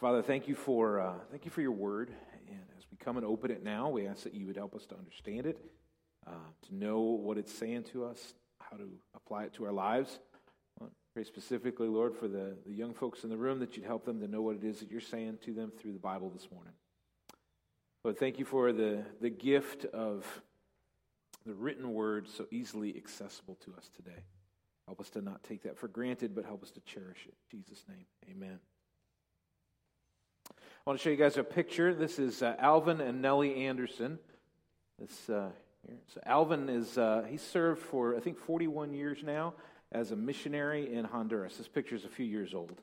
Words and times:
Father, 0.00 0.22
thank 0.22 0.46
you 0.46 0.54
for 0.54 1.00
uh, 1.00 1.14
thank 1.30 1.44
you 1.44 1.50
for 1.50 1.60
your 1.60 1.72
word, 1.72 2.12
and 2.48 2.60
as 2.76 2.84
we 2.88 2.96
come 2.96 3.16
and 3.16 3.26
open 3.26 3.50
it 3.50 3.64
now, 3.64 3.88
we 3.88 4.06
ask 4.06 4.22
that 4.22 4.32
you 4.32 4.46
would 4.46 4.56
help 4.56 4.76
us 4.76 4.86
to 4.86 4.96
understand 4.96 5.44
it, 5.44 5.58
uh, 6.24 6.30
to 6.68 6.74
know 6.74 7.00
what 7.00 7.36
it's 7.36 7.52
saying 7.52 7.82
to 7.92 8.04
us, 8.04 8.34
how 8.60 8.76
to 8.76 8.88
apply 9.16 9.42
it 9.44 9.54
to 9.54 9.64
our 9.64 9.72
lives. 9.72 10.20
Pray 11.14 11.24
specifically, 11.24 11.88
Lord, 11.88 12.14
for 12.14 12.28
the, 12.28 12.56
the 12.64 12.72
young 12.72 12.94
folks 12.94 13.24
in 13.24 13.30
the 13.30 13.36
room 13.36 13.58
that 13.58 13.76
you'd 13.76 13.86
help 13.86 14.04
them 14.04 14.20
to 14.20 14.28
know 14.28 14.40
what 14.40 14.54
it 14.54 14.62
is 14.62 14.78
that 14.78 14.88
you're 14.88 15.00
saying 15.00 15.38
to 15.44 15.52
them 15.52 15.72
through 15.76 15.92
the 15.92 15.98
Bible 15.98 16.30
this 16.30 16.46
morning. 16.52 16.74
Lord, 18.04 18.20
thank 18.20 18.38
you 18.38 18.44
for 18.44 18.72
the, 18.72 19.02
the 19.20 19.30
gift 19.30 19.84
of 19.86 20.24
the 21.44 21.54
written 21.54 21.92
word 21.92 22.28
so 22.28 22.46
easily 22.52 22.96
accessible 22.96 23.56
to 23.64 23.74
us 23.76 23.90
today. 23.96 24.22
Help 24.86 25.00
us 25.00 25.10
to 25.10 25.22
not 25.22 25.42
take 25.42 25.64
that 25.64 25.76
for 25.76 25.88
granted, 25.88 26.36
but 26.36 26.44
help 26.44 26.62
us 26.62 26.70
to 26.70 26.80
cherish 26.82 27.26
it. 27.26 27.34
In 27.52 27.64
Jesus' 27.64 27.84
name, 27.88 28.06
amen. 28.30 28.60
I 30.88 30.90
want 30.90 31.00
to 31.00 31.04
show 31.04 31.10
you 31.10 31.16
guys 31.16 31.36
a 31.36 31.44
picture. 31.44 31.92
This 31.92 32.18
is 32.18 32.42
uh, 32.42 32.56
Alvin 32.58 33.02
and 33.02 33.20
Nellie 33.20 33.66
Anderson. 33.66 34.18
This 34.98 35.28
uh, 35.28 35.50
here. 35.86 35.98
So 36.06 36.22
Alvin 36.24 36.70
is 36.70 36.96
uh, 36.96 37.26
he 37.28 37.36
served 37.36 37.82
for 37.82 38.16
I 38.16 38.20
think 38.20 38.38
41 38.38 38.94
years 38.94 39.18
now 39.22 39.52
as 39.92 40.12
a 40.12 40.16
missionary 40.16 40.94
in 40.94 41.04
Honduras. 41.04 41.58
This 41.58 41.68
picture 41.68 41.94
is 41.94 42.06
a 42.06 42.08
few 42.08 42.24
years 42.24 42.54
old, 42.54 42.80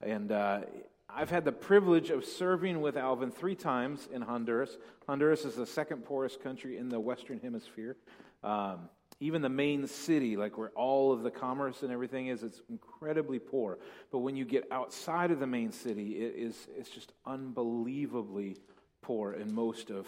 and 0.00 0.32
uh, 0.32 0.62
I've 1.08 1.30
had 1.30 1.44
the 1.44 1.52
privilege 1.52 2.10
of 2.10 2.24
serving 2.24 2.80
with 2.80 2.96
Alvin 2.96 3.30
three 3.30 3.54
times 3.54 4.08
in 4.12 4.20
Honduras. 4.20 4.76
Honduras 5.06 5.44
is 5.44 5.54
the 5.54 5.64
second 5.64 6.04
poorest 6.04 6.42
country 6.42 6.76
in 6.76 6.88
the 6.88 6.98
Western 6.98 7.38
Hemisphere. 7.38 7.96
Um, 8.42 8.88
even 9.24 9.40
the 9.40 9.48
main 9.48 9.86
city, 9.86 10.36
like 10.36 10.58
where 10.58 10.68
all 10.74 11.10
of 11.10 11.22
the 11.22 11.30
commerce 11.30 11.82
and 11.82 11.90
everything 11.90 12.26
is, 12.26 12.42
it's 12.42 12.60
incredibly 12.68 13.38
poor. 13.38 13.78
But 14.12 14.18
when 14.18 14.36
you 14.36 14.44
get 14.44 14.68
outside 14.70 15.30
of 15.30 15.40
the 15.40 15.46
main 15.46 15.72
city, 15.72 16.22
it 16.22 16.34
is 16.36 16.68
it's 16.76 16.90
just 16.90 17.10
unbelievably 17.24 18.58
poor 19.00 19.32
in 19.32 19.54
most 19.54 19.90
of 19.90 20.06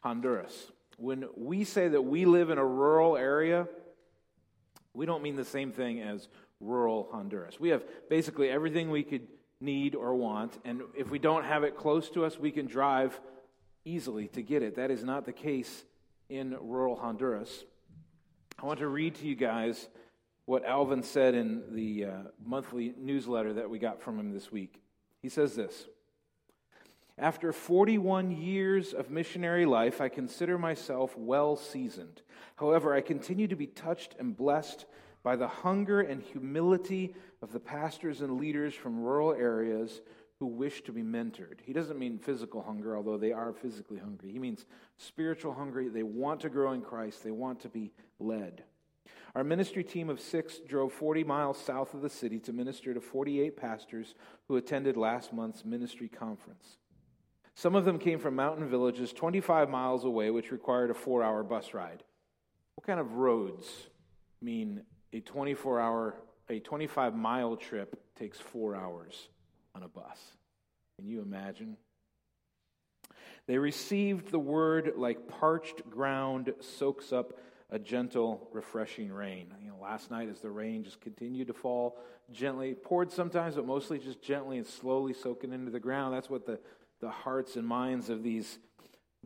Honduras. 0.00 0.72
When 0.96 1.26
we 1.36 1.64
say 1.64 1.88
that 1.88 2.00
we 2.00 2.24
live 2.24 2.48
in 2.48 2.56
a 2.56 2.64
rural 2.64 3.18
area, 3.18 3.68
we 4.94 5.04
don't 5.04 5.22
mean 5.22 5.36
the 5.36 5.44
same 5.44 5.70
thing 5.70 6.00
as 6.00 6.26
rural 6.58 7.10
Honduras. 7.12 7.60
We 7.60 7.68
have 7.68 7.84
basically 8.08 8.48
everything 8.48 8.90
we 8.90 9.02
could 9.02 9.28
need 9.60 9.94
or 9.94 10.14
want, 10.14 10.56
and 10.64 10.80
if 10.96 11.10
we 11.10 11.18
don't 11.18 11.44
have 11.44 11.62
it 11.62 11.76
close 11.76 12.08
to 12.10 12.24
us, 12.24 12.38
we 12.38 12.52
can 12.52 12.64
drive 12.64 13.20
easily 13.84 14.28
to 14.28 14.40
get 14.40 14.62
it. 14.62 14.76
That 14.76 14.90
is 14.90 15.04
not 15.04 15.26
the 15.26 15.32
case 15.34 15.84
in 16.30 16.56
rural 16.58 16.96
Honduras. 16.96 17.66
I 18.58 18.64
want 18.64 18.78
to 18.78 18.88
read 18.88 19.16
to 19.16 19.26
you 19.26 19.34
guys 19.34 19.88
what 20.46 20.64
Alvin 20.64 21.02
said 21.02 21.34
in 21.34 21.74
the 21.74 22.06
uh, 22.06 22.10
monthly 22.42 22.94
newsletter 22.96 23.52
that 23.54 23.68
we 23.68 23.78
got 23.78 24.00
from 24.00 24.18
him 24.18 24.32
this 24.32 24.50
week. 24.50 24.80
He 25.20 25.28
says 25.28 25.54
this 25.54 25.86
After 27.18 27.52
41 27.52 28.30
years 28.30 28.94
of 28.94 29.10
missionary 29.10 29.66
life, 29.66 30.00
I 30.00 30.08
consider 30.08 30.56
myself 30.56 31.14
well 31.18 31.56
seasoned. 31.56 32.22
However, 32.56 32.94
I 32.94 33.02
continue 33.02 33.46
to 33.46 33.56
be 33.56 33.66
touched 33.66 34.14
and 34.18 34.34
blessed 34.34 34.86
by 35.22 35.36
the 35.36 35.48
hunger 35.48 36.00
and 36.00 36.22
humility 36.22 37.14
of 37.42 37.52
the 37.52 37.60
pastors 37.60 38.22
and 38.22 38.40
leaders 38.40 38.74
from 38.74 39.02
rural 39.02 39.34
areas 39.34 40.00
who 40.38 40.46
wish 40.46 40.82
to 40.82 40.92
be 40.92 41.02
mentored. 41.02 41.60
He 41.62 41.72
doesn't 41.72 41.98
mean 41.98 42.18
physical 42.18 42.62
hunger, 42.62 42.96
although 42.96 43.16
they 43.16 43.32
are 43.32 43.52
physically 43.52 43.98
hungry. 43.98 44.32
He 44.32 44.38
means 44.38 44.66
spiritual 44.98 45.54
hungry. 45.54 45.88
They 45.88 46.02
want 46.02 46.40
to 46.40 46.50
grow 46.50 46.72
in 46.72 46.82
Christ, 46.82 47.24
they 47.24 47.30
want 47.30 47.60
to 47.60 47.68
be 47.68 47.92
led. 48.18 48.64
Our 49.34 49.44
ministry 49.44 49.84
team 49.84 50.08
of 50.08 50.20
six 50.20 50.58
drove 50.58 50.92
40 50.92 51.24
miles 51.24 51.58
south 51.58 51.94
of 51.94 52.00
the 52.00 52.08
city 52.08 52.38
to 52.40 52.52
minister 52.52 52.94
to 52.94 53.00
48 53.00 53.56
pastors 53.56 54.14
who 54.48 54.56
attended 54.56 54.96
last 54.96 55.32
month's 55.32 55.64
ministry 55.64 56.08
conference. 56.08 56.78
Some 57.54 57.74
of 57.74 57.84
them 57.84 57.98
came 57.98 58.18
from 58.18 58.36
mountain 58.36 58.68
villages 58.68 59.12
25 59.12 59.70
miles 59.70 60.04
away, 60.04 60.30
which 60.30 60.52
required 60.52 60.90
a 60.90 60.94
four 60.94 61.22
hour 61.22 61.42
bus 61.42 61.72
ride. 61.72 62.02
What 62.74 62.86
kind 62.86 63.00
of 63.00 63.14
roads 63.14 63.66
mean 64.42 64.82
a 65.12 65.20
24 65.20 65.80
hour, 65.80 66.14
a 66.50 66.58
25 66.58 67.14
mile 67.14 67.56
trip 67.56 67.98
takes 68.18 68.38
four 68.38 68.74
hours? 68.74 69.28
On 69.76 69.82
a 69.82 69.88
bus. 69.88 70.18
Can 70.98 71.06
you 71.06 71.20
imagine? 71.20 71.76
They 73.46 73.58
received 73.58 74.30
the 74.30 74.38
word 74.38 74.94
like 74.96 75.28
parched 75.28 75.88
ground 75.90 76.52
soaks 76.60 77.12
up 77.12 77.38
a 77.70 77.78
gentle, 77.78 78.48
refreshing 78.52 79.12
rain. 79.12 79.52
You 79.62 79.70
know, 79.70 79.76
last 79.82 80.10
night 80.10 80.28
as 80.28 80.40
the 80.40 80.50
rain 80.50 80.84
just 80.84 81.00
continued 81.00 81.48
to 81.48 81.52
fall 81.52 81.98
gently, 82.32 82.74
poured 82.74 83.12
sometimes, 83.12 83.56
but 83.56 83.66
mostly 83.66 83.98
just 83.98 84.22
gently 84.22 84.58
and 84.58 84.66
slowly 84.66 85.12
soaking 85.12 85.52
into 85.52 85.70
the 85.70 85.80
ground. 85.80 86.14
That's 86.14 86.30
what 86.30 86.46
the, 86.46 86.58
the 87.00 87.10
hearts 87.10 87.56
and 87.56 87.66
minds 87.66 88.08
of 88.08 88.22
these 88.22 88.58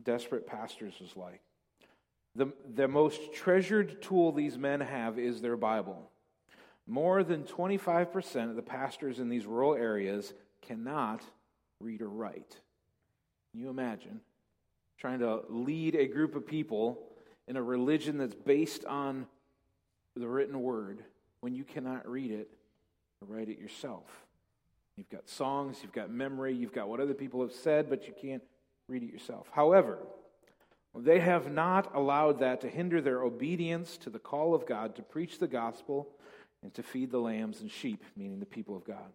desperate 0.03 0.45
pastors 0.45 0.95
was 0.99 1.15
like. 1.15 1.41
The, 2.35 2.51
the 2.75 2.87
most 2.87 3.33
treasured 3.33 4.01
tool 4.01 4.31
these 4.31 4.57
men 4.57 4.81
have 4.81 5.17
is 5.17 5.41
their 5.41 5.57
Bible. 5.57 6.10
More 6.87 7.23
than 7.23 7.43
25% 7.43 8.49
of 8.49 8.55
the 8.55 8.61
pastors 8.61 9.19
in 9.19 9.29
these 9.29 9.45
rural 9.45 9.75
areas 9.75 10.33
cannot 10.61 11.21
read 11.79 12.01
or 12.01 12.09
write. 12.09 12.57
Can 13.51 13.61
you 13.61 13.69
imagine 13.69 14.21
trying 14.97 15.19
to 15.19 15.41
lead 15.49 15.95
a 15.95 16.07
group 16.07 16.35
of 16.35 16.45
people 16.45 16.99
in 17.47 17.57
a 17.57 17.63
religion 17.63 18.17
that's 18.17 18.35
based 18.35 18.85
on 18.85 19.25
the 20.15 20.27
written 20.27 20.61
word 20.61 21.03
when 21.41 21.55
you 21.55 21.63
cannot 21.63 22.07
read 22.09 22.31
it 22.31 22.49
or 23.21 23.35
write 23.35 23.49
it 23.49 23.59
yourself? 23.59 24.05
You've 24.95 25.09
got 25.09 25.29
songs, 25.29 25.79
you've 25.81 25.93
got 25.93 26.11
memory, 26.11 26.53
you've 26.53 26.73
got 26.73 26.89
what 26.89 26.99
other 26.99 27.13
people 27.13 27.41
have 27.41 27.53
said, 27.53 27.89
but 27.89 28.07
you 28.07 28.13
can't 28.19 28.43
read 28.87 29.03
it 29.03 29.11
yourself. 29.11 29.47
However, 29.51 29.97
they 30.93 31.19
have 31.19 31.51
not 31.51 31.95
allowed 31.95 32.39
that 32.39 32.61
to 32.61 32.67
hinder 32.67 33.01
their 33.01 33.23
obedience 33.23 33.97
to 33.97 34.09
the 34.09 34.19
call 34.19 34.53
of 34.53 34.65
God 34.65 34.95
to 34.95 35.01
preach 35.01 35.39
the 35.39 35.47
gospel 35.47 36.09
and 36.63 36.73
to 36.73 36.83
feed 36.83 37.11
the 37.11 37.19
lambs 37.19 37.61
and 37.61 37.71
sheep, 37.71 38.03
meaning 38.15 38.39
the 38.39 38.45
people 38.45 38.75
of 38.75 38.83
God. 38.83 39.11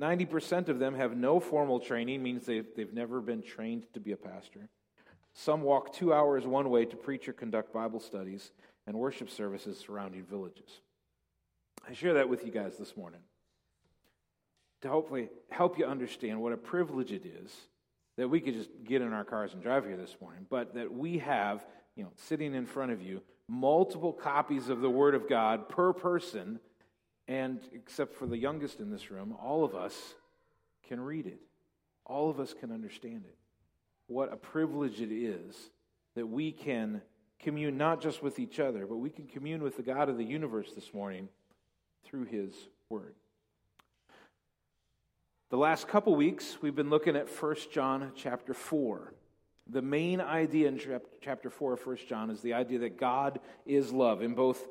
90% 0.00 0.68
of 0.68 0.78
them 0.78 0.94
have 0.94 1.16
no 1.16 1.40
formal 1.40 1.78
training, 1.78 2.22
means 2.22 2.46
they've, 2.46 2.66
they've 2.74 2.92
never 2.92 3.20
been 3.20 3.42
trained 3.42 3.84
to 3.92 4.00
be 4.00 4.12
a 4.12 4.16
pastor. 4.16 4.68
Some 5.32 5.62
walk 5.62 5.92
two 5.92 6.12
hours 6.12 6.46
one 6.46 6.70
way 6.70 6.84
to 6.84 6.96
preach 6.96 7.28
or 7.28 7.32
conduct 7.32 7.72
Bible 7.72 8.00
studies 8.00 8.52
and 8.86 8.96
worship 8.96 9.30
services 9.30 9.78
surrounding 9.78 10.24
villages. 10.24 10.80
I 11.88 11.92
share 11.92 12.14
that 12.14 12.28
with 12.28 12.44
you 12.44 12.50
guys 12.50 12.76
this 12.78 12.96
morning 12.96 13.20
to 14.82 14.88
hopefully 14.88 15.28
help 15.50 15.78
you 15.78 15.84
understand 15.84 16.40
what 16.40 16.52
a 16.52 16.56
privilege 16.56 17.12
it 17.12 17.26
is 17.26 17.54
that 18.16 18.28
we 18.28 18.40
could 18.40 18.54
just 18.54 18.70
get 18.84 19.02
in 19.02 19.12
our 19.12 19.24
cars 19.24 19.54
and 19.54 19.62
drive 19.62 19.84
here 19.84 19.96
this 19.96 20.16
morning, 20.20 20.46
but 20.50 20.74
that 20.74 20.92
we 20.92 21.18
have, 21.18 21.64
you 21.96 22.02
know, 22.02 22.10
sitting 22.16 22.54
in 22.54 22.66
front 22.66 22.92
of 22.92 23.02
you, 23.02 23.22
multiple 23.50 24.12
copies 24.12 24.68
of 24.68 24.80
the 24.80 24.88
Word 24.88 25.14
of 25.16 25.28
God 25.28 25.68
per 25.68 25.92
person, 25.92 26.60
and 27.26 27.60
except 27.72 28.14
for 28.14 28.26
the 28.26 28.38
youngest 28.38 28.78
in 28.78 28.90
this 28.90 29.10
room, 29.10 29.34
all 29.42 29.64
of 29.64 29.74
us 29.74 30.14
can 30.86 31.00
read 31.00 31.26
it. 31.26 31.40
All 32.06 32.30
of 32.30 32.38
us 32.38 32.54
can 32.54 32.70
understand 32.70 33.24
it. 33.24 33.36
What 34.06 34.32
a 34.32 34.36
privilege 34.36 35.00
it 35.00 35.12
is 35.12 35.70
that 36.14 36.26
we 36.26 36.52
can 36.52 37.02
commune 37.40 37.76
not 37.76 38.00
just 38.00 38.22
with 38.22 38.38
each 38.38 38.60
other, 38.60 38.86
but 38.86 38.96
we 38.96 39.10
can 39.10 39.26
commune 39.26 39.62
with 39.62 39.76
the 39.76 39.82
God 39.82 40.08
of 40.08 40.16
the 40.16 40.24
universe 40.24 40.72
this 40.74 40.94
morning 40.94 41.28
through 42.04 42.26
His 42.26 42.52
Word. 42.88 43.14
The 45.50 45.56
last 45.56 45.88
couple 45.88 46.14
weeks, 46.14 46.58
we've 46.62 46.76
been 46.76 46.90
looking 46.90 47.16
at 47.16 47.28
1 47.28 47.56
John 47.72 48.12
chapter 48.14 48.54
4. 48.54 49.12
The 49.70 49.82
main 49.82 50.20
idea 50.20 50.68
in 50.68 50.80
chapter 51.20 51.50
4 51.50 51.74
of 51.74 51.86
1 51.86 51.96
John 52.08 52.30
is 52.30 52.40
the 52.40 52.54
idea 52.54 52.80
that 52.80 52.98
God 52.98 53.40
is 53.64 53.92
love. 53.92 54.22
In 54.22 54.34
both 54.34 54.66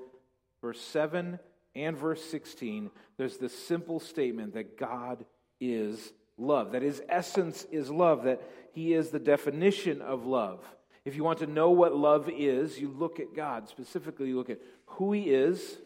verse 0.62 0.82
7 0.82 1.40
and 1.76 1.98
verse 1.98 2.24
16, 2.26 2.92
there's 3.18 3.38
this 3.38 3.58
simple 3.58 4.00
statement 4.00 4.54
that 4.56 4.78
God 4.78 5.26
is 5.62 6.12
love, 6.38 6.74
that 6.74 6.82
his 6.82 7.02
essence 7.08 7.66
is 7.72 7.90
love, 7.90 8.24
that 8.24 8.42
he 8.74 8.94
is 8.94 9.10
the 9.10 9.20
definition 9.20 10.02
of 10.02 10.26
love. 10.26 10.64
If 11.06 11.16
you 11.16 11.24
want 11.24 11.40
to 11.40 11.48
know 11.48 11.72
what 11.72 11.96
love 11.96 12.30
is, 12.30 12.80
you 12.80 12.90
look 12.90 13.20
at 13.20 13.34
God. 13.34 13.70
Specifically, 13.70 14.28
you 14.28 14.38
look 14.38 14.50
at 14.50 14.60
who 14.86 15.14
he 15.14 15.30
is 15.30 15.78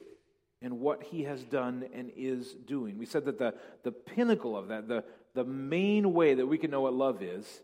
and 0.61 0.79
what 0.79 1.03
he 1.03 1.23
has 1.23 1.43
done 1.43 1.85
and 1.93 2.11
is 2.15 2.53
doing. 2.53 2.97
We 2.97 3.05
said 3.05 3.25
that 3.25 3.37
the, 3.37 3.53
the 3.83 3.91
pinnacle 3.91 4.57
of 4.57 4.69
that, 4.69 4.87
the, 4.87 5.03
the 5.35 5.43
main 5.43 6.13
way 6.13 6.33
that 6.33 6.47
we 6.47 6.57
can 6.57 6.71
know 6.71 6.81
what 6.81 6.93
love 6.93 7.21
is, 7.21 7.61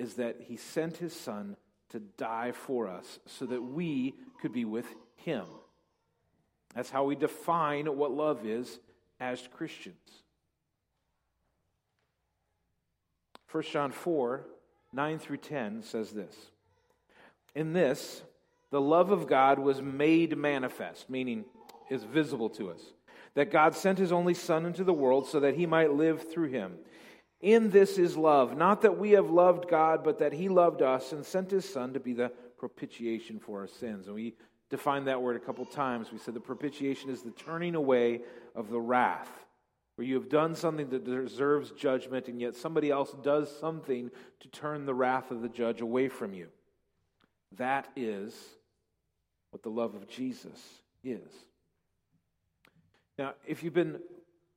is 0.00 0.14
that 0.14 0.36
he 0.40 0.56
sent 0.56 0.96
his 0.96 1.12
son 1.12 1.56
to 1.90 2.00
die 2.00 2.52
for 2.52 2.88
us 2.88 3.18
so 3.26 3.44
that 3.46 3.62
we 3.62 4.14
could 4.40 4.52
be 4.52 4.64
with 4.64 4.86
him. 5.16 5.44
That's 6.74 6.90
how 6.90 7.04
we 7.04 7.16
define 7.16 7.86
what 7.96 8.12
love 8.12 8.46
is 8.46 8.78
as 9.18 9.48
Christians. 9.52 10.22
1 13.50 13.62
John 13.64 13.90
4 13.90 14.46
9 14.92 15.18
through 15.18 15.36
10 15.36 15.82
says 15.82 16.10
this 16.10 16.34
In 17.54 17.72
this, 17.72 18.22
the 18.70 18.80
love 18.80 19.10
of 19.10 19.26
God 19.26 19.58
was 19.58 19.82
made 19.82 20.36
manifest, 20.36 21.10
meaning 21.10 21.44
is 21.90 22.04
visible 22.04 22.48
to 22.50 22.70
us, 22.70 22.80
that 23.34 23.50
God 23.50 23.74
sent 23.74 23.98
his 23.98 24.12
only 24.12 24.34
Son 24.34 24.64
into 24.64 24.84
the 24.84 24.92
world 24.92 25.26
so 25.26 25.40
that 25.40 25.56
he 25.56 25.66
might 25.66 25.92
live 25.92 26.30
through 26.30 26.48
him. 26.48 26.78
In 27.40 27.70
this 27.70 27.96
is 27.96 28.16
love, 28.16 28.56
not 28.56 28.82
that 28.82 28.98
we 28.98 29.12
have 29.12 29.30
loved 29.30 29.68
God, 29.68 30.04
but 30.04 30.18
that 30.18 30.32
He 30.32 30.48
loved 30.48 30.82
us 30.82 31.12
and 31.12 31.24
sent 31.24 31.50
His 31.50 31.66
Son 31.66 31.94
to 31.94 32.00
be 32.00 32.12
the 32.12 32.30
propitiation 32.58 33.38
for 33.38 33.60
our 33.60 33.66
sins. 33.66 34.06
And 34.06 34.14
we 34.14 34.34
defined 34.68 35.06
that 35.06 35.22
word 35.22 35.36
a 35.36 35.40
couple 35.40 35.64
times. 35.64 36.12
We 36.12 36.18
said 36.18 36.34
the 36.34 36.40
propitiation 36.40 37.08
is 37.08 37.22
the 37.22 37.30
turning 37.30 37.74
away 37.74 38.20
of 38.54 38.68
the 38.68 38.80
wrath, 38.80 39.30
where 39.96 40.06
you 40.06 40.14
have 40.16 40.28
done 40.28 40.54
something 40.54 40.90
that 40.90 41.04
deserves 41.04 41.70
judgment, 41.70 42.28
and 42.28 42.40
yet 42.40 42.56
somebody 42.56 42.90
else 42.90 43.14
does 43.22 43.54
something 43.58 44.10
to 44.40 44.48
turn 44.48 44.84
the 44.84 44.94
wrath 44.94 45.30
of 45.30 45.40
the 45.40 45.48
judge 45.48 45.80
away 45.80 46.08
from 46.08 46.34
you. 46.34 46.48
That 47.56 47.88
is 47.96 48.34
what 49.50 49.62
the 49.62 49.70
love 49.70 49.94
of 49.94 50.06
Jesus 50.06 50.60
is. 51.02 51.30
Now, 53.18 53.34
if 53.46 53.62
you've 53.62 53.74
been 53.74 54.00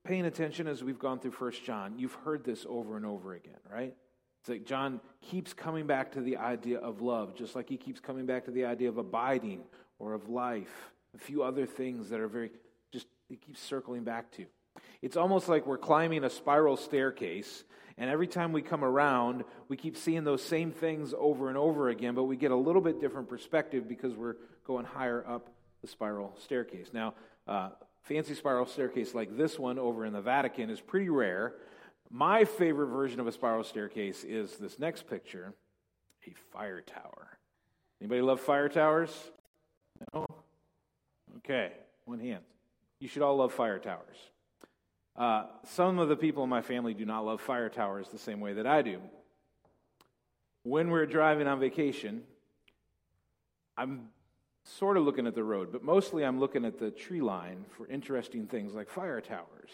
paying 0.03 0.25
attention 0.25 0.67
as 0.67 0.83
we've 0.83 0.99
gone 0.99 1.19
through 1.19 1.31
First 1.31 1.63
John, 1.63 1.97
you've 1.97 2.13
heard 2.13 2.43
this 2.43 2.65
over 2.67 2.97
and 2.97 3.05
over 3.05 3.33
again, 3.33 3.59
right? 3.71 3.95
It's 4.41 4.49
like 4.49 4.65
John 4.65 4.99
keeps 5.21 5.53
coming 5.53 5.87
back 5.87 6.11
to 6.13 6.21
the 6.21 6.37
idea 6.37 6.79
of 6.79 7.01
love, 7.01 7.35
just 7.35 7.55
like 7.55 7.69
he 7.69 7.77
keeps 7.77 8.01
coming 8.01 8.25
back 8.25 8.45
to 8.45 8.51
the 8.51 8.65
idea 8.65 8.89
of 8.89 8.97
abiding 8.97 9.61
or 9.99 10.13
of 10.13 10.27
life, 10.27 10.91
a 11.15 11.17
few 11.17 11.43
other 11.43 11.65
things 11.65 12.09
that 12.09 12.19
are 12.19 12.27
very, 12.27 12.51
just, 12.91 13.07
he 13.29 13.37
keeps 13.37 13.61
circling 13.61 14.03
back 14.03 14.31
to. 14.33 14.45
It's 15.01 15.15
almost 15.15 15.47
like 15.47 15.65
we're 15.65 15.77
climbing 15.77 16.25
a 16.25 16.29
spiral 16.29 16.75
staircase, 16.75 17.63
and 17.97 18.09
every 18.09 18.27
time 18.27 18.51
we 18.51 18.61
come 18.61 18.83
around, 18.83 19.45
we 19.69 19.77
keep 19.77 19.95
seeing 19.95 20.25
those 20.25 20.43
same 20.43 20.71
things 20.71 21.13
over 21.17 21.47
and 21.47 21.57
over 21.57 21.87
again, 21.87 22.15
but 22.15 22.23
we 22.23 22.35
get 22.35 22.51
a 22.51 22.55
little 22.55 22.81
bit 22.81 22.99
different 22.99 23.29
perspective 23.29 23.87
because 23.87 24.13
we're 24.13 24.35
going 24.65 24.83
higher 24.83 25.23
up 25.25 25.49
the 25.81 25.87
spiral 25.87 26.35
staircase. 26.43 26.87
Now, 26.91 27.13
uh, 27.47 27.69
fancy 28.03 28.35
spiral 28.35 28.65
staircase 28.65 29.15
like 29.15 29.35
this 29.35 29.57
one 29.57 29.79
over 29.79 30.05
in 30.05 30.13
the 30.13 30.21
Vatican 30.21 30.69
is 30.69 30.79
pretty 30.79 31.09
rare. 31.09 31.53
My 32.09 32.45
favorite 32.45 32.87
version 32.87 33.19
of 33.19 33.27
a 33.27 33.31
spiral 33.31 33.63
staircase 33.63 34.23
is 34.23 34.57
this 34.57 34.77
next 34.77 35.09
picture 35.09 35.53
a 36.25 36.33
fire 36.53 36.81
tower. 36.81 37.37
Anybody 37.99 38.21
love 38.21 38.39
fire 38.39 38.69
towers? 38.69 39.11
No? 40.13 40.25
Okay, 41.37 41.71
one 42.05 42.19
hand. 42.19 42.43
You 42.99 43.07
should 43.07 43.21
all 43.21 43.35
love 43.35 43.51
fire 43.51 43.79
towers. 43.79 44.17
Uh, 45.15 45.45
some 45.65 45.99
of 45.99 46.09
the 46.09 46.15
people 46.15 46.43
in 46.43 46.49
my 46.49 46.61
family 46.61 46.93
do 46.93 47.05
not 47.05 47.25
love 47.25 47.41
fire 47.41 47.69
towers 47.69 48.07
the 48.09 48.17
same 48.17 48.39
way 48.39 48.53
that 48.53 48.65
I 48.65 48.81
do. 48.81 48.99
When 50.63 50.89
we're 50.89 51.05
driving 51.05 51.47
on 51.47 51.59
vacation, 51.59 52.23
I'm 53.77 54.07
sort 54.63 54.97
of 54.97 55.03
looking 55.03 55.27
at 55.27 55.35
the 55.35 55.43
road, 55.43 55.71
but 55.71 55.83
mostly 55.83 56.23
I'm 56.23 56.39
looking 56.39 56.65
at 56.65 56.79
the 56.79 56.91
tree 56.91 57.21
line 57.21 57.65
for 57.77 57.87
interesting 57.87 58.47
things 58.47 58.73
like 58.73 58.89
fire 58.89 59.21
towers. 59.21 59.69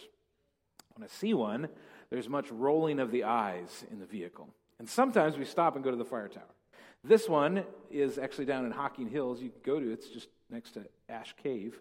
When 0.95 1.03
I 1.03 1.07
see 1.07 1.33
one, 1.33 1.69
there's 2.09 2.27
much 2.27 2.51
rolling 2.51 2.99
of 2.99 3.11
the 3.11 3.23
eyes 3.23 3.85
in 3.91 3.99
the 3.99 4.05
vehicle. 4.05 4.49
And 4.79 4.89
sometimes 4.89 5.37
we 5.37 5.45
stop 5.45 5.75
and 5.75 5.83
go 5.83 5.91
to 5.91 5.97
the 5.97 6.05
fire 6.05 6.27
tower. 6.27 6.43
This 7.03 7.29
one 7.29 7.63
is 7.89 8.17
actually 8.17 8.45
down 8.45 8.65
in 8.65 8.71
Hocking 8.71 9.07
Hills. 9.07 9.41
You 9.41 9.49
can 9.49 9.61
go 9.63 9.79
to 9.79 9.91
it's 9.91 10.09
just 10.09 10.27
next 10.49 10.71
to 10.71 10.85
Ash 11.07 11.33
Cave. 11.41 11.79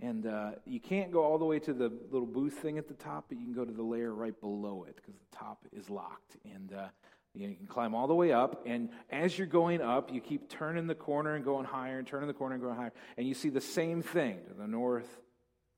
And 0.00 0.26
uh, 0.26 0.52
you 0.66 0.80
can't 0.80 1.10
go 1.10 1.22
all 1.22 1.38
the 1.38 1.44
way 1.44 1.58
to 1.60 1.72
the 1.72 1.90
little 2.10 2.26
booth 2.26 2.54
thing 2.54 2.76
at 2.76 2.88
the 2.88 2.94
top, 2.94 3.26
but 3.28 3.38
you 3.38 3.44
can 3.44 3.54
go 3.54 3.64
to 3.64 3.72
the 3.72 3.82
layer 3.82 4.12
right 4.12 4.38
below 4.38 4.84
it 4.88 4.96
because 4.96 5.14
the 5.14 5.36
top 5.36 5.64
is 5.72 5.88
locked. 5.88 6.36
And 6.44 6.74
uh, 6.74 6.88
you, 7.34 7.54
can 7.54 7.66
climb 7.66 7.94
all 7.94 8.06
the 8.06 8.14
way 8.14 8.32
up. 8.32 8.62
And 8.66 8.90
as 9.10 9.36
you're 9.36 9.46
going 9.46 9.80
up, 9.80 10.12
you 10.12 10.20
keep 10.20 10.48
turning 10.48 10.86
the 10.86 10.94
corner 10.94 11.34
and 11.34 11.44
going 11.44 11.64
higher, 11.64 11.98
and 11.98 12.06
turning 12.06 12.28
the 12.28 12.34
corner 12.34 12.54
and 12.54 12.62
going 12.62 12.76
higher. 12.76 12.92
And 13.16 13.26
you 13.26 13.34
see 13.34 13.48
the 13.48 13.60
same 13.60 14.02
thing 14.02 14.38
to 14.48 14.54
the 14.54 14.66
north, 14.66 15.08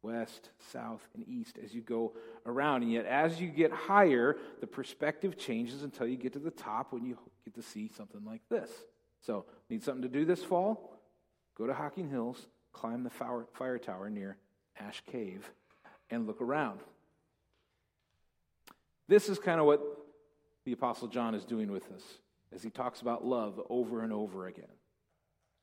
west, 0.03 0.51
south, 0.73 1.07
and 1.15 1.27
east 1.27 1.59
as 1.63 1.75
you 1.75 1.81
go 1.81 2.13
around. 2.45 2.83
And 2.83 2.93
yet, 2.93 3.07
as 3.07 3.41
you 3.41 3.49
get 3.49 3.73
higher, 3.73 4.37
the 4.61 4.67
perspective 4.67 5.37
changes 5.37 5.83
until 5.83 6.07
you 6.07 6.17
get 6.17 6.35
to 6.35 6.39
the 6.39 6.51
top 6.51 6.93
when 6.93 7.05
you 7.05 7.19
get 7.45 7.55
to 7.55 7.63
see 7.63 7.91
something 7.97 8.25
like 8.25 8.43
this. 8.51 8.71
So, 9.23 9.47
need 9.71 9.83
something 9.83 10.03
to 10.03 10.09
do 10.09 10.25
this 10.25 10.45
fall? 10.45 10.93
Go 11.57 11.67
to 11.67 11.73
Hocking 11.73 12.11
Hills 12.11 12.47
climb 12.77 13.03
the 13.03 13.11
fire, 13.11 13.47
fire 13.55 13.79
tower 13.79 14.11
near 14.11 14.37
Ash 14.79 15.03
Cave, 15.11 15.51
and 16.11 16.27
look 16.27 16.43
around. 16.43 16.81
This 19.09 19.29
is 19.29 19.39
kind 19.39 19.59
of 19.59 19.67
what 19.67 19.81
the 20.67 20.73
Apostle 20.73 21.07
John 21.07 21.35
is 21.37 21.45
doing 21.45 21.71
with 21.71 21.91
us 21.93 22.03
as 22.53 22.63
he 22.63 22.71
talks 22.71 23.01
about 23.01 23.25
love 23.25 23.61
over 23.71 24.03
and 24.03 24.13
over 24.13 24.49
again. 24.49 24.65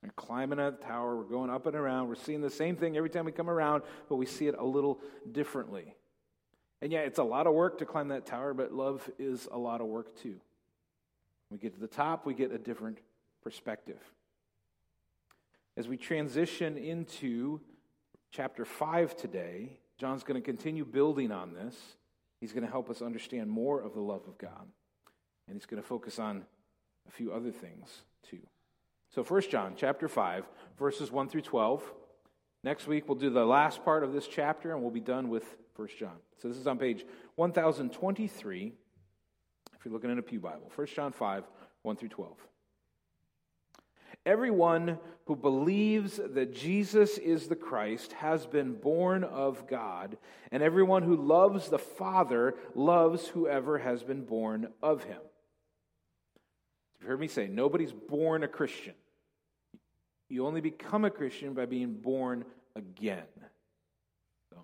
We're 0.01 0.11
climbing 0.15 0.59
a 0.59 0.71
tower, 0.71 1.17
we're 1.17 1.23
going 1.23 1.49
up 1.49 1.65
and 1.67 1.75
around, 1.75 2.07
we're 2.07 2.15
seeing 2.15 2.39
the 2.41 2.49
same 2.49 2.77
thing 2.77 2.95
every 2.95 3.09
time 3.09 3.25
we 3.25 3.33
come 3.33 3.49
around, 3.49 3.83
but 4.07 4.15
we 4.15 4.25
see 4.25 4.47
it 4.47 4.55
a 4.57 4.63
little 4.63 5.01
differently. 5.29 5.93
And 6.81 6.91
yeah, 6.91 7.01
it's 7.01 7.19
a 7.19 7.23
lot 7.23 7.47
of 7.47 7.53
work 7.53 7.79
to 7.79 7.85
climb 7.85 8.07
that 8.09 8.25
tower, 8.25 8.53
but 8.53 8.73
love 8.73 9.09
is 9.19 9.47
a 9.51 9.57
lot 9.57 9.81
of 9.81 9.87
work 9.87 10.15
too. 10.15 10.39
When 11.49 11.57
we 11.57 11.57
get 11.57 11.73
to 11.73 11.81
the 11.81 11.87
top, 11.87 12.25
we 12.25 12.33
get 12.33 12.53
a 12.53 12.57
different 12.57 12.99
perspective. 13.41 13.99
As 15.75 15.85
we 15.85 15.97
transition 15.97 16.77
into 16.77 17.59
chapter 18.31 18.63
5 18.63 19.17
today, 19.17 19.79
John's 19.97 20.23
going 20.23 20.41
to 20.41 20.45
continue 20.45 20.85
building 20.85 21.31
on 21.31 21.53
this. 21.53 21.75
He's 22.39 22.53
going 22.53 22.65
to 22.65 22.71
help 22.71 22.89
us 22.89 23.01
understand 23.01 23.49
more 23.49 23.81
of 23.81 23.93
the 23.93 24.01
love 24.01 24.23
of 24.27 24.37
God. 24.37 24.67
And 25.47 25.55
he's 25.55 25.65
going 25.65 25.81
to 25.81 25.87
focus 25.87 26.19
on 26.19 26.45
a 27.07 27.11
few 27.11 27.33
other 27.33 27.51
things 27.51 28.03
too. 28.29 28.39
So 29.13 29.23
1 29.23 29.41
John 29.49 29.73
chapter 29.77 30.07
5, 30.07 30.45
verses 30.77 31.11
1 31.11 31.29
through 31.29 31.41
12. 31.41 31.83
Next 32.63 32.87
week 32.87 33.07
we'll 33.07 33.17
do 33.17 33.29
the 33.29 33.45
last 33.45 33.83
part 33.83 34.03
of 34.03 34.13
this 34.13 34.27
chapter 34.27 34.71
and 34.71 34.81
we'll 34.81 34.91
be 34.91 34.99
done 34.99 35.29
with 35.29 35.43
1 35.75 35.87
John. 35.99 36.15
So 36.41 36.47
this 36.47 36.57
is 36.57 36.67
on 36.67 36.77
page 36.77 37.05
1023 37.35 38.73
if 39.77 39.85
you're 39.85 39.93
looking 39.93 40.11
in 40.11 40.19
a 40.19 40.23
Pew 40.23 40.39
Bible. 40.39 40.71
1 40.73 40.87
John 40.87 41.11
5, 41.11 41.43
1 41.81 41.95
through 41.97 42.09
12. 42.09 42.37
Everyone 44.25 44.97
who 45.25 45.35
believes 45.35 46.17
that 46.17 46.55
Jesus 46.55 47.17
is 47.17 47.47
the 47.47 47.55
Christ 47.55 48.13
has 48.13 48.45
been 48.45 48.73
born 48.73 49.23
of 49.25 49.67
God, 49.67 50.17
and 50.51 50.63
everyone 50.63 51.03
who 51.03 51.17
loves 51.17 51.69
the 51.69 51.79
Father 51.79 52.55
loves 52.73 53.27
whoever 53.27 53.79
has 53.79 54.03
been 54.03 54.23
born 54.23 54.69
of 54.81 55.03
him. 55.03 55.19
You've 57.03 57.09
heard 57.09 57.19
me 57.19 57.27
say, 57.27 57.49
nobody's 57.49 57.91
born 57.91 58.43
a 58.43 58.47
Christian. 58.47 58.93
You 60.29 60.47
only 60.47 60.61
become 60.61 61.03
a 61.03 61.09
Christian 61.09 61.53
by 61.53 61.65
being 61.65 61.95
born 61.95 62.45
again. 62.77 63.25
So, 64.49 64.63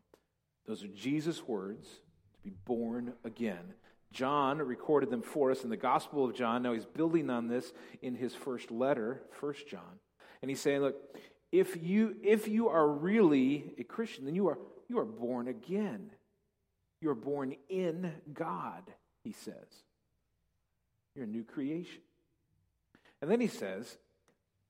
those 0.65 0.81
are 0.85 0.87
Jesus' 0.87 1.45
words 1.45 1.85
to 1.85 2.41
be 2.41 2.53
born 2.63 3.11
again. 3.25 3.73
John 4.13 4.59
recorded 4.59 5.09
them 5.09 5.21
for 5.21 5.51
us 5.51 5.65
in 5.65 5.69
the 5.69 5.75
Gospel 5.75 6.23
of 6.23 6.33
John. 6.33 6.63
Now 6.63 6.71
he's 6.71 6.85
building 6.85 7.29
on 7.29 7.49
this 7.49 7.73
in 8.01 8.15
his 8.15 8.33
first 8.33 8.71
letter, 8.71 9.21
First 9.41 9.67
John. 9.67 9.99
And 10.41 10.49
he's 10.49 10.61
saying, 10.61 10.79
look, 10.79 10.95
if 11.51 11.75
you 11.83 12.15
if 12.23 12.47
you 12.47 12.69
are 12.69 12.87
really 12.87 13.73
a 13.77 13.83
Christian, 13.83 14.23
then 14.23 14.35
you 14.35 14.47
are 14.47 14.57
you 14.87 14.97
are 14.97 15.05
born 15.05 15.49
again. 15.49 16.11
You 17.01 17.09
are 17.09 17.15
born 17.15 17.57
in 17.67 18.13
God, 18.31 18.83
he 19.25 19.33
says. 19.33 19.83
You're 21.15 21.25
a 21.25 21.27
new 21.27 21.43
creation. 21.43 21.99
And 23.21 23.29
then 23.29 23.41
he 23.41 23.47
says, 23.47 23.97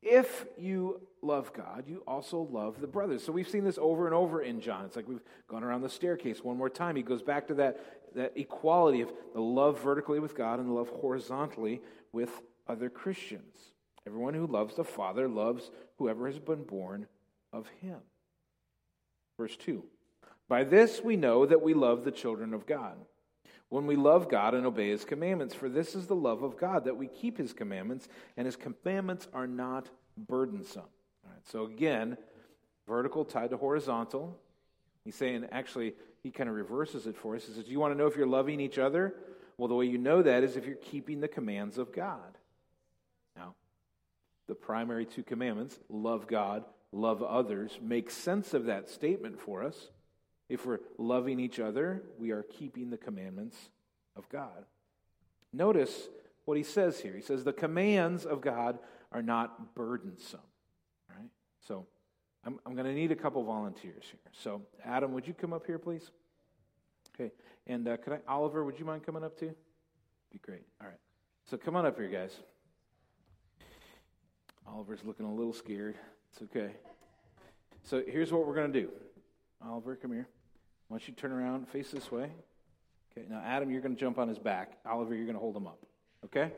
if 0.01 0.45
you 0.57 1.01
love 1.21 1.51
God, 1.53 1.83
you 1.87 2.03
also 2.07 2.47
love 2.51 2.79
the 2.79 2.87
brothers. 2.87 3.23
So 3.23 3.31
we've 3.31 3.49
seen 3.49 3.65
this 3.65 3.77
over 3.77 4.05
and 4.05 4.15
over 4.15 4.41
in 4.41 4.61
John. 4.61 4.85
It's 4.85 4.95
like 4.95 5.07
we've 5.07 5.23
gone 5.47 5.63
around 5.63 5.81
the 5.81 5.89
staircase 5.89 6.43
one 6.43 6.57
more 6.57 6.69
time. 6.69 6.95
He 6.95 7.03
goes 7.03 7.21
back 7.21 7.47
to 7.47 7.53
that, 7.55 8.13
that 8.15 8.33
equality 8.35 9.01
of 9.01 9.11
the 9.33 9.41
love 9.41 9.81
vertically 9.81 10.19
with 10.19 10.35
God 10.35 10.59
and 10.59 10.69
the 10.69 10.73
love 10.73 10.89
horizontally 10.89 11.81
with 12.13 12.29
other 12.67 12.89
Christians. 12.89 13.73
Everyone 14.07 14.33
who 14.33 14.47
loves 14.47 14.75
the 14.75 14.85
Father 14.85 15.27
loves 15.27 15.69
whoever 15.97 16.27
has 16.27 16.39
been 16.39 16.63
born 16.63 17.07
of 17.51 17.67
him. 17.81 17.99
Verse 19.37 19.57
2 19.57 19.83
By 20.47 20.63
this 20.63 21.01
we 21.03 21.17
know 21.17 21.45
that 21.45 21.61
we 21.61 21.73
love 21.73 22.05
the 22.05 22.11
children 22.11 22.53
of 22.53 22.65
God 22.65 22.95
when 23.69 23.85
we 23.85 23.95
love 23.95 24.29
God 24.29 24.53
and 24.53 24.65
obey 24.65 24.89
His 24.89 25.05
commandments. 25.05 25.53
For 25.53 25.69
this 25.69 25.95
is 25.95 26.07
the 26.07 26.15
love 26.15 26.43
of 26.43 26.57
God, 26.57 26.85
that 26.85 26.97
we 26.97 27.07
keep 27.07 27.37
His 27.37 27.53
commandments, 27.53 28.07
and 28.35 28.45
His 28.45 28.55
commandments 28.55 29.27
are 29.33 29.47
not 29.47 29.89
burdensome. 30.17 30.83
All 31.25 31.31
right, 31.31 31.47
so 31.47 31.65
again, 31.65 32.17
vertical 32.87 33.23
tied 33.23 33.51
to 33.51 33.57
horizontal. 33.57 34.37
He's 35.05 35.15
saying, 35.15 35.47
actually, 35.51 35.93
he 36.21 36.31
kind 36.31 36.49
of 36.49 36.55
reverses 36.55 37.07
it 37.07 37.15
for 37.15 37.35
us. 37.35 37.45
He 37.45 37.53
says, 37.53 37.63
Do 37.63 37.71
you 37.71 37.79
want 37.79 37.93
to 37.93 37.97
know 37.97 38.07
if 38.07 38.15
you're 38.15 38.27
loving 38.27 38.59
each 38.59 38.77
other? 38.77 39.15
Well, 39.57 39.67
the 39.67 39.75
way 39.75 39.85
you 39.85 39.97
know 39.97 40.21
that 40.21 40.43
is 40.43 40.55
if 40.55 40.65
you're 40.65 40.75
keeping 40.75 41.19
the 41.19 41.27
commands 41.27 41.77
of 41.77 41.91
God. 41.91 42.37
Now, 43.35 43.55
the 44.47 44.55
primary 44.55 45.05
two 45.05 45.23
commandments, 45.23 45.77
love 45.89 46.27
God, 46.27 46.63
love 46.91 47.21
others, 47.21 47.77
make 47.81 48.09
sense 48.09 48.53
of 48.53 48.65
that 48.65 48.89
statement 48.89 49.39
for 49.39 49.63
us. 49.63 49.89
If 50.49 50.65
we're 50.65 50.79
loving 50.97 51.39
each 51.39 51.59
other, 51.59 52.03
we 52.17 52.31
are 52.31 52.43
keeping 52.43 52.89
the 52.89 52.97
commandments 52.97 53.55
of 54.15 54.27
God. 54.29 54.65
Notice 55.53 56.09
what 56.45 56.57
he 56.57 56.63
says 56.63 56.99
here. 56.99 57.13
He 57.13 57.21
says, 57.21 57.43
The 57.43 57.53
commands 57.53 58.25
of 58.25 58.41
God 58.41 58.79
are 59.11 59.21
not 59.21 59.75
burdensome. 59.75 60.39
Right? 61.09 61.29
So 61.67 61.85
I'm, 62.45 62.59
I'm 62.65 62.73
going 62.73 62.87
to 62.87 62.93
need 62.93 63.11
a 63.11 63.15
couple 63.15 63.43
volunteers 63.43 64.03
here. 64.05 64.31
So, 64.31 64.63
Adam, 64.83 65.13
would 65.13 65.27
you 65.27 65.33
come 65.33 65.53
up 65.53 65.65
here, 65.65 65.77
please? 65.77 66.11
Okay. 67.13 67.31
And 67.67 67.87
uh, 67.87 67.97
could 67.97 68.13
I, 68.13 68.19
Oliver, 68.27 68.65
would 68.65 68.79
you 68.79 68.85
mind 68.85 69.05
coming 69.05 69.23
up 69.23 69.37
too? 69.37 69.53
Be 70.31 70.39
great. 70.39 70.63
All 70.81 70.87
right. 70.87 70.97
So 71.49 71.57
come 71.57 71.75
on 71.75 71.85
up 71.85 71.97
here, 71.97 72.07
guys. 72.07 72.35
Oliver's 74.67 75.03
looking 75.03 75.25
a 75.25 75.33
little 75.33 75.53
scared. 75.53 75.95
It's 76.31 76.41
okay. 76.43 76.71
So 77.83 78.03
here's 78.07 78.31
what 78.31 78.45
we're 78.45 78.55
going 78.55 78.71
to 78.71 78.81
do. 78.81 78.89
Oliver, 79.65 79.95
come 79.95 80.11
here. 80.11 80.27
Why 80.89 80.97
don't 80.97 81.07
you 81.07 81.13
turn 81.13 81.31
around, 81.31 81.67
face 81.69 81.91
this 81.91 82.11
way? 82.11 82.31
Okay. 83.11 83.27
Now, 83.29 83.41
Adam, 83.45 83.69
you're 83.71 83.81
going 83.81 83.95
to 83.95 83.99
jump 83.99 84.17
on 84.17 84.27
his 84.27 84.39
back. 84.39 84.73
Oliver, 84.85 85.15
you're 85.15 85.25
going 85.25 85.35
to 85.35 85.39
hold 85.39 85.55
him 85.55 85.67
up. 85.67 85.79
Okay? 86.25 86.51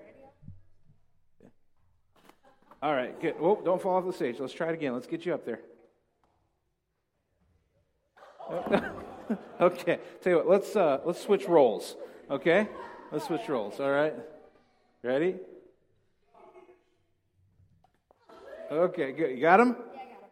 Yeah. 1.42 1.50
All 2.82 2.94
right. 2.94 3.20
Good. 3.22 3.36
Oh, 3.40 3.62
don't 3.64 3.82
fall 3.82 3.98
off 3.98 4.06
the 4.06 4.14
stage. 4.14 4.38
Let's 4.40 4.54
try 4.54 4.70
it 4.70 4.74
again. 4.74 4.94
Let's 4.94 5.08
get 5.08 5.26
you 5.26 5.34
up 5.34 5.46
there. 5.46 5.60
okay. 9.62 10.00
Tell 10.22 10.32
you 10.32 10.38
what. 10.38 10.50
Let's 10.50 10.76
uh, 10.76 11.00
let's 11.06 11.22
switch 11.22 11.48
roles. 11.48 11.96
Okay. 12.30 12.68
Let's 13.12 13.28
switch 13.28 13.48
roles. 13.48 13.80
All 13.80 13.92
right. 13.92 14.14
Ready? 15.04 15.36
Okay, 18.72 19.12
good. 19.12 19.32
You 19.32 19.42
got 19.42 19.60
him? 19.60 19.76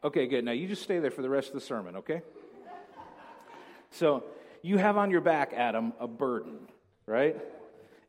Okay, 0.02 0.28
good. 0.28 0.46
Now 0.46 0.54
you 0.54 0.68
just 0.68 0.84
stay 0.84 1.00
there 1.00 1.12
for 1.12 1.22
the 1.22 1.30
rest 1.30 1.50
of 1.50 1.56
the 1.56 1.62
sermon, 1.62 1.98
okay? 1.98 2.22
So 3.92 4.24
you 4.62 4.78
have 4.78 4.98
on 4.98 5.12
your 5.12 5.22
back, 5.22 5.54
Adam, 5.56 5.94
a 6.00 6.08
burden, 6.08 6.60
right? 7.06 7.38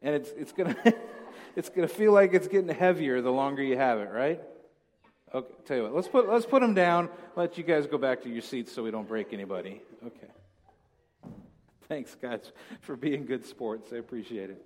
And 0.02 0.14
it's 0.14 0.30
it's 0.36 0.52
gonna 0.52 0.76
it's 1.56 1.68
gonna 1.68 1.88
feel 1.88 2.12
like 2.12 2.34
it's 2.34 2.48
getting 2.48 2.68
heavier 2.68 3.20
the 3.20 3.32
longer 3.32 3.62
you 3.62 3.76
have 3.76 3.98
it, 4.00 4.10
right? 4.10 4.40
Okay, 5.32 5.54
tell 5.64 5.76
you 5.76 5.82
what, 5.84 5.94
let's 5.94 6.08
put 6.08 6.28
let's 6.28 6.46
put 6.46 6.60
them 6.60 6.74
down. 6.74 7.08
Let 7.36 7.56
you 7.56 7.64
guys 7.64 7.86
go 7.86 7.98
back 7.98 8.22
to 8.22 8.28
your 8.28 8.42
seats 8.42 8.72
so 8.72 8.82
we 8.82 8.90
don't 8.90 9.08
break 9.08 9.32
anybody. 9.32 9.80
Okay. 10.04 10.26
Thanks, 11.88 12.14
guys, 12.14 12.52
for 12.82 12.96
being 12.96 13.26
good 13.26 13.44
sports. 13.44 13.92
I 13.92 13.96
appreciate 13.96 14.50
it. 14.50 14.64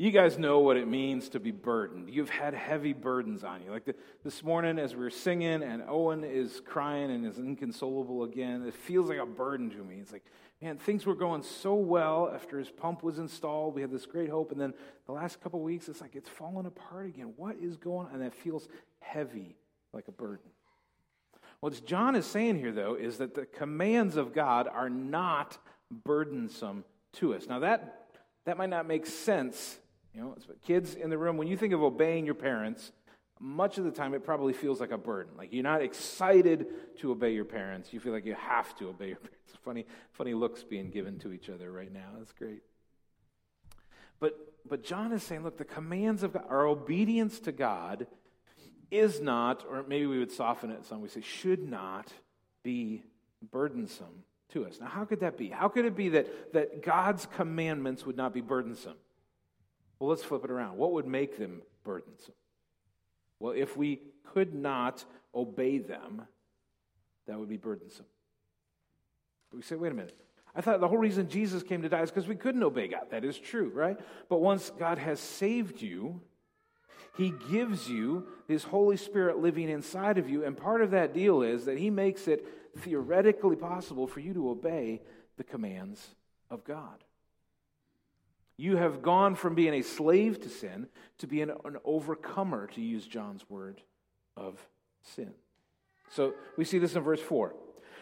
You 0.00 0.10
guys 0.10 0.38
know 0.38 0.60
what 0.60 0.78
it 0.78 0.88
means 0.88 1.28
to 1.28 1.40
be 1.40 1.50
burdened. 1.50 2.08
You've 2.08 2.30
had 2.30 2.54
heavy 2.54 2.94
burdens 2.94 3.44
on 3.44 3.62
you. 3.62 3.70
Like 3.70 3.84
the, 3.84 3.94
this 4.24 4.42
morning, 4.42 4.78
as 4.78 4.94
we 4.96 5.02
were 5.02 5.10
singing, 5.10 5.62
and 5.62 5.82
Owen 5.86 6.24
is 6.24 6.62
crying 6.64 7.10
and 7.10 7.26
is 7.26 7.36
inconsolable 7.36 8.24
again, 8.24 8.66
it 8.66 8.72
feels 8.72 9.10
like 9.10 9.18
a 9.18 9.26
burden 9.26 9.68
to 9.68 9.84
me. 9.84 9.98
It's 10.00 10.10
like, 10.10 10.24
man, 10.62 10.78
things 10.78 11.04
were 11.04 11.14
going 11.14 11.42
so 11.42 11.74
well 11.74 12.32
after 12.34 12.58
his 12.58 12.70
pump 12.70 13.02
was 13.02 13.18
installed. 13.18 13.74
We 13.74 13.82
had 13.82 13.90
this 13.90 14.06
great 14.06 14.30
hope. 14.30 14.52
And 14.52 14.58
then 14.58 14.72
the 15.04 15.12
last 15.12 15.38
couple 15.42 15.60
weeks, 15.60 15.86
it's 15.86 16.00
like 16.00 16.16
it's 16.16 16.30
falling 16.30 16.64
apart 16.64 17.04
again. 17.04 17.34
What 17.36 17.56
is 17.56 17.76
going 17.76 18.06
on? 18.06 18.14
And 18.14 18.22
that 18.22 18.34
feels 18.34 18.68
heavy, 19.00 19.58
like 19.92 20.08
a 20.08 20.12
burden. 20.12 20.48
What 21.60 21.84
John 21.84 22.16
is 22.16 22.24
saying 22.24 22.56
here, 22.56 22.72
though, 22.72 22.94
is 22.94 23.18
that 23.18 23.34
the 23.34 23.44
commands 23.44 24.16
of 24.16 24.32
God 24.32 24.66
are 24.66 24.88
not 24.88 25.58
burdensome 25.90 26.86
to 27.16 27.34
us. 27.34 27.46
Now, 27.46 27.58
that, 27.58 28.06
that 28.46 28.56
might 28.56 28.70
not 28.70 28.88
make 28.88 29.04
sense 29.04 29.78
you 30.14 30.20
know, 30.20 30.36
kids 30.66 30.94
in 30.94 31.10
the 31.10 31.18
room, 31.18 31.36
when 31.36 31.48
you 31.48 31.56
think 31.56 31.72
of 31.72 31.82
obeying 31.82 32.26
your 32.26 32.34
parents, 32.34 32.92
much 33.38 33.78
of 33.78 33.84
the 33.84 33.90
time 33.90 34.12
it 34.12 34.24
probably 34.24 34.52
feels 34.52 34.80
like 34.80 34.90
a 34.90 34.98
burden. 34.98 35.32
Like 35.36 35.52
you're 35.52 35.62
not 35.62 35.82
excited 35.82 36.66
to 36.98 37.12
obey 37.12 37.32
your 37.32 37.44
parents. 37.44 37.92
You 37.92 38.00
feel 38.00 38.12
like 38.12 38.26
you 38.26 38.34
have 38.34 38.76
to 38.78 38.88
obey 38.88 39.08
your 39.08 39.16
parents. 39.16 39.36
Funny, 39.64 39.86
funny 40.12 40.34
looks 40.34 40.62
being 40.62 40.90
given 40.90 41.18
to 41.20 41.32
each 41.32 41.48
other 41.48 41.70
right 41.70 41.92
now. 41.92 42.08
That's 42.18 42.32
great. 42.32 42.62
But 44.18 44.36
but 44.68 44.84
John 44.84 45.12
is 45.12 45.22
saying, 45.22 45.42
look, 45.42 45.56
the 45.56 45.64
commands 45.64 46.22
of 46.22 46.34
God, 46.34 46.44
our 46.48 46.66
obedience 46.66 47.40
to 47.40 47.52
God 47.52 48.06
is 48.90 49.20
not, 49.20 49.64
or 49.68 49.84
maybe 49.86 50.06
we 50.06 50.18
would 50.18 50.32
soften 50.32 50.70
it 50.70 50.84
some, 50.84 51.00
we 51.00 51.08
say, 51.08 51.20
should 51.20 51.62
not 51.68 52.12
be 52.62 53.02
burdensome 53.50 54.24
to 54.50 54.66
us. 54.66 54.78
Now, 54.80 54.88
how 54.88 55.04
could 55.04 55.20
that 55.20 55.38
be? 55.38 55.48
How 55.48 55.68
could 55.68 55.84
it 55.84 55.96
be 55.96 56.10
that, 56.10 56.52
that 56.52 56.82
God's 56.82 57.26
commandments 57.26 58.04
would 58.04 58.16
not 58.16 58.34
be 58.34 58.40
burdensome? 58.40 58.96
Well, 60.00 60.08
let's 60.08 60.24
flip 60.24 60.44
it 60.44 60.50
around. 60.50 60.78
What 60.78 60.92
would 60.94 61.06
make 61.06 61.38
them 61.38 61.62
burdensome? 61.84 62.34
Well, 63.38 63.52
if 63.52 63.76
we 63.76 64.00
could 64.32 64.54
not 64.54 65.04
obey 65.34 65.78
them, 65.78 66.22
that 67.26 67.38
would 67.38 67.48
be 67.48 67.58
burdensome. 67.58 68.06
But 69.50 69.58
we 69.58 69.62
say, 69.62 69.76
wait 69.76 69.92
a 69.92 69.94
minute. 69.94 70.16
I 70.54 70.62
thought 70.62 70.80
the 70.80 70.88
whole 70.88 70.98
reason 70.98 71.28
Jesus 71.28 71.62
came 71.62 71.82
to 71.82 71.88
die 71.88 72.02
is 72.02 72.10
because 72.10 72.26
we 72.26 72.34
couldn't 72.34 72.62
obey 72.62 72.88
God. 72.88 73.06
That 73.10 73.24
is 73.24 73.38
true, 73.38 73.70
right? 73.72 73.96
But 74.28 74.40
once 74.40 74.72
God 74.78 74.98
has 74.98 75.20
saved 75.20 75.80
you, 75.80 76.20
He 77.16 77.32
gives 77.50 77.88
you 77.88 78.26
His 78.48 78.64
Holy 78.64 78.96
Spirit 78.96 79.38
living 79.38 79.68
inside 79.68 80.18
of 80.18 80.28
you. 80.28 80.44
And 80.44 80.56
part 80.56 80.80
of 80.80 80.90
that 80.92 81.14
deal 81.14 81.42
is 81.42 81.66
that 81.66 81.78
He 81.78 81.90
makes 81.90 82.26
it 82.26 82.46
theoretically 82.78 83.56
possible 83.56 84.06
for 84.06 84.20
you 84.20 84.32
to 84.34 84.50
obey 84.50 85.02
the 85.36 85.44
commands 85.44 86.08
of 86.50 86.64
God. 86.64 87.04
You 88.60 88.76
have 88.76 89.00
gone 89.00 89.36
from 89.36 89.54
being 89.54 89.72
a 89.72 89.80
slave 89.80 90.38
to 90.42 90.50
sin 90.50 90.88
to 91.16 91.26
being 91.26 91.48
an 91.48 91.78
overcomer, 91.82 92.66
to 92.74 92.82
use 92.82 93.06
John's 93.06 93.48
word, 93.48 93.80
of 94.36 94.58
sin. 95.02 95.32
So 96.10 96.34
we 96.58 96.66
see 96.66 96.76
this 96.76 96.94
in 96.94 97.02
verse 97.02 97.22
4. 97.22 97.54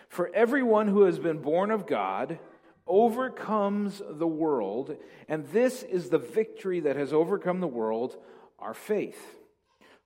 For 0.09 0.35
everyone 0.35 0.88
who 0.88 1.03
has 1.03 1.21
been 1.21 1.38
born 1.38 1.71
of 1.71 1.87
God 1.87 2.41
overcomes 2.88 4.03
the 4.05 4.27
world, 4.27 4.97
and 5.29 5.47
this 5.53 5.85
is 5.85 6.09
the 6.09 6.19
victory 6.19 6.81
that 6.81 6.97
has 6.97 7.12
overcome 7.12 7.61
the 7.61 7.69
world, 7.69 8.17
our 8.59 8.75
faith. 8.75 9.37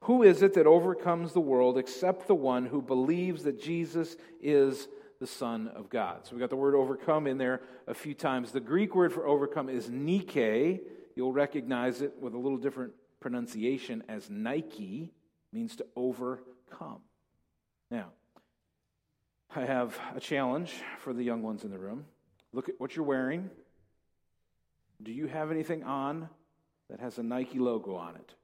Who 0.01 0.23
is 0.23 0.43
it 0.43 0.53
that 0.53 0.67
overcomes 0.67 1.33
the 1.33 1.41
world 1.41 1.79
except 1.79 2.27
the 2.27 2.35
one 2.35 2.67
who 2.67 2.83
believes 2.83 3.45
that 3.45 3.59
Jesus 3.59 4.17
is 4.43 4.87
the 5.23 5.27
Son 5.29 5.69
of 5.77 5.89
God. 5.89 6.27
So 6.27 6.35
we 6.35 6.41
got 6.41 6.51
the 6.51 6.57
word 6.57 6.75
overcome 6.75 7.29
in 7.29 7.39
there 7.39 7.61
a 7.87 7.95
few 7.95 8.13
times. 8.13 8.51
The 8.51 8.59
Greek 8.59 8.97
word 8.97 9.13
for 9.13 9.25
overcome 9.25 9.69
is 9.69 9.89
Nike. 9.89 10.81
You'll 11.15 11.33
recognize 11.33 12.03
it 12.03 12.15
with 12.21 12.35
a 12.35 12.39
little 12.39 12.59
different 12.59 12.93
pronunciation 13.21 14.03
as 14.09 14.29
Nike, 14.29 15.13
means 15.53 15.77
to 15.77 15.87
overcome. 15.95 17.03
Now, 17.89 18.07
I 19.55 19.61
have 19.61 19.97
a 20.17 20.19
challenge 20.19 20.73
for 20.99 21.13
the 21.13 21.23
young 21.23 21.41
ones 21.41 21.63
in 21.63 21.71
the 21.71 21.79
room. 21.79 22.05
Look 22.53 22.69
at 22.69 22.81
what 22.81 22.97
you're 22.97 23.05
wearing. 23.05 23.49
Do 25.01 25.13
you 25.13 25.29
have 25.29 25.53
anything 25.53 25.85
on 25.85 26.31
that 26.91 26.99
has 26.99 27.19
a 27.19 27.23
Nike 27.23 27.61
logo 27.61 27.95
on 27.95 28.17
it? 28.17 28.35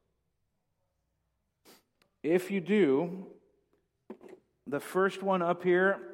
If 2.23 2.52
you 2.52 2.61
do, 2.61 3.26
the 4.68 4.78
first 4.78 5.25
one 5.25 5.42
up 5.42 5.64
here 5.64 6.08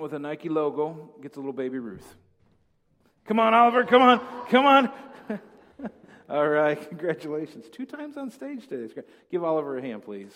with 0.00 0.14
a 0.14 0.18
Nike 0.18 0.48
logo 0.48 1.10
gets 1.22 1.36
a 1.36 1.40
little 1.40 1.52
baby 1.52 1.78
Ruth. 1.78 2.16
Come 3.26 3.38
on, 3.38 3.54
Oliver, 3.54 3.84
come 3.84 4.02
on, 4.02 4.20
come 4.48 4.66
on. 4.66 4.90
All 6.28 6.48
right, 6.48 6.88
congratulations. 6.88 7.66
Two 7.70 7.86
times 7.86 8.16
on 8.16 8.30
stage 8.30 8.66
today. 8.66 9.02
Give 9.30 9.44
Oliver 9.44 9.78
a 9.78 9.82
hand, 9.82 10.02
please. 10.02 10.32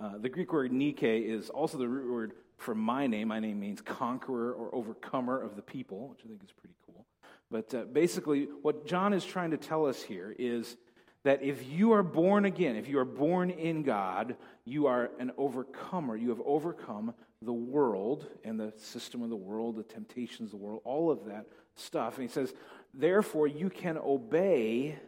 Uh, 0.00 0.16
the 0.18 0.28
Greek 0.28 0.52
word 0.52 0.72
Nike 0.72 1.18
is 1.18 1.50
also 1.50 1.76
the 1.76 1.86
root 1.86 2.10
word 2.10 2.32
for 2.56 2.74
my 2.74 3.06
name. 3.06 3.28
My 3.28 3.38
name 3.38 3.60
means 3.60 3.82
conqueror 3.82 4.52
or 4.52 4.74
overcomer 4.74 5.40
of 5.40 5.56
the 5.56 5.62
people, 5.62 6.08
which 6.08 6.20
I 6.24 6.28
think 6.28 6.42
is 6.42 6.52
pretty 6.52 6.74
cool. 6.86 7.06
But 7.50 7.74
uh, 7.74 7.84
basically, 7.84 8.48
what 8.62 8.86
John 8.86 9.12
is 9.12 9.24
trying 9.24 9.50
to 9.50 9.58
tell 9.58 9.86
us 9.86 10.02
here 10.02 10.34
is 10.38 10.76
that 11.24 11.42
if 11.42 11.68
you 11.68 11.92
are 11.92 12.02
born 12.02 12.44
again, 12.44 12.76
if 12.76 12.88
you 12.88 12.98
are 12.98 13.04
born 13.04 13.50
in 13.50 13.82
God, 13.82 14.36
you 14.64 14.86
are 14.86 15.10
an 15.18 15.32
overcomer. 15.36 16.16
You 16.16 16.30
have 16.30 16.40
overcome 16.44 17.14
the 17.42 17.52
world 17.52 18.26
and 18.44 18.58
the 18.58 18.72
system 18.76 19.22
of 19.22 19.30
the 19.30 19.36
world, 19.36 19.76
the 19.76 19.82
temptations 19.82 20.52
of 20.52 20.58
the 20.58 20.64
world, 20.64 20.80
all 20.84 21.10
of 21.10 21.26
that 21.26 21.46
stuff. 21.76 22.18
And 22.18 22.28
he 22.28 22.32
says, 22.32 22.54
therefore, 22.94 23.46
you 23.46 23.68
can 23.68 23.98
obey 23.98 24.98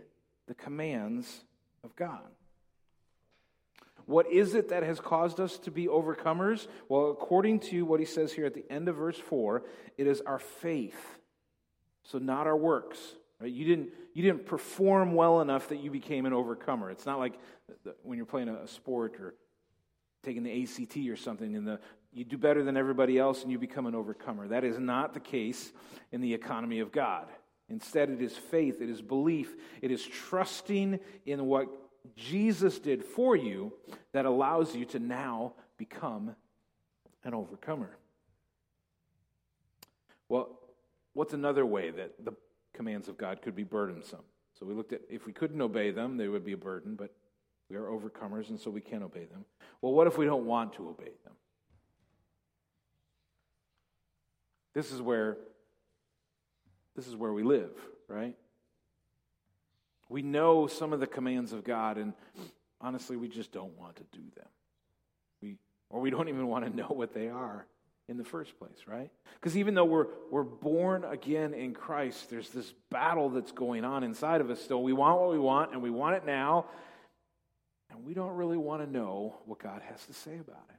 the 0.47 0.55
commands 0.55 1.45
of 1.83 1.97
God. 1.97 2.21
What 4.07 4.31
is 4.31 4.55
it 4.55 4.71
that 4.71 4.83
has 4.83 5.01
caused 5.01 5.41
us 5.41 5.59
to 5.61 5.71
be 5.71 5.87
overcomers? 5.87 6.67
Well, 6.89 7.11
according 7.11 7.61
to 7.61 7.83
what 7.85 8.01
he 8.01 8.07
says 8.07 8.33
here 8.33 8.47
at 8.47 8.55
the 8.55 8.71
end 8.71 8.89
of 8.89 8.97
verse 8.97 9.19
4, 9.19 9.63
it 9.97 10.07
is 10.07 10.21
our 10.23 10.39
faith. 10.39 11.19
So, 12.05 12.19
not 12.19 12.47
our 12.47 12.57
works. 12.57 12.99
Right? 13.43 13.53
You, 13.53 13.65
didn't, 13.65 13.89
you 14.15 14.23
didn't 14.23 14.47
perform 14.47 15.15
well 15.15 15.41
enough 15.41 15.69
that 15.71 15.81
you 15.81 15.91
became 15.91 16.27
an 16.27 16.33
overcomer. 16.33 16.91
It's 16.91 17.05
not 17.05 17.19
like 17.19 17.41
when 18.05 18.17
you're 18.17 18.25
playing 18.25 18.49
a 18.49 18.69
sport 18.69 19.17
or 19.19 19.35
taking 20.23 20.45
the 20.45 20.63
ACT 20.63 20.97
or 21.09 21.17
something, 21.17 21.57
and 21.57 21.67
the, 21.67 21.81
you 22.13 22.25
do 22.25 22.39
better 22.39 22.63
than 22.63 22.77
everybody 22.77 23.19
else 23.19 23.43
and 23.43 23.51
you 23.51 23.59
become 23.59 23.87
an 23.87 23.97
overcomer. 23.97 24.47
That 24.47 24.63
is 24.63 24.79
not 24.79 25.13
the 25.13 25.19
case 25.19 25.73
in 26.13 26.21
the 26.21 26.33
economy 26.33 26.79
of 26.79 26.93
God. 26.93 27.27
Instead, 27.69 28.11
it 28.11 28.23
is 28.23 28.37
faith, 28.37 28.81
it 28.81 28.89
is 28.89 29.03
belief, 29.03 29.57
it 29.81 29.91
is 29.91 30.07
trusting 30.07 31.01
in 31.27 31.47
what 31.47 31.67
Jesus 32.15 32.79
did 32.79 33.03
for 33.03 33.35
you 33.35 33.73
that 34.13 34.25
allows 34.25 34.77
you 34.77 34.85
to 34.87 35.01
now 35.01 35.55
become 35.79 36.37
an 37.25 37.35
overcomer. 37.35 37.97
Well, 40.29 40.61
what's 41.13 41.35
another 41.35 41.67
way 41.67 41.91
that 41.91 42.25
the 42.25 42.35
commands 42.75 43.09
of 43.09 43.19
God 43.19 43.43
could 43.43 43.55
be 43.55 43.65
burdensome. 43.65 44.25
So 44.59 44.67
we 44.67 44.75
looked 44.75 44.93
at 44.93 45.01
if 45.11 45.27
we 45.27 45.33
couldn't 45.33 45.61
obey 45.61 45.91
them, 45.91 46.17
they 46.17 46.29
would 46.29 46.45
be 46.45 46.53
a 46.53 46.57
burden, 46.57 46.95
but 46.95 47.15
we 47.69 47.77
are 47.77 47.85
overcomers, 47.85 48.51
and 48.51 48.61
so 48.61 48.71
we 48.71 48.81
can 48.81 49.03
obey 49.03 49.25
them. 49.25 49.45
Well, 49.81 49.93
what 49.93 50.07
if 50.07 50.19
we 50.19 50.27
don't 50.27 50.47
want 50.47 50.75
to 50.75 50.89
obey 50.89 51.13
them? 51.25 51.35
This 54.75 54.93
is 54.93 55.01
where 55.01 55.37
this 56.95 57.07
is 57.07 57.17
where 57.17 57.33
we 57.33 57.43
live, 57.43 57.71
right? 58.09 58.37
We 60.09 60.23
know 60.23 60.67
some 60.67 60.93
of 60.93 61.01
the 61.01 61.07
commands 61.07 61.53
of 61.53 61.65
God, 61.65 61.97
and 61.97 62.13
honestly, 62.81 63.17
we 63.17 63.29
just 63.29 63.51
don't 63.51 63.79
want 63.79 63.97
to 63.97 64.03
do 64.13 64.23
them. 64.37 64.49
We, 65.41 65.57
or 65.89 66.01
we 66.01 66.11
don't 66.11 66.29
even 66.29 66.47
want 66.49 66.67
to 66.67 66.77
know 66.77 66.89
what 66.89 67.15
they 67.15 67.29
are 67.29 67.67
in 68.09 68.17
the 68.17 68.25
first 68.25 68.59
place, 68.59 68.79
right? 68.87 69.11
Because 69.35 69.57
even 69.57 69.75
though 69.75 69.85
we're, 69.85 70.07
we're 70.31 70.43
born 70.43 71.05
again 71.05 71.55
in 71.55 71.73
Christ, 71.73 72.31
there's 72.31 72.51
this 72.51 72.73
battle 72.91 73.31
that's 73.31 73.53
going 73.53 73.85
on 73.85 74.03
inside 74.03 74.41
of 74.41 74.51
us 74.51 74.61
still. 74.61 74.83
We 74.83 74.93
want 74.93 75.21
what 75.21 75.31
we 75.31 75.39
want, 75.39 75.73
and 75.73 75.83
we 75.83 75.91
want 75.91 76.17
it 76.17 76.27
now, 76.27 76.67
and 77.91 78.05
we 78.05 78.15
don't 78.15 78.37
really 78.37 78.57
want 78.57 78.83
to 78.85 78.91
know 78.91 79.37
what 79.47 79.59
God 79.59 79.83
has 79.89 80.05
to 80.07 80.13
say 80.13 80.35
about 80.35 80.65
it. 80.69 80.77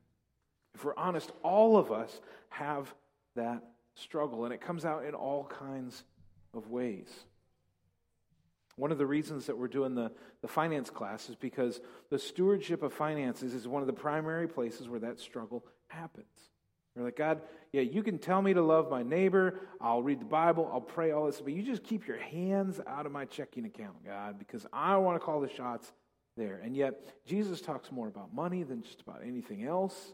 If 0.76 0.84
we're 0.84 0.98
honest, 0.98 1.32
all 1.44 1.78
of 1.78 1.92
us 1.92 2.20
have 2.50 2.94
that 3.36 3.64
struggle, 3.96 4.46
and 4.46 4.54
it 4.54 4.62
comes 4.62 4.86
out 4.86 5.06
in 5.06 5.14
all 5.14 5.46
kinds 5.46 6.04
of 6.54 6.70
ways. 6.70 7.08
One 8.76 8.92
of 8.92 8.98
the 8.98 9.06
reasons 9.06 9.46
that 9.46 9.58
we're 9.58 9.68
doing 9.68 9.94
the, 9.94 10.12
the 10.42 10.48
finance 10.48 10.90
class 10.90 11.30
is 11.30 11.36
because 11.36 11.80
the 12.10 12.18
stewardship 12.18 12.82
of 12.82 12.92
finances 12.92 13.54
is 13.54 13.68
one 13.68 13.84
of 13.84 13.88
the 13.88 13.94
primary 13.94 14.48
places 14.48 14.90
where 14.90 15.00
that 15.02 15.20
struggle 15.20 15.64
happens. 15.88 16.26
We're 16.96 17.06
like, 17.06 17.16
God, 17.16 17.42
yeah, 17.72 17.82
you 17.82 18.04
can 18.04 18.20
tell 18.20 18.42
me 18.42 18.54
to 18.54 18.62
love 18.62 18.90
my 18.90 19.02
neighbor. 19.02 19.60
I'll 19.82 20.04
read 20.04 20.22
the 20.22 20.26
Bible. 20.26 20.70
I'll 20.72 20.82
pray 20.82 21.12
all 21.12 21.26
this, 21.26 21.42
but 21.42 21.54
you 21.54 21.64
just 21.64 21.84
keep 21.84 22.08
your 22.08 22.20
hands 22.20 22.80
out 22.86 23.06
of 23.06 23.12
my 23.12 23.26
checking 23.26 23.66
account, 23.66 24.06
God, 24.06 24.38
because 24.38 24.68
I 24.72 24.98
want 24.98 25.20
to 25.20 25.26
call 25.26 25.42
the 25.42 25.50
shots 25.50 25.92
there. 26.38 26.62
And 26.64 26.76
yet, 26.76 27.02
Jesus 27.26 27.62
talks 27.62 27.92
more 27.92 28.08
about 28.08 28.34
money 28.34 28.64
than 28.64 28.84
just 28.84 29.02
about 29.02 29.22
anything 29.26 29.66
else. 29.66 30.14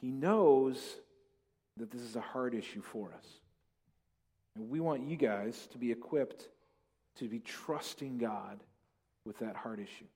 He 0.00 0.10
knows 0.10 0.96
that 1.76 1.90
this 1.90 2.02
is 2.02 2.16
a 2.16 2.20
hard 2.20 2.54
issue 2.54 2.82
for 2.82 3.12
us. 3.16 3.26
And 4.56 4.68
we 4.68 4.80
want 4.80 5.08
you 5.08 5.16
guys 5.16 5.68
to 5.72 5.78
be 5.78 5.92
equipped 5.92 6.48
to 7.16 7.28
be 7.28 7.40
trusting 7.40 8.18
God 8.18 8.60
with 9.24 9.38
that 9.38 9.56
heart 9.56 9.78
issue. 9.78 10.06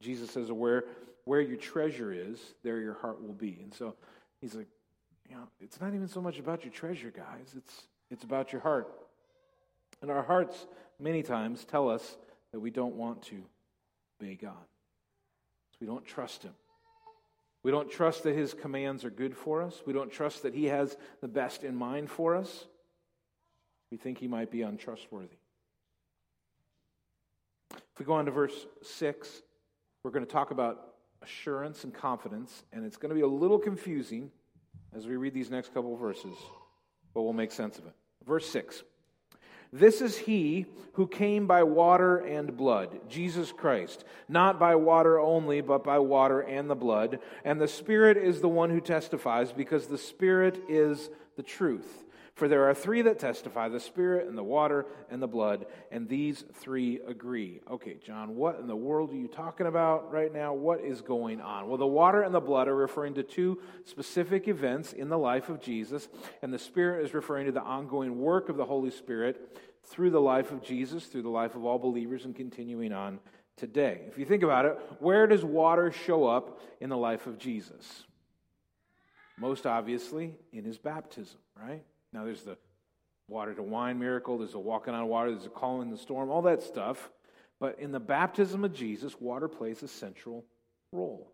Jesus 0.00 0.30
says, 0.30 0.52
where, 0.52 0.84
where 1.24 1.40
your 1.40 1.56
treasure 1.56 2.12
is, 2.12 2.38
there 2.62 2.80
your 2.80 2.94
heart 2.94 3.22
will 3.22 3.34
be. 3.34 3.58
And 3.62 3.74
so 3.74 3.94
he's 4.40 4.54
like, 4.54 4.68
you 5.28 5.36
know, 5.36 5.42
it's 5.60 5.80
not 5.80 5.94
even 5.94 6.08
so 6.08 6.20
much 6.20 6.38
about 6.38 6.64
your 6.64 6.72
treasure, 6.72 7.12
guys. 7.14 7.54
It's, 7.56 7.82
it's 8.10 8.24
about 8.24 8.52
your 8.52 8.62
heart. 8.62 8.88
And 10.00 10.10
our 10.10 10.22
hearts, 10.22 10.66
many 10.98 11.22
times, 11.22 11.64
tell 11.64 11.90
us 11.90 12.16
that 12.52 12.60
we 12.60 12.70
don't 12.70 12.94
want 12.94 13.22
to 13.24 13.42
obey 14.20 14.34
God. 14.34 14.54
We 15.80 15.86
don't 15.86 16.04
trust 16.04 16.42
Him. 16.42 16.54
We 17.62 17.70
don't 17.70 17.90
trust 17.90 18.22
that 18.22 18.34
His 18.34 18.54
commands 18.54 19.04
are 19.04 19.10
good 19.10 19.36
for 19.36 19.62
us. 19.62 19.82
We 19.84 19.92
don't 19.92 20.10
trust 20.10 20.42
that 20.44 20.54
He 20.54 20.66
has 20.66 20.96
the 21.20 21.28
best 21.28 21.64
in 21.64 21.74
mind 21.74 22.10
for 22.10 22.34
us. 22.34 22.66
We 23.90 23.98
think 23.98 24.18
He 24.18 24.28
might 24.28 24.50
be 24.50 24.62
untrustworthy. 24.62 25.36
If 27.72 27.98
we 27.98 28.04
go 28.04 28.14
on 28.14 28.24
to 28.26 28.30
verse 28.30 28.66
6, 28.82 29.42
we're 30.02 30.10
going 30.10 30.24
to 30.24 30.30
talk 30.30 30.52
about 30.52 30.94
assurance 31.22 31.84
and 31.84 31.92
confidence, 31.92 32.62
and 32.72 32.84
it's 32.84 32.96
going 32.96 33.10
to 33.10 33.14
be 33.14 33.22
a 33.22 33.26
little 33.26 33.58
confusing 33.58 34.30
as 34.96 35.06
we 35.06 35.16
read 35.16 35.34
these 35.34 35.50
next 35.50 35.74
couple 35.74 35.96
verses, 35.96 36.34
but 37.14 37.22
we'll 37.22 37.32
make 37.32 37.52
sense 37.52 37.78
of 37.78 37.86
it. 37.86 37.92
Verse 38.26 38.48
6 38.48 38.82
This 39.72 40.00
is 40.00 40.18
he 40.18 40.66
who 40.94 41.06
came 41.06 41.46
by 41.46 41.62
water 41.62 42.18
and 42.18 42.56
blood, 42.56 43.00
Jesus 43.08 43.52
Christ, 43.52 44.04
not 44.28 44.58
by 44.58 44.74
water 44.74 45.18
only, 45.18 45.60
but 45.60 45.84
by 45.84 45.98
water 45.98 46.40
and 46.40 46.68
the 46.68 46.74
blood. 46.74 47.20
And 47.44 47.60
the 47.60 47.68
Spirit 47.68 48.16
is 48.16 48.40
the 48.40 48.48
one 48.48 48.70
who 48.70 48.80
testifies, 48.80 49.52
because 49.52 49.86
the 49.86 49.98
Spirit 49.98 50.62
is 50.68 51.10
the 51.36 51.42
truth. 51.42 52.04
For 52.38 52.46
there 52.46 52.70
are 52.70 52.74
three 52.74 53.02
that 53.02 53.18
testify 53.18 53.68
the 53.68 53.80
Spirit, 53.80 54.28
and 54.28 54.38
the 54.38 54.44
water, 54.44 54.86
and 55.10 55.20
the 55.20 55.26
blood, 55.26 55.66
and 55.90 56.08
these 56.08 56.44
three 56.54 57.00
agree. 57.04 57.60
Okay, 57.68 57.96
John, 58.00 58.36
what 58.36 58.60
in 58.60 58.68
the 58.68 58.76
world 58.76 59.10
are 59.10 59.16
you 59.16 59.26
talking 59.26 59.66
about 59.66 60.12
right 60.12 60.32
now? 60.32 60.54
What 60.54 60.80
is 60.80 61.00
going 61.00 61.40
on? 61.40 61.66
Well, 61.66 61.78
the 61.78 61.86
water 61.88 62.22
and 62.22 62.32
the 62.32 62.38
blood 62.38 62.68
are 62.68 62.76
referring 62.76 63.14
to 63.14 63.24
two 63.24 63.60
specific 63.84 64.46
events 64.46 64.92
in 64.92 65.08
the 65.08 65.18
life 65.18 65.48
of 65.48 65.60
Jesus, 65.60 66.08
and 66.40 66.54
the 66.54 66.60
Spirit 66.60 67.04
is 67.04 67.12
referring 67.12 67.46
to 67.46 67.52
the 67.52 67.60
ongoing 67.60 68.20
work 68.20 68.48
of 68.48 68.56
the 68.56 68.64
Holy 68.64 68.92
Spirit 68.92 69.58
through 69.86 70.10
the 70.10 70.20
life 70.20 70.52
of 70.52 70.62
Jesus, 70.62 71.06
through 71.06 71.22
the 71.22 71.28
life 71.28 71.56
of 71.56 71.64
all 71.64 71.80
believers, 71.80 72.24
and 72.24 72.36
continuing 72.36 72.92
on 72.92 73.18
today. 73.56 74.02
If 74.06 74.16
you 74.16 74.24
think 74.24 74.44
about 74.44 74.64
it, 74.64 74.78
where 75.00 75.26
does 75.26 75.44
water 75.44 75.90
show 75.90 76.28
up 76.28 76.60
in 76.80 76.88
the 76.88 76.96
life 76.96 77.26
of 77.26 77.36
Jesus? 77.36 78.04
Most 79.36 79.66
obviously, 79.66 80.36
in 80.52 80.62
his 80.62 80.78
baptism, 80.78 81.38
right? 81.60 81.82
Now, 82.12 82.24
there's 82.24 82.42
the 82.42 82.56
water 83.28 83.54
to 83.54 83.62
wine 83.62 83.98
miracle, 83.98 84.38
there's 84.38 84.54
a 84.54 84.58
walking 84.58 84.94
on 84.94 85.06
water, 85.08 85.30
there's 85.30 85.46
a 85.46 85.50
calming 85.50 85.90
the 85.90 85.98
storm, 85.98 86.30
all 86.30 86.42
that 86.42 86.62
stuff. 86.62 87.10
But 87.60 87.78
in 87.78 87.92
the 87.92 88.00
baptism 88.00 88.64
of 88.64 88.72
Jesus, 88.72 89.20
water 89.20 89.48
plays 89.48 89.82
a 89.82 89.88
central 89.88 90.44
role. 90.92 91.30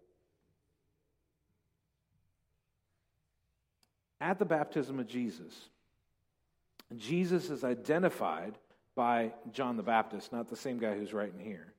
At 4.21 4.39
the 4.39 4.45
baptism 4.45 4.99
of 4.99 5.07
Jesus, 5.07 5.69
Jesus 6.97 7.51
is 7.51 7.63
identified 7.63 8.55
by 8.97 9.33
John 9.53 9.77
the 9.77 9.83
Baptist, 9.83 10.33
not 10.33 10.49
the 10.49 10.57
same 10.57 10.79
guy 10.79 10.95
who's 10.97 11.13
writing 11.13 11.41
here, 11.41 11.75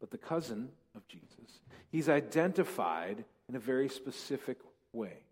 but 0.00 0.10
the 0.10 0.18
cousin 0.18 0.68
of 0.94 1.06
Jesus. 1.06 1.60
He's 1.90 2.08
identified 2.08 3.24
in 3.48 3.54
a 3.54 3.60
very 3.60 3.88
specific 3.88 4.58
way. 4.92 5.25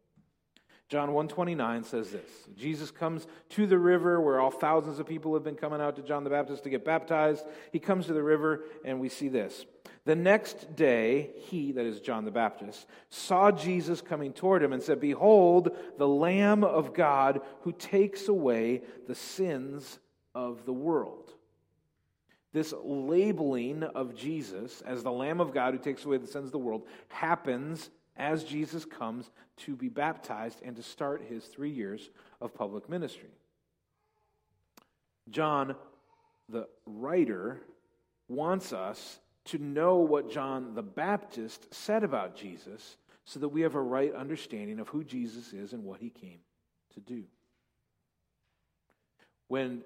John 0.94 1.12
129 1.12 1.82
says 1.82 2.10
this 2.12 2.30
Jesus 2.56 2.92
comes 2.92 3.26
to 3.48 3.66
the 3.66 3.76
river 3.76 4.20
where 4.20 4.38
all 4.38 4.52
thousands 4.52 5.00
of 5.00 5.08
people 5.08 5.34
have 5.34 5.42
been 5.42 5.56
coming 5.56 5.80
out 5.80 5.96
to 5.96 6.02
John 6.02 6.22
the 6.22 6.30
Baptist 6.30 6.62
to 6.62 6.70
get 6.70 6.84
baptized. 6.84 7.44
He 7.72 7.80
comes 7.80 8.06
to 8.06 8.12
the 8.12 8.22
river, 8.22 8.62
and 8.84 9.00
we 9.00 9.08
see 9.08 9.28
this. 9.28 9.66
The 10.04 10.14
next 10.14 10.76
day, 10.76 11.30
he, 11.48 11.72
that 11.72 11.84
is 11.84 11.98
John 11.98 12.24
the 12.24 12.30
Baptist, 12.30 12.86
saw 13.10 13.50
Jesus 13.50 14.00
coming 14.00 14.32
toward 14.32 14.62
him 14.62 14.72
and 14.72 14.80
said, 14.80 15.00
Behold, 15.00 15.76
the 15.98 16.06
Lamb 16.06 16.62
of 16.62 16.94
God 16.94 17.40
who 17.62 17.72
takes 17.72 18.28
away 18.28 18.82
the 19.08 19.16
sins 19.16 19.98
of 20.32 20.64
the 20.64 20.72
world. 20.72 21.32
This 22.52 22.72
labeling 22.84 23.82
of 23.82 24.14
Jesus 24.14 24.80
as 24.82 25.02
the 25.02 25.10
Lamb 25.10 25.40
of 25.40 25.52
God 25.52 25.74
who 25.74 25.80
takes 25.80 26.04
away 26.04 26.18
the 26.18 26.28
sins 26.28 26.46
of 26.46 26.52
the 26.52 26.58
world 26.58 26.86
happens 27.08 27.90
as 28.16 28.44
Jesus 28.44 28.84
comes 28.84 29.28
to 29.58 29.76
be 29.76 29.88
baptized 29.88 30.60
and 30.64 30.76
to 30.76 30.82
start 30.82 31.22
his 31.28 31.44
three 31.44 31.70
years 31.70 32.10
of 32.40 32.54
public 32.54 32.88
ministry. 32.88 33.30
John, 35.30 35.74
the 36.48 36.68
writer, 36.86 37.60
wants 38.28 38.72
us 38.72 39.20
to 39.46 39.58
know 39.58 39.96
what 39.96 40.30
John 40.30 40.74
the 40.74 40.82
Baptist 40.82 41.72
said 41.72 42.02
about 42.02 42.36
Jesus 42.36 42.96
so 43.24 43.40
that 43.40 43.48
we 43.48 43.62
have 43.62 43.74
a 43.74 43.80
right 43.80 44.14
understanding 44.14 44.80
of 44.80 44.88
who 44.88 45.04
Jesus 45.04 45.52
is 45.52 45.72
and 45.72 45.84
what 45.84 46.00
he 46.00 46.10
came 46.10 46.40
to 46.94 47.00
do. 47.00 47.24
When 49.48 49.82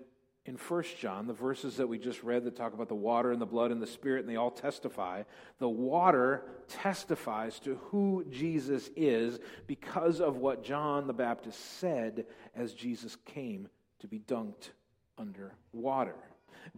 in 0.49 0.57
First 0.57 0.97
John, 0.99 1.27
the 1.27 1.35
verses 1.35 1.77
that 1.77 1.87
we 1.87 1.99
just 1.99 2.23
read 2.23 2.45
that 2.45 2.57
talk 2.57 2.73
about 2.73 2.89
the 2.89 2.95
water 2.95 3.33
and 3.33 3.41
the 3.41 3.47
blood 3.47 3.71
and 3.71 3.83
the 3.83 3.87
spirit, 3.87 4.21
and 4.21 4.31
they 4.31 4.37
all 4.37 4.51
testify. 4.51 5.23
The 5.59 5.69
water 5.69 6.43
testifies 6.69 7.61
to 7.61 7.75
who 7.91 8.25
Jesus 8.31 8.89
is 8.97 9.39
because 9.67 10.23
of 10.23 10.39
what 10.39 10.65
John 10.65 11.07
the 11.07 11.13
Baptist 11.13 11.79
said 11.79 12.25
as 12.57 12.73
Jesus 12.73 13.15
came 13.27 13.69
to 13.99 14.09
be 14.09 14.21
dunked 14.21 14.71
under 15.19 15.53
water. 15.75 16.17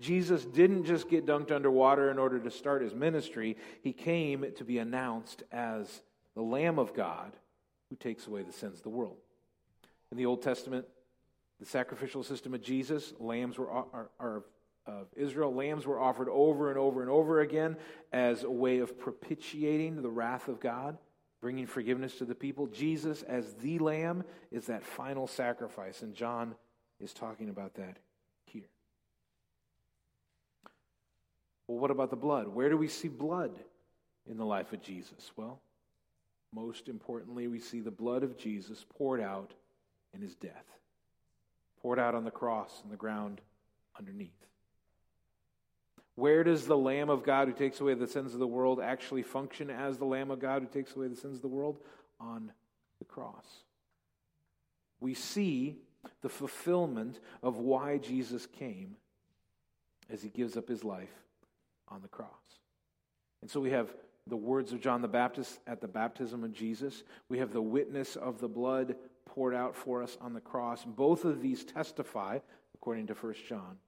Jesus 0.00 0.44
didn't 0.44 0.84
just 0.84 1.08
get 1.08 1.24
dunked 1.24 1.52
under 1.52 1.70
water 1.70 2.10
in 2.10 2.18
order 2.18 2.40
to 2.40 2.50
start 2.50 2.82
his 2.82 2.94
ministry, 2.94 3.56
he 3.82 3.92
came 3.92 4.44
to 4.56 4.64
be 4.64 4.78
announced 4.78 5.44
as 5.52 6.02
the 6.34 6.42
Lamb 6.42 6.80
of 6.80 6.92
God 6.92 7.36
who 7.88 7.94
takes 7.94 8.26
away 8.26 8.42
the 8.42 8.52
sins 8.52 8.78
of 8.78 8.82
the 8.82 8.88
world. 8.88 9.18
In 10.10 10.18
the 10.18 10.26
Old 10.26 10.42
Testament, 10.42 10.86
the 11.60 11.66
sacrificial 11.66 12.22
system 12.22 12.54
of 12.54 12.62
Jesus, 12.62 13.12
lambs 13.20 13.58
were 13.58 13.70
are, 13.70 14.10
are, 14.18 14.42
of 14.86 15.06
Israel, 15.14 15.54
lambs 15.54 15.86
were 15.86 16.00
offered 16.00 16.28
over 16.28 16.70
and 16.70 16.78
over 16.78 17.02
and 17.02 17.10
over 17.10 17.40
again 17.40 17.76
as 18.12 18.42
a 18.42 18.50
way 18.50 18.78
of 18.78 18.98
propitiating 18.98 20.00
the 20.02 20.08
wrath 20.08 20.48
of 20.48 20.58
God, 20.58 20.96
bringing 21.40 21.66
forgiveness 21.66 22.16
to 22.16 22.24
the 22.24 22.34
people. 22.34 22.66
Jesus, 22.66 23.22
as 23.22 23.52
the 23.60 23.78
lamb, 23.78 24.24
is 24.50 24.66
that 24.66 24.84
final 24.84 25.26
sacrifice, 25.26 26.00
and 26.02 26.14
John 26.14 26.54
is 26.98 27.12
talking 27.12 27.50
about 27.50 27.74
that 27.74 27.98
here. 28.46 28.68
Well, 31.68 31.78
what 31.78 31.90
about 31.90 32.10
the 32.10 32.16
blood? 32.16 32.48
Where 32.48 32.70
do 32.70 32.78
we 32.78 32.88
see 32.88 33.08
blood 33.08 33.52
in 34.28 34.38
the 34.38 34.46
life 34.46 34.72
of 34.72 34.82
Jesus? 34.82 35.30
Well, 35.36 35.60
most 36.52 36.88
importantly, 36.88 37.48
we 37.48 37.60
see 37.60 37.80
the 37.80 37.90
blood 37.90 38.22
of 38.22 38.36
Jesus 38.36 38.84
poured 38.96 39.20
out 39.20 39.52
in 40.14 40.20
his 40.20 40.34
death 40.34 40.79
poured 41.82 41.98
out 41.98 42.14
on 42.14 42.24
the 42.24 42.30
cross 42.30 42.80
and 42.82 42.92
the 42.92 42.96
ground 42.96 43.40
underneath. 43.98 44.30
Where 46.14 46.44
does 46.44 46.66
the 46.66 46.76
Lamb 46.76 47.08
of 47.08 47.22
God 47.22 47.48
who 47.48 47.54
takes 47.54 47.80
away 47.80 47.94
the 47.94 48.06
sins 48.06 48.34
of 48.34 48.40
the 48.40 48.46
world 48.46 48.80
actually 48.80 49.22
function 49.22 49.70
as 49.70 49.96
the 49.96 50.04
Lamb 50.04 50.30
of 50.30 50.38
God 50.38 50.62
who 50.62 50.68
takes 50.68 50.94
away 50.94 51.08
the 51.08 51.16
sins 51.16 51.36
of 51.36 51.42
the 51.42 51.48
world? 51.48 51.78
On 52.20 52.52
the 52.98 53.04
cross. 53.06 53.46
We 55.00 55.14
see 55.14 55.76
the 56.20 56.28
fulfillment 56.28 57.20
of 57.42 57.56
why 57.56 57.98
Jesus 57.98 58.46
came 58.46 58.96
as 60.10 60.22
he 60.22 60.28
gives 60.28 60.56
up 60.56 60.68
his 60.68 60.84
life 60.84 61.08
on 61.88 62.02
the 62.02 62.08
cross. 62.08 62.28
And 63.40 63.50
so 63.50 63.60
we 63.60 63.70
have 63.70 63.90
the 64.26 64.36
words 64.36 64.72
of 64.72 64.80
John 64.80 65.00
the 65.00 65.08
Baptist 65.08 65.58
at 65.66 65.80
the 65.80 65.88
baptism 65.88 66.44
of 66.44 66.52
Jesus. 66.52 67.02
We 67.28 67.38
have 67.38 67.52
the 67.52 67.62
witness 67.62 68.16
of 68.16 68.40
the 68.40 68.48
blood 68.48 68.96
poured 69.34 69.54
out 69.54 69.76
for 69.76 70.02
us 70.02 70.16
on 70.20 70.34
the 70.34 70.40
cross. 70.40 70.84
Both 70.84 71.24
of 71.24 71.40
these 71.40 71.64
testify, 71.64 72.38
according 72.74 73.06
to 73.08 73.14
1 73.14 73.34
John, 73.48 73.78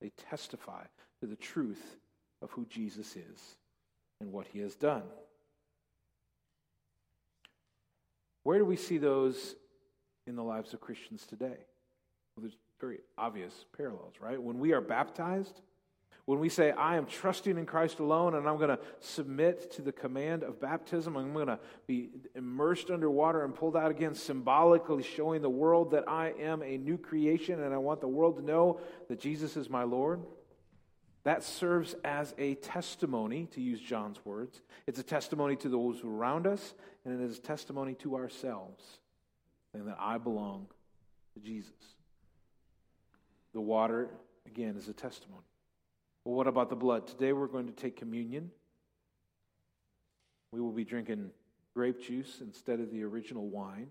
they 0.00 0.10
testify 0.30 0.82
to 1.20 1.26
the 1.26 1.36
truth 1.36 1.96
of 2.42 2.50
who 2.50 2.66
Jesus 2.66 3.16
is 3.16 3.56
and 4.20 4.32
what 4.32 4.46
he 4.46 4.60
has 4.60 4.74
done. 4.74 5.02
Where 8.42 8.58
do 8.58 8.64
we 8.66 8.76
see 8.76 8.98
those 8.98 9.56
in 10.26 10.36
the 10.36 10.42
lives 10.42 10.74
of 10.74 10.80
Christians 10.80 11.26
today? 11.26 11.56
Well, 12.36 12.42
there's 12.42 12.58
very 12.80 12.98
obvious 13.16 13.64
parallels, 13.76 14.14
right? 14.20 14.40
When 14.40 14.58
we 14.58 14.72
are 14.72 14.82
baptized, 14.82 15.62
when 16.26 16.38
we 16.38 16.48
say, 16.48 16.70
I 16.70 16.96
am 16.96 17.04
trusting 17.04 17.58
in 17.58 17.66
Christ 17.66 17.98
alone 17.98 18.34
and 18.34 18.48
I'm 18.48 18.56
going 18.56 18.70
to 18.70 18.78
submit 19.00 19.72
to 19.72 19.82
the 19.82 19.92
command 19.92 20.42
of 20.42 20.58
baptism, 20.58 21.16
I'm 21.16 21.34
going 21.34 21.48
to 21.48 21.58
be 21.86 22.10
immersed 22.34 22.90
under 22.90 23.10
water 23.10 23.44
and 23.44 23.54
pulled 23.54 23.76
out 23.76 23.90
again, 23.90 24.14
symbolically 24.14 25.02
showing 25.02 25.42
the 25.42 25.50
world 25.50 25.90
that 25.90 26.08
I 26.08 26.32
am 26.40 26.62
a 26.62 26.78
new 26.78 26.96
creation 26.96 27.62
and 27.62 27.74
I 27.74 27.78
want 27.78 28.00
the 28.00 28.08
world 28.08 28.36
to 28.38 28.42
know 28.42 28.80
that 29.08 29.20
Jesus 29.20 29.56
is 29.56 29.68
my 29.68 29.82
Lord. 29.82 30.22
That 31.24 31.42
serves 31.42 31.94
as 32.04 32.34
a 32.36 32.54
testimony, 32.56 33.46
to 33.52 33.60
use 33.60 33.80
John's 33.80 34.22
words. 34.24 34.60
It's 34.86 34.98
a 34.98 35.02
testimony 35.02 35.56
to 35.56 35.70
those 35.70 36.02
around 36.04 36.46
us, 36.46 36.74
and 37.04 37.18
it 37.18 37.24
is 37.24 37.38
a 37.38 37.42
testimony 37.42 37.94
to 37.96 38.16
ourselves, 38.16 38.82
saying 39.72 39.86
that 39.86 39.96
I 39.98 40.18
belong 40.18 40.66
to 41.32 41.40
Jesus. 41.40 41.72
The 43.54 43.60
water, 43.60 44.10
again, 44.46 44.76
is 44.76 44.88
a 44.88 44.92
testimony. 44.92 45.44
Well, 46.24 46.34
what 46.34 46.46
about 46.46 46.70
the 46.70 46.76
blood? 46.76 47.06
Today 47.06 47.34
we're 47.34 47.46
going 47.46 47.66
to 47.66 47.72
take 47.72 47.96
communion. 47.96 48.50
We 50.52 50.60
will 50.60 50.72
be 50.72 50.84
drinking 50.84 51.30
grape 51.74 52.00
juice 52.00 52.40
instead 52.40 52.80
of 52.80 52.90
the 52.90 53.02
original 53.02 53.48
wine, 53.48 53.88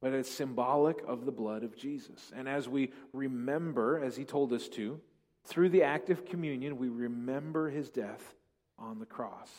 but 0.00 0.12
it's 0.12 0.30
symbolic 0.30 1.02
of 1.06 1.24
the 1.24 1.30
blood 1.30 1.62
of 1.62 1.76
Jesus. 1.76 2.32
And 2.34 2.48
as 2.48 2.68
we 2.68 2.92
remember, 3.12 4.02
as 4.02 4.16
he 4.16 4.24
told 4.24 4.52
us 4.52 4.68
to, 4.70 5.00
through 5.44 5.68
the 5.68 5.84
act 5.84 6.10
of 6.10 6.24
communion, 6.24 6.78
we 6.78 6.88
remember 6.88 7.70
his 7.70 7.90
death 7.90 8.34
on 8.76 8.98
the 8.98 9.06
cross. 9.06 9.50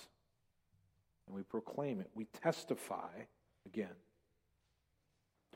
And 1.28 1.36
we 1.36 1.44
proclaim 1.44 2.02
it. 2.02 2.10
We 2.16 2.26
testify 2.26 3.12
again 3.66 3.96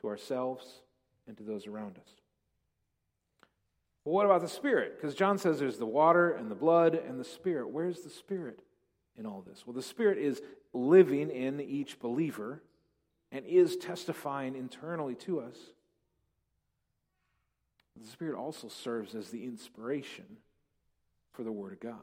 to 0.00 0.08
ourselves 0.08 0.64
and 1.26 1.36
to 1.36 1.42
those 1.42 1.66
around 1.66 1.98
us. 1.98 2.23
Well, 4.04 4.14
what 4.14 4.26
about 4.26 4.42
the 4.42 4.48
Spirit? 4.48 4.96
Because 4.96 5.14
John 5.14 5.38
says 5.38 5.58
there's 5.58 5.78
the 5.78 5.86
water 5.86 6.32
and 6.32 6.50
the 6.50 6.54
blood 6.54 6.94
and 6.94 7.18
the 7.18 7.24
Spirit. 7.24 7.70
Where's 7.70 8.00
the 8.00 8.10
Spirit 8.10 8.60
in 9.16 9.24
all 9.24 9.42
this? 9.46 9.66
Well, 9.66 9.74
the 9.74 9.82
Spirit 9.82 10.18
is 10.18 10.42
living 10.74 11.30
in 11.30 11.60
each 11.60 11.98
believer 11.98 12.62
and 13.32 13.46
is 13.46 13.76
testifying 13.76 14.56
internally 14.56 15.14
to 15.14 15.40
us. 15.40 15.56
The 18.00 18.08
Spirit 18.08 18.36
also 18.36 18.68
serves 18.68 19.14
as 19.14 19.30
the 19.30 19.44
inspiration 19.44 20.24
for 21.32 21.42
the 21.42 21.52
Word 21.52 21.72
of 21.72 21.80
God. 21.80 21.94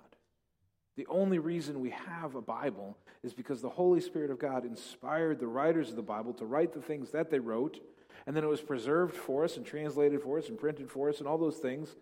The 0.96 1.06
only 1.08 1.40
reason 1.40 1.80
we 1.80 1.92
have 1.92 2.36
a 2.36 2.42
Bible 2.42 2.98
is 3.24 3.34
because 3.34 3.62
the 3.62 3.70
Holy 3.70 4.02
Spirit 4.02 4.32
of 4.32 4.40
God 4.40 4.66
inspired 4.66 5.40
the 5.40 5.48
writers 5.48 5.90
of 5.90 5.96
the 5.96 6.02
Bible 6.02 6.34
to 6.34 6.46
write 6.46 6.74
the 6.74 6.82
things 6.82 7.12
that 7.12 7.30
they 7.30 7.40
wrote 7.40 7.80
and 8.26 8.36
then 8.36 8.44
it 8.44 8.48
was 8.48 8.62
preserved 8.62 9.16
for 9.16 9.44
us 9.44 9.58
and 9.58 9.66
translated 9.66 10.22
for 10.22 10.38
us 10.38 10.50
and 10.50 10.58
printed 10.58 10.90
for 10.90 11.10
us 11.10 11.20
and 11.20 11.28
all 11.28 11.38
those 11.38 11.58
things. 11.58 11.96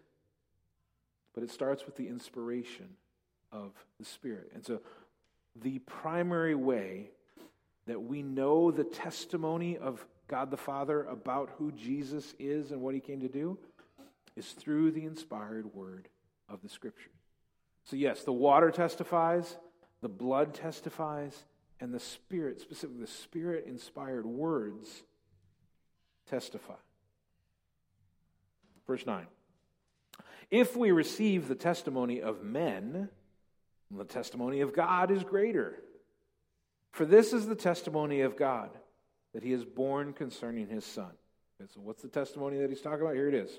But 1.33 1.43
it 1.43 1.51
starts 1.51 1.85
with 1.85 1.95
the 1.95 2.07
inspiration 2.07 2.89
of 3.51 3.71
the 3.99 4.05
Spirit. 4.05 4.51
And 4.53 4.65
so 4.65 4.81
the 5.55 5.79
primary 5.79 6.55
way 6.55 7.11
that 7.87 8.01
we 8.01 8.21
know 8.21 8.71
the 8.71 8.83
testimony 8.83 9.77
of 9.77 10.05
God 10.27 10.51
the 10.51 10.57
Father 10.57 11.03
about 11.05 11.49
who 11.57 11.71
Jesus 11.71 12.35
is 12.37 12.71
and 12.71 12.81
what 12.81 12.93
he 12.93 12.99
came 12.99 13.21
to 13.21 13.27
do 13.27 13.57
is 14.35 14.51
through 14.51 14.91
the 14.91 15.05
inspired 15.05 15.73
word 15.73 16.07
of 16.47 16.61
the 16.61 16.69
Scripture. 16.69 17.09
So, 17.83 17.95
yes, 17.95 18.23
the 18.23 18.33
water 18.33 18.69
testifies, 18.69 19.57
the 20.01 20.09
blood 20.09 20.53
testifies, 20.53 21.43
and 21.79 21.93
the 21.93 21.99
Spirit, 21.99 22.61
specifically 22.61 23.01
the 23.01 23.07
Spirit 23.07 23.65
inspired 23.65 24.25
words, 24.25 25.03
testify. 26.29 26.73
Verse 28.87 29.05
9. 29.05 29.25
If 30.51 30.75
we 30.75 30.91
receive 30.91 31.47
the 31.47 31.55
testimony 31.55 32.21
of 32.21 32.43
men, 32.43 33.09
the 33.91 34.03
testimony 34.03 34.61
of 34.61 34.73
God 34.73 35.11
is 35.11 35.23
greater. 35.23 35.75
For 36.91 37.05
this 37.05 37.33
is 37.33 37.45
the 37.45 37.55
testimony 37.55 38.21
of 38.21 38.35
God, 38.35 38.71
that 39.33 39.43
he 39.43 39.53
is 39.53 39.63
borne 39.63 40.13
concerning 40.13 40.67
his 40.67 40.85
Son. 40.85 41.11
Okay, 41.61 41.69
so, 41.73 41.81
what's 41.81 42.01
the 42.01 42.07
testimony 42.07 42.57
that 42.59 42.69
he's 42.69 42.81
talking 42.81 43.01
about? 43.01 43.15
Here 43.15 43.27
it 43.27 43.35
is. 43.35 43.51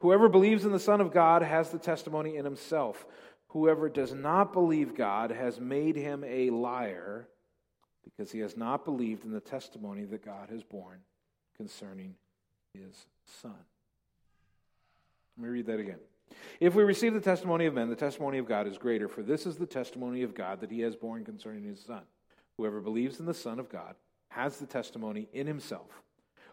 Whoever 0.00 0.28
believes 0.28 0.64
in 0.64 0.72
the 0.72 0.78
Son 0.78 1.00
of 1.00 1.12
God 1.12 1.42
has 1.42 1.70
the 1.70 1.78
testimony 1.78 2.36
in 2.36 2.44
himself. 2.44 3.06
Whoever 3.48 3.88
does 3.88 4.12
not 4.12 4.52
believe 4.52 4.96
God 4.96 5.30
has 5.30 5.60
made 5.60 5.94
him 5.94 6.24
a 6.26 6.50
liar 6.50 7.28
because 8.02 8.32
he 8.32 8.40
has 8.40 8.56
not 8.56 8.84
believed 8.84 9.24
in 9.24 9.30
the 9.30 9.40
testimony 9.40 10.04
that 10.04 10.24
God 10.24 10.50
has 10.50 10.64
borne 10.64 10.98
concerning 11.56 12.14
his 12.72 13.06
son. 13.42 13.54
Let 15.36 15.44
me 15.44 15.48
read 15.50 15.66
that 15.66 15.80
again. 15.80 15.98
If 16.60 16.74
we 16.74 16.82
receive 16.84 17.14
the 17.14 17.20
testimony 17.20 17.66
of 17.66 17.74
men, 17.74 17.90
the 17.90 17.96
testimony 17.96 18.38
of 18.38 18.46
God 18.46 18.66
is 18.66 18.78
greater, 18.78 19.08
for 19.08 19.22
this 19.22 19.46
is 19.46 19.56
the 19.56 19.66
testimony 19.66 20.22
of 20.22 20.34
God 20.34 20.60
that 20.60 20.70
he 20.70 20.80
has 20.80 20.96
borne 20.96 21.24
concerning 21.24 21.64
his 21.64 21.80
son. 21.80 22.02
Whoever 22.56 22.80
believes 22.80 23.20
in 23.20 23.26
the 23.26 23.34
Son 23.34 23.58
of 23.58 23.68
God 23.68 23.94
has 24.28 24.58
the 24.58 24.66
testimony 24.66 25.28
in 25.32 25.46
himself. 25.46 26.02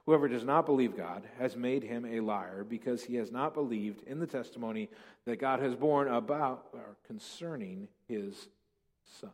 Whoever 0.06 0.28
does 0.28 0.44
not 0.44 0.66
believe 0.66 0.98
God 0.98 1.24
has 1.38 1.56
made 1.56 1.84
him 1.84 2.06
a 2.06 2.22
liar 2.22 2.66
because 2.68 3.04
he 3.04 3.16
has 3.16 3.32
not 3.32 3.54
believed 3.54 4.02
in 4.08 4.20
the 4.20 4.26
testimony 4.26 4.90
that 5.26 5.40
God 5.40 5.60
has 5.60 5.76
borne 5.76 6.08
about 6.08 6.68
or 6.74 6.98
concerning 7.06 7.88
his 8.08 8.48
son. 9.06 9.32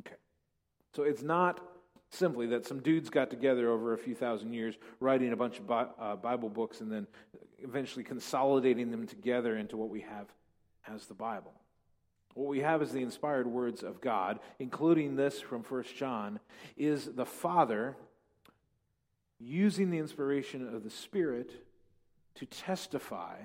Okay. 0.00 0.16
So 0.94 1.04
it's 1.04 1.22
not 1.22 1.60
simply 2.14 2.46
that 2.48 2.66
some 2.66 2.80
dudes 2.80 3.10
got 3.10 3.30
together 3.30 3.70
over 3.70 3.92
a 3.92 3.98
few 3.98 4.14
thousand 4.14 4.52
years, 4.52 4.76
writing 5.00 5.32
a 5.32 5.36
bunch 5.36 5.58
of 5.58 5.70
uh, 5.70 6.16
Bible 6.16 6.48
books, 6.48 6.80
and 6.80 6.90
then 6.90 7.06
eventually 7.62 8.04
consolidating 8.04 8.90
them 8.90 9.06
together 9.06 9.56
into 9.56 9.76
what 9.76 9.88
we 9.88 10.00
have 10.00 10.26
as 10.92 11.06
the 11.06 11.14
Bible. 11.14 11.52
What 12.34 12.48
we 12.48 12.60
have 12.60 12.82
as 12.82 12.92
the 12.92 13.02
inspired 13.02 13.46
words 13.46 13.82
of 13.82 14.00
God, 14.00 14.40
including 14.58 15.16
this 15.16 15.40
from 15.40 15.62
1 15.62 15.84
John, 15.96 16.40
is 16.76 17.06
the 17.14 17.26
Father 17.26 17.96
using 19.38 19.90
the 19.90 19.98
inspiration 19.98 20.74
of 20.74 20.82
the 20.82 20.90
Spirit 20.90 21.52
to 22.36 22.46
testify 22.46 23.36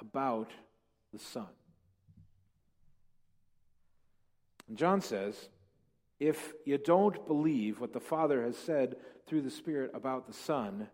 about 0.00 0.50
the 1.12 1.18
Son. 1.18 1.48
And 4.68 4.78
John 4.78 5.02
says, 5.02 5.48
if 6.22 6.54
you 6.64 6.78
don't 6.78 7.26
believe 7.26 7.80
what 7.80 7.92
the 7.92 7.98
Father 7.98 8.44
has 8.44 8.56
said 8.56 8.94
through 9.26 9.42
the 9.42 9.50
Spirit 9.50 9.90
about 9.92 10.28
the 10.28 10.32
Son, 10.32 10.86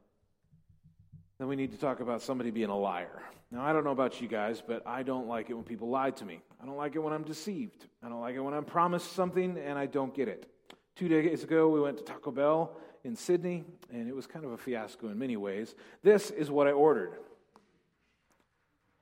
then 1.38 1.48
we 1.48 1.54
need 1.54 1.72
to 1.72 1.78
talk 1.78 2.00
about 2.00 2.22
somebody 2.22 2.50
being 2.50 2.70
a 2.70 2.78
liar. 2.78 3.22
Now, 3.50 3.62
I 3.62 3.74
don't 3.74 3.84
know 3.84 3.90
about 3.90 4.22
you 4.22 4.28
guys, 4.28 4.62
but 4.66 4.86
I 4.86 5.02
don't 5.02 5.28
like 5.28 5.50
it 5.50 5.54
when 5.54 5.64
people 5.64 5.90
lie 5.90 6.12
to 6.12 6.24
me. 6.24 6.40
I 6.62 6.64
don't 6.64 6.78
like 6.78 6.96
it 6.96 7.00
when 7.00 7.12
I'm 7.12 7.24
deceived. 7.24 7.84
I 8.02 8.08
don't 8.08 8.20
like 8.20 8.36
it 8.36 8.40
when 8.40 8.54
I'm 8.54 8.64
promised 8.64 9.12
something 9.12 9.58
and 9.58 9.78
I 9.78 9.84
don't 9.84 10.14
get 10.14 10.28
it. 10.28 10.50
Two 10.96 11.08
days 11.08 11.44
ago, 11.44 11.68
we 11.68 11.80
went 11.80 11.98
to 11.98 12.04
Taco 12.04 12.30
Bell 12.30 12.76
in 13.04 13.14
Sydney, 13.14 13.64
and 13.92 14.08
it 14.08 14.16
was 14.16 14.26
kind 14.26 14.46
of 14.46 14.52
a 14.52 14.56
fiasco 14.56 15.08
in 15.08 15.18
many 15.18 15.36
ways. 15.36 15.74
This 16.02 16.30
is 16.30 16.50
what 16.50 16.66
I 16.66 16.72
ordered 16.72 17.12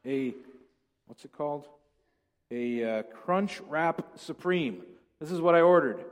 a, 0.05 0.35
what's 1.07 1.25
it 1.25 1.33
called? 1.33 1.69
A 2.51 2.83
uh, 2.83 3.03
Crunchwrap 3.25 4.05
Supreme. 4.17 4.83
This 5.21 5.31
is 5.31 5.41
what 5.41 5.55
I 5.55 5.61
ordered. 5.61 6.05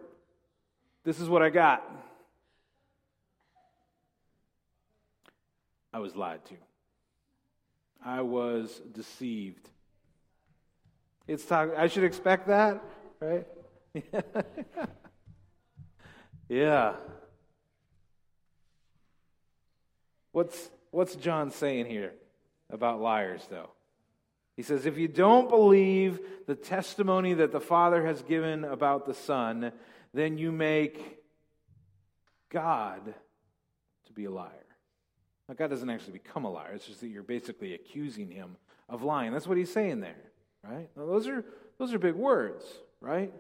This 1.05 1.21
is 1.21 1.29
what 1.29 1.43
I 1.43 1.51
got. 1.51 1.89
I 5.93 5.99
was 5.99 6.17
lied 6.17 6.45
to. 6.47 6.55
I 8.05 8.23
was 8.23 8.81
deceived. 8.93 9.69
It's 11.29 11.45
talk, 11.45 11.71
I 11.77 11.87
should 11.87 12.05
expect 12.05 12.49
that, 12.49 12.83
right? 13.21 13.47
yeah. 16.49 16.95
What's 20.33 20.69
what's 20.91 21.15
John 21.17 21.51
saying 21.51 21.87
here 21.87 22.13
about 22.71 23.01
liars 23.01 23.47
though? 23.49 23.71
He 24.57 24.63
says 24.63 24.85
if 24.85 24.99
you 24.99 25.09
don't 25.09 25.49
believe 25.49 26.19
the 26.47 26.55
testimony 26.55 27.35
that 27.35 27.53
the 27.53 27.61
Father 27.61 28.05
has 28.05 28.23
given 28.23 28.65
about 28.65 29.07
the 29.07 29.15
Son, 29.15 29.73
then 30.15 30.39
you 30.39 30.53
make 30.53 31.19
God 32.49 33.15
to 34.07 34.13
be 34.13 34.25
a 34.25 34.31
liar. 34.31 34.49
Now, 35.49 35.55
God 35.55 35.69
doesn't 35.69 35.91
actually 35.91 36.15
become 36.15 36.45
a 36.45 36.51
liar. 36.51 36.73
It's 36.75 36.87
just 36.87 37.01
that 37.01 37.09
you're 37.09 37.23
basically 37.23 37.75
accusing 37.75 38.31
him 38.31 38.57
of 38.89 39.03
lying. 39.03 39.33
That's 39.33 39.47
what 39.47 39.59
he's 39.59 39.73
saying 39.73 40.01
there, 40.01 40.31
right? 40.63 40.89
Now, 40.97 41.05
those 41.07 41.27
are 41.27 41.45
those 41.79 41.93
are 41.93 41.99
big 41.99 42.15
words, 42.15 42.65
right? 43.01 43.33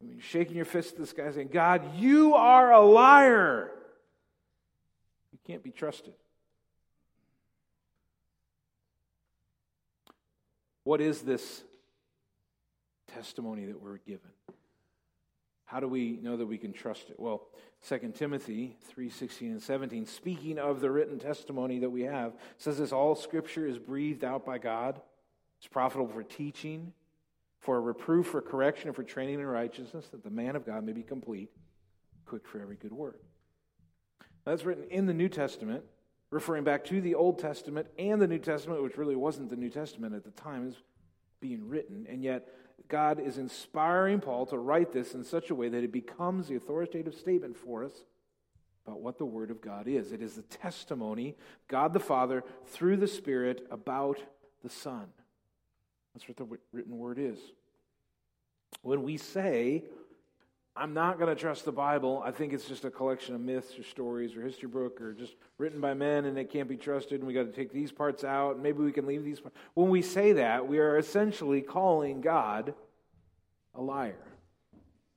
I 0.00 0.04
mean, 0.04 0.20
shaking 0.20 0.56
your 0.56 0.64
fist 0.64 0.92
at 0.92 0.98
this 0.98 1.12
guy 1.12 1.30
saying, 1.32 1.50
God, 1.52 1.96
you 1.96 2.34
are 2.34 2.72
a 2.72 2.80
liar. 2.80 3.70
You 5.32 5.38
can't 5.46 5.62
be 5.62 5.70
trusted. 5.70 6.14
What 10.84 11.00
is 11.00 11.22
this 11.22 11.62
testimony 13.14 13.66
that 13.66 13.80
we're 13.80 13.98
given? 13.98 14.30
How 15.72 15.80
do 15.80 15.88
we 15.88 16.18
know 16.20 16.36
that 16.36 16.44
we 16.44 16.58
can 16.58 16.74
trust 16.74 17.08
it? 17.08 17.18
Well, 17.18 17.48
2 17.88 18.12
Timothy 18.14 18.76
3:16 18.94 19.52
and 19.52 19.62
17 19.62 20.04
speaking 20.04 20.58
of 20.58 20.82
the 20.82 20.90
written 20.90 21.18
testimony 21.18 21.78
that 21.78 21.88
we 21.88 22.02
have 22.02 22.34
says 22.58 22.76
this 22.76 22.92
all 22.92 23.14
scripture 23.14 23.66
is 23.66 23.78
breathed 23.78 24.22
out 24.22 24.44
by 24.44 24.58
God. 24.58 25.00
It's 25.56 25.66
profitable 25.66 26.12
for 26.12 26.22
teaching, 26.22 26.92
for 27.58 27.80
reproof, 27.80 28.26
for 28.26 28.42
correction, 28.42 28.88
and 28.88 28.94
for 28.94 29.02
training 29.02 29.40
in 29.40 29.46
righteousness, 29.46 30.08
that 30.08 30.22
the 30.22 30.28
man 30.28 30.56
of 30.56 30.66
God 30.66 30.84
may 30.84 30.92
be 30.92 31.02
complete, 31.02 31.48
quick 32.26 32.46
for 32.46 32.60
every 32.60 32.76
good 32.76 32.92
work. 32.92 33.22
That's 34.44 34.66
written 34.66 34.84
in 34.90 35.06
the 35.06 35.14
New 35.14 35.30
Testament, 35.30 35.84
referring 36.28 36.64
back 36.64 36.84
to 36.86 37.00
the 37.00 37.14
Old 37.14 37.38
Testament 37.38 37.86
and 37.98 38.20
the 38.20 38.28
New 38.28 38.40
Testament, 38.40 38.82
which 38.82 38.98
really 38.98 39.16
wasn't 39.16 39.48
the 39.48 39.56
New 39.56 39.70
Testament 39.70 40.14
at 40.14 40.24
the 40.24 40.32
time, 40.32 40.68
is 40.68 40.76
being 41.40 41.66
written. 41.66 42.06
And 42.10 42.22
yet, 42.22 42.46
God 42.88 43.20
is 43.20 43.38
inspiring 43.38 44.20
Paul 44.20 44.46
to 44.46 44.58
write 44.58 44.92
this 44.92 45.14
in 45.14 45.24
such 45.24 45.50
a 45.50 45.54
way 45.54 45.68
that 45.68 45.84
it 45.84 45.92
becomes 45.92 46.48
the 46.48 46.56
authoritative 46.56 47.14
statement 47.14 47.56
for 47.56 47.84
us 47.84 47.92
about 48.86 49.00
what 49.00 49.18
the 49.18 49.24
Word 49.24 49.50
of 49.50 49.60
God 49.60 49.86
is. 49.86 50.12
It 50.12 50.22
is 50.22 50.34
the 50.34 50.42
testimony, 50.42 51.36
God 51.68 51.92
the 51.92 52.00
Father, 52.00 52.44
through 52.66 52.96
the 52.96 53.08
Spirit, 53.08 53.66
about 53.70 54.18
the 54.62 54.70
Son. 54.70 55.06
That's 56.14 56.28
what 56.28 56.36
the 56.36 56.58
written 56.72 56.98
Word 56.98 57.18
is. 57.18 57.38
When 58.82 59.02
we 59.02 59.16
say, 59.16 59.84
I'm 60.74 60.94
not 60.94 61.18
going 61.18 61.28
to 61.28 61.38
trust 61.38 61.66
the 61.66 61.72
Bible. 61.72 62.22
I 62.24 62.30
think 62.30 62.54
it's 62.54 62.66
just 62.66 62.86
a 62.86 62.90
collection 62.90 63.34
of 63.34 63.42
myths 63.42 63.78
or 63.78 63.82
stories 63.82 64.34
or 64.34 64.42
history 64.42 64.68
book 64.68 65.02
or 65.02 65.12
just 65.12 65.34
written 65.58 65.82
by 65.82 65.92
men 65.92 66.24
and 66.24 66.38
it 66.38 66.50
can't 66.50 66.68
be 66.68 66.78
trusted 66.78 67.20
and 67.20 67.26
we 67.26 67.34
got 67.34 67.44
to 67.44 67.52
take 67.52 67.72
these 67.72 67.92
parts 67.92 68.24
out 68.24 68.54
and 68.54 68.62
maybe 68.62 68.78
we 68.78 68.92
can 68.92 69.06
leave 69.06 69.22
these 69.22 69.38
parts. 69.38 69.54
When 69.74 69.90
we 69.90 70.00
say 70.00 70.32
that, 70.32 70.66
we 70.66 70.78
are 70.78 70.96
essentially 70.96 71.60
calling 71.60 72.22
God 72.22 72.72
a 73.74 73.82
liar 73.82 74.24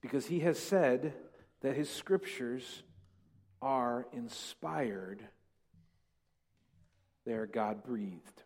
because 0.01 0.25
he 0.25 0.41
has 0.41 0.59
said 0.59 1.13
that 1.61 1.75
his 1.75 1.89
scriptures 1.89 2.83
are 3.61 4.07
inspired. 4.11 5.25
They 7.25 7.33
are 7.33 7.47
God 7.47 7.81
breathed. 7.83 8.43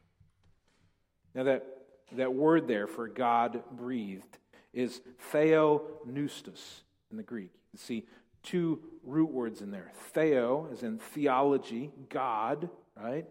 Now 1.34 1.43
that 1.43 1.65
that 2.13 2.34
word 2.34 2.67
there 2.67 2.88
for 2.88 3.08
God 3.08 3.63
breathed 3.72 4.38
is 4.74 5.02
theopneustos 5.32 6.82
in 7.12 7.17
the 7.17 7.24
Greek. 7.24 7.52
You 7.74 7.80
see 7.80 8.06
two 8.43 8.80
root 9.04 9.32
words 9.32 9.62
in 9.62 9.72
there. 9.72 9.91
Theo, 10.13 10.67
as 10.72 10.84
in 10.84 10.98
theology, 10.98 11.91
God, 12.10 12.69
right? 12.95 13.26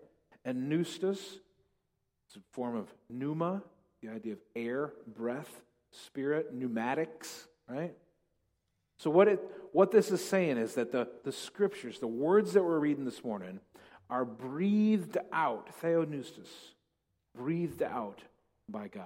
And 0.45 0.69
pneustos, 0.69 1.19
it's 2.27 2.37
a 2.37 2.41
form 2.53 2.77
of 2.77 2.93
pneuma, 3.09 3.63
the 4.03 4.11
idea 4.11 4.35
of 4.35 4.41
air, 4.55 4.93
breath, 5.07 5.63
spirit, 5.91 6.55
pneumatics, 6.55 7.47
right? 7.69 7.95
So, 8.99 9.11
what, 9.11 9.29
it, 9.29 9.41
what 9.73 9.91
this 9.91 10.11
is 10.11 10.25
saying 10.25 10.59
is 10.59 10.75
that 10.75 10.93
the, 10.93 11.09
the 11.25 11.33
scriptures, 11.33 12.01
the 12.01 12.07
words 12.07 12.53
that 12.55 12.65
we're 12.65 12.81
reading 12.81 13.05
this 13.05 13.23
morning, 13.23 13.61
are 14.11 14.25
breathed 14.25 15.19
out, 15.33 15.69
theopneustos, 15.81 16.49
breathed 17.37 17.83
out 17.83 18.23
by 18.69 18.89
God. 18.89 19.05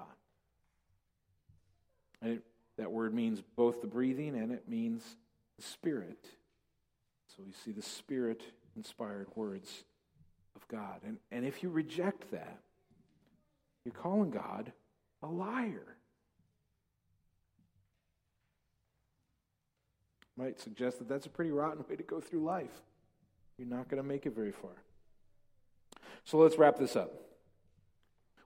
And 2.20 2.34
it 2.34 2.42
that 2.78 2.90
word 2.90 3.14
means 3.14 3.42
both 3.56 3.80
the 3.80 3.86
breathing 3.86 4.36
and 4.36 4.52
it 4.52 4.68
means 4.68 5.16
the 5.56 5.64
Spirit. 5.64 6.24
So 7.36 7.42
we 7.44 7.52
see 7.52 7.72
the 7.72 7.82
Spirit 7.82 8.42
inspired 8.76 9.28
words 9.34 9.84
of 10.56 10.66
God. 10.68 11.00
And, 11.06 11.18
and 11.30 11.44
if 11.44 11.62
you 11.62 11.70
reject 11.70 12.30
that, 12.30 12.58
you're 13.84 13.94
calling 13.94 14.30
God 14.30 14.72
a 15.22 15.26
liar. 15.26 15.96
Might 20.36 20.60
suggest 20.60 20.98
that 20.98 21.08
that's 21.08 21.26
a 21.26 21.30
pretty 21.30 21.50
rotten 21.50 21.84
way 21.88 21.96
to 21.96 22.02
go 22.02 22.20
through 22.20 22.42
life. 22.42 22.82
You're 23.58 23.68
not 23.68 23.88
going 23.88 24.02
to 24.02 24.08
make 24.08 24.24
it 24.24 24.34
very 24.34 24.52
far. 24.52 24.70
So 26.24 26.38
let's 26.38 26.56
wrap 26.56 26.78
this 26.78 26.96
up. 26.96 27.12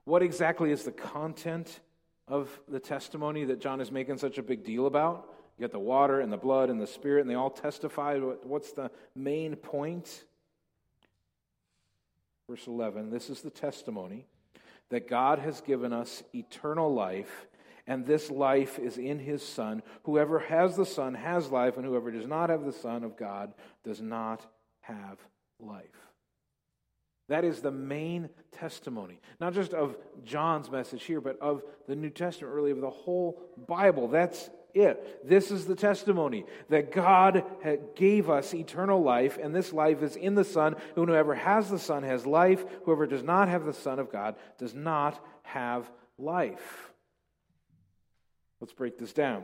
What 0.03 0.21
exactly 0.21 0.71
is 0.71 0.83
the 0.83 0.91
content 0.91 1.79
of 2.27 2.59
the 2.67 2.79
testimony 2.79 3.45
that 3.45 3.59
John 3.59 3.79
is 3.79 3.91
making 3.91 4.17
such 4.17 4.37
a 4.37 4.43
big 4.43 4.63
deal 4.63 4.85
about. 4.85 5.33
You 5.57 5.63
got 5.63 5.71
the 5.71 5.79
water 5.79 6.19
and 6.19 6.31
the 6.31 6.37
blood 6.37 6.69
and 6.69 6.79
the 6.79 6.87
spirit, 6.87 7.21
and 7.21 7.29
they 7.29 7.35
all 7.35 7.49
testify. 7.49 8.17
What's 8.17 8.73
the 8.73 8.91
main 9.15 9.55
point? 9.55 10.23
Verse 12.49 12.67
11 12.67 13.09
This 13.09 13.29
is 13.29 13.41
the 13.41 13.49
testimony 13.49 14.25
that 14.89 15.07
God 15.07 15.39
has 15.39 15.61
given 15.61 15.91
us 15.91 16.23
eternal 16.33 16.93
life, 16.93 17.47
and 17.87 18.05
this 18.05 18.29
life 18.29 18.79
is 18.79 18.97
in 18.97 19.19
his 19.19 19.41
Son. 19.41 19.81
Whoever 20.03 20.39
has 20.39 20.75
the 20.75 20.85
Son 20.85 21.13
has 21.15 21.49
life, 21.49 21.77
and 21.77 21.85
whoever 21.85 22.11
does 22.11 22.27
not 22.27 22.49
have 22.49 22.63
the 22.63 22.73
Son 22.73 23.03
of 23.03 23.17
God 23.17 23.53
does 23.83 24.01
not 24.01 24.45
have 24.81 25.17
life. 25.59 26.06
That 27.29 27.43
is 27.43 27.61
the 27.61 27.71
main 27.71 28.29
testimony, 28.53 29.19
not 29.39 29.53
just 29.53 29.73
of 29.73 29.97
John's 30.23 30.71
message 30.71 31.03
here, 31.03 31.19
but 31.19 31.39
of 31.41 31.61
the 31.87 31.95
New 31.95 32.09
Testament, 32.09 32.53
really, 32.53 32.71
of 32.71 32.79
the 32.79 32.89
whole 32.89 33.41
Bible. 33.67 34.07
That's 34.07 34.49
it. 34.73 35.27
This 35.27 35.51
is 35.51 35.65
the 35.65 35.75
testimony 35.75 36.45
that 36.69 36.91
God 36.91 37.43
gave 37.95 38.29
us 38.29 38.53
eternal 38.53 39.03
life, 39.03 39.37
and 39.41 39.53
this 39.53 39.73
life 39.73 40.03
is 40.03 40.15
in 40.15 40.35
the 40.35 40.45
Son. 40.45 40.75
Whoever 40.95 41.35
has 41.35 41.69
the 41.69 41.79
Son 41.79 42.03
has 42.03 42.25
life. 42.25 42.63
Whoever 42.85 43.05
does 43.07 43.23
not 43.23 43.49
have 43.49 43.65
the 43.65 43.73
Son 43.73 43.99
of 43.99 44.11
God 44.11 44.35
does 44.57 44.73
not 44.73 45.21
have 45.43 45.91
life. 46.17 46.93
Let's 48.61 48.73
break 48.73 48.97
this 48.97 49.13
down. 49.13 49.43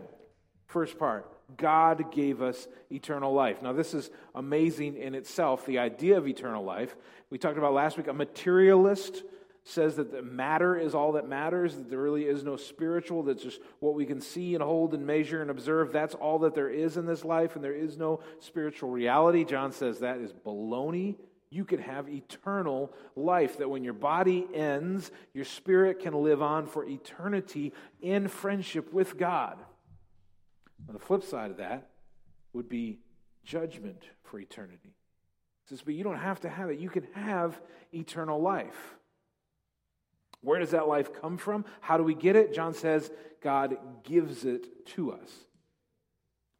First 0.67 0.97
part 0.97 1.29
God 1.57 2.11
gave 2.11 2.41
us 2.41 2.67
eternal 2.91 3.33
life. 3.33 3.61
Now, 3.61 3.73
this 3.73 3.93
is 3.93 4.09
amazing 4.33 4.97
in 4.97 5.15
itself, 5.15 5.65
the 5.65 5.79
idea 5.79 6.17
of 6.17 6.27
eternal 6.27 6.63
life. 6.63 6.95
We 7.29 7.37
talked 7.37 7.57
about 7.57 7.73
last 7.73 7.97
week, 7.97 8.07
a 8.07 8.13
materialist 8.13 9.23
says 9.65 9.95
that 9.95 10.25
matter 10.25 10.75
is 10.77 10.93
all 10.93 11.13
that 11.13 11.27
matters, 11.27 11.75
that 11.75 11.89
there 11.89 11.99
really 11.99 12.25
is 12.25 12.43
no 12.43 12.57
spiritual, 12.57 13.23
that's 13.23 13.43
just 13.43 13.61
what 13.79 13.93
we 13.93 14.05
can 14.05 14.19
see 14.19 14.55
and 14.55 14.63
hold 14.63 14.93
and 14.93 15.05
measure 15.05 15.41
and 15.41 15.49
observe. 15.49 15.93
That's 15.93 16.15
all 16.15 16.39
that 16.39 16.53
there 16.53 16.69
is 16.69 16.97
in 16.97 17.05
this 17.05 17.23
life, 17.23 17.55
and 17.55 17.63
there 17.63 17.73
is 17.73 17.97
no 17.97 18.19
spiritual 18.39 18.89
reality. 18.89 19.45
John 19.45 19.71
says 19.71 19.99
that 19.99 20.17
is 20.17 20.33
baloney. 20.33 21.15
You 21.49 21.65
can 21.65 21.79
have 21.79 22.09
eternal 22.09 22.91
life, 23.15 23.57
that 23.59 23.69
when 23.69 23.83
your 23.83 23.93
body 23.93 24.45
ends, 24.53 25.11
your 25.33 25.45
spirit 25.45 25.99
can 25.99 26.13
live 26.13 26.41
on 26.41 26.65
for 26.65 26.83
eternity 26.83 27.71
in 28.01 28.27
friendship 28.27 28.91
with 28.91 29.17
God. 29.17 29.57
On 30.87 30.93
the 30.93 30.99
flip 30.99 31.23
side 31.23 31.51
of 31.51 31.57
that 31.57 31.89
would 32.53 32.69
be 32.69 32.99
judgment 33.43 34.03
for 34.23 34.39
eternity. 34.39 34.95
Says, 35.69 35.81
but 35.81 35.93
you 35.93 36.03
don't 36.03 36.17
have 36.17 36.41
to 36.41 36.49
have 36.49 36.69
it. 36.69 36.79
You 36.79 36.89
can 36.89 37.07
have 37.13 37.59
eternal 37.93 38.41
life. 38.41 38.95
Where 40.41 40.59
does 40.59 40.71
that 40.71 40.87
life 40.87 41.13
come 41.21 41.37
from? 41.37 41.63
How 41.79 41.97
do 41.97 42.03
we 42.03 42.13
get 42.13 42.35
it? 42.35 42.53
John 42.53 42.73
says 42.73 43.09
God 43.41 43.77
gives 44.03 44.43
it 44.43 44.85
to 44.87 45.13
us. 45.13 45.31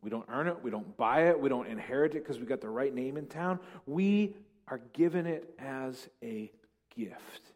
We 0.01 0.09
don't 0.09 0.25
earn 0.29 0.47
it, 0.47 0.61
we 0.61 0.69
don't 0.69 0.97
buy 0.97 1.29
it, 1.29 1.39
we 1.39 1.47
don't 1.47 1.67
inherit 1.67 2.13
it 2.13 2.23
because 2.23 2.37
we 2.37 2.45
got 2.45 2.59
the 2.59 2.69
right 2.69 2.93
name 2.93 3.15
in 3.15 3.25
town. 3.25 3.59
We 3.85 4.35
are 4.67 4.81
given 4.91 5.25
it 5.25 5.53
as 5.57 6.09
a 6.21 6.51
gift. 6.93 7.51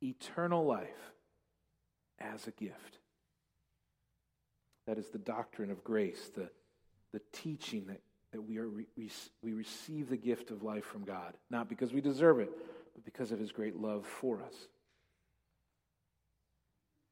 Eternal 0.00 0.64
life 0.64 1.12
as 2.20 2.46
a 2.46 2.52
gift. 2.52 2.99
That 4.90 4.98
is 4.98 5.06
the 5.10 5.18
doctrine 5.18 5.70
of 5.70 5.84
grace, 5.84 6.32
the, 6.34 6.50
the 7.12 7.20
teaching 7.32 7.86
that, 7.86 8.00
that 8.32 8.42
we, 8.42 8.58
are 8.58 8.68
we, 8.68 8.86
we 9.40 9.52
receive 9.52 10.08
the 10.08 10.16
gift 10.16 10.50
of 10.50 10.64
life 10.64 10.84
from 10.84 11.04
God, 11.04 11.34
not 11.48 11.68
because 11.68 11.92
we 11.92 12.00
deserve 12.00 12.40
it, 12.40 12.50
but 12.92 13.04
because 13.04 13.30
of 13.30 13.38
his 13.38 13.52
great 13.52 13.76
love 13.76 14.04
for 14.04 14.42
us. 14.42 14.52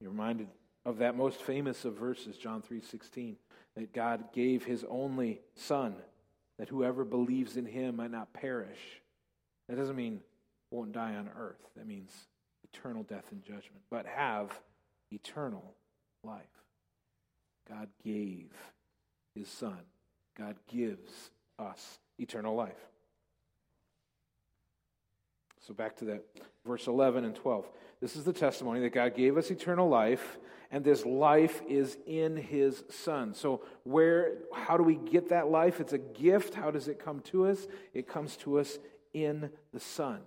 You're 0.00 0.10
reminded 0.10 0.48
of 0.84 0.98
that 0.98 1.16
most 1.16 1.40
famous 1.40 1.84
of 1.84 1.94
verses, 1.94 2.36
John 2.36 2.62
3:16, 2.62 3.36
that 3.76 3.92
God 3.92 4.32
gave 4.32 4.64
his 4.64 4.82
only 4.88 5.40
son 5.54 5.94
that 6.58 6.70
whoever 6.70 7.04
believes 7.04 7.56
in 7.56 7.64
him 7.64 7.94
might 7.94 8.10
not 8.10 8.32
perish. 8.32 9.00
That 9.68 9.76
doesn't 9.76 9.94
mean 9.94 10.18
won't 10.72 10.90
die 10.90 11.14
on 11.14 11.30
earth. 11.38 11.62
That 11.76 11.86
means 11.86 12.10
eternal 12.64 13.04
death 13.04 13.30
and 13.30 13.40
judgment, 13.40 13.82
but 13.88 14.04
have 14.04 14.60
eternal 15.12 15.76
life. 16.24 16.42
God 17.68 17.88
gave 18.04 18.50
his 19.34 19.48
son. 19.48 19.78
God 20.36 20.56
gives 20.68 21.30
us 21.58 21.98
eternal 22.18 22.54
life. 22.54 22.78
So 25.66 25.74
back 25.74 25.96
to 25.98 26.06
that 26.06 26.24
verse 26.66 26.86
11 26.86 27.24
and 27.24 27.34
12. 27.34 27.68
This 28.00 28.16
is 28.16 28.24
the 28.24 28.32
testimony 28.32 28.80
that 28.80 28.94
God 28.94 29.14
gave 29.14 29.36
us 29.36 29.50
eternal 29.50 29.88
life, 29.88 30.38
and 30.70 30.84
this 30.84 31.04
life 31.04 31.60
is 31.68 31.98
in 32.06 32.36
his 32.36 32.84
son. 32.88 33.34
So 33.34 33.62
where 33.82 34.38
how 34.54 34.76
do 34.76 34.82
we 34.82 34.96
get 34.96 35.28
that 35.30 35.48
life? 35.48 35.80
It's 35.80 35.92
a 35.92 35.98
gift. 35.98 36.54
How 36.54 36.70
does 36.70 36.88
it 36.88 36.98
come 36.98 37.20
to 37.20 37.48
us? 37.48 37.66
It 37.92 38.08
comes 38.08 38.36
to 38.38 38.58
us 38.58 38.78
in 39.12 39.50
the 39.72 39.80
son. 39.80 40.20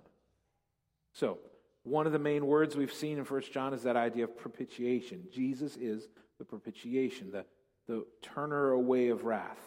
So, 1.12 1.38
one 1.84 2.06
of 2.06 2.12
the 2.12 2.18
main 2.18 2.46
words 2.46 2.76
we've 2.76 2.92
seen 2.92 3.18
in 3.18 3.24
1 3.24 3.42
John 3.52 3.74
is 3.74 3.82
that 3.82 3.96
idea 3.96 4.24
of 4.24 4.36
propitiation. 4.36 5.24
Jesus 5.32 5.76
is 5.76 6.08
the 6.42 6.48
propitiation, 6.48 7.30
the, 7.30 7.44
the 7.86 8.04
turner 8.20 8.72
away 8.72 9.10
of 9.10 9.22
wrath. 9.24 9.60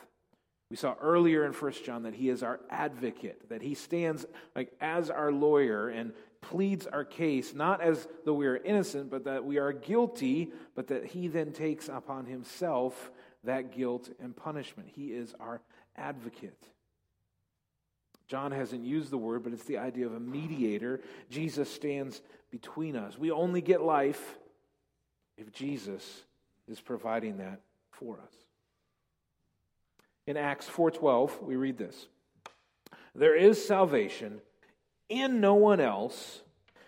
We 0.70 0.76
saw 0.76 0.96
earlier 1.00 1.46
in 1.46 1.54
1 1.54 1.72
John 1.86 2.04
that 2.04 2.16
he 2.16 2.28
is 2.28 2.44
our 2.44 2.60
advocate, 2.70 3.48
that 3.50 3.62
he 3.62 3.76
stands 3.76 4.26
like 4.56 4.74
as 4.82 5.10
our 5.10 5.32
lawyer 5.32 5.88
and 5.88 6.12
pleads 6.42 6.86
our 6.86 7.06
case, 7.06 7.54
not 7.54 7.80
as 7.80 8.10
though 8.26 8.34
we 8.34 8.46
are 8.46 8.58
innocent, 8.58 9.10
but 9.10 9.24
that 9.24 9.46
we 9.46 9.58
are 9.58 9.72
guilty, 9.72 10.52
but 10.76 10.88
that 10.88 11.06
he 11.06 11.30
then 11.30 11.54
takes 11.54 11.88
upon 11.88 12.26
himself 12.26 13.10
that 13.46 13.72
guilt 13.72 14.10
and 14.20 14.36
punishment. 14.36 14.90
He 14.94 15.14
is 15.14 15.34
our 15.40 15.62
advocate. 15.96 16.62
John 18.28 18.52
hasn't 18.52 18.84
used 18.84 19.12
the 19.12 19.18
word, 19.18 19.44
but 19.44 19.54
it's 19.54 19.64
the 19.64 19.78
idea 19.78 20.08
of 20.08 20.14
a 20.14 20.20
mediator. 20.20 21.00
Jesus 21.30 21.72
stands 21.72 22.22
between 22.52 22.98
us. 22.98 23.18
We 23.18 23.32
only 23.32 23.62
get 23.62 23.82
life 23.82 24.38
if 25.38 25.54
Jesus 25.54 26.24
is 26.68 26.82
providing 26.82 27.38
that 27.38 27.62
for 27.92 28.20
us. 28.20 28.34
In 30.28 30.38
Acts 30.38 30.68
4:12, 30.68 31.42
we 31.42 31.56
read 31.56 31.78
this. 31.78 32.08
There 33.14 33.36
is 33.36 33.66
salvation 33.66 34.42
in 35.08 35.40
no 35.40 35.54
one 35.54 35.80
else, 35.80 36.42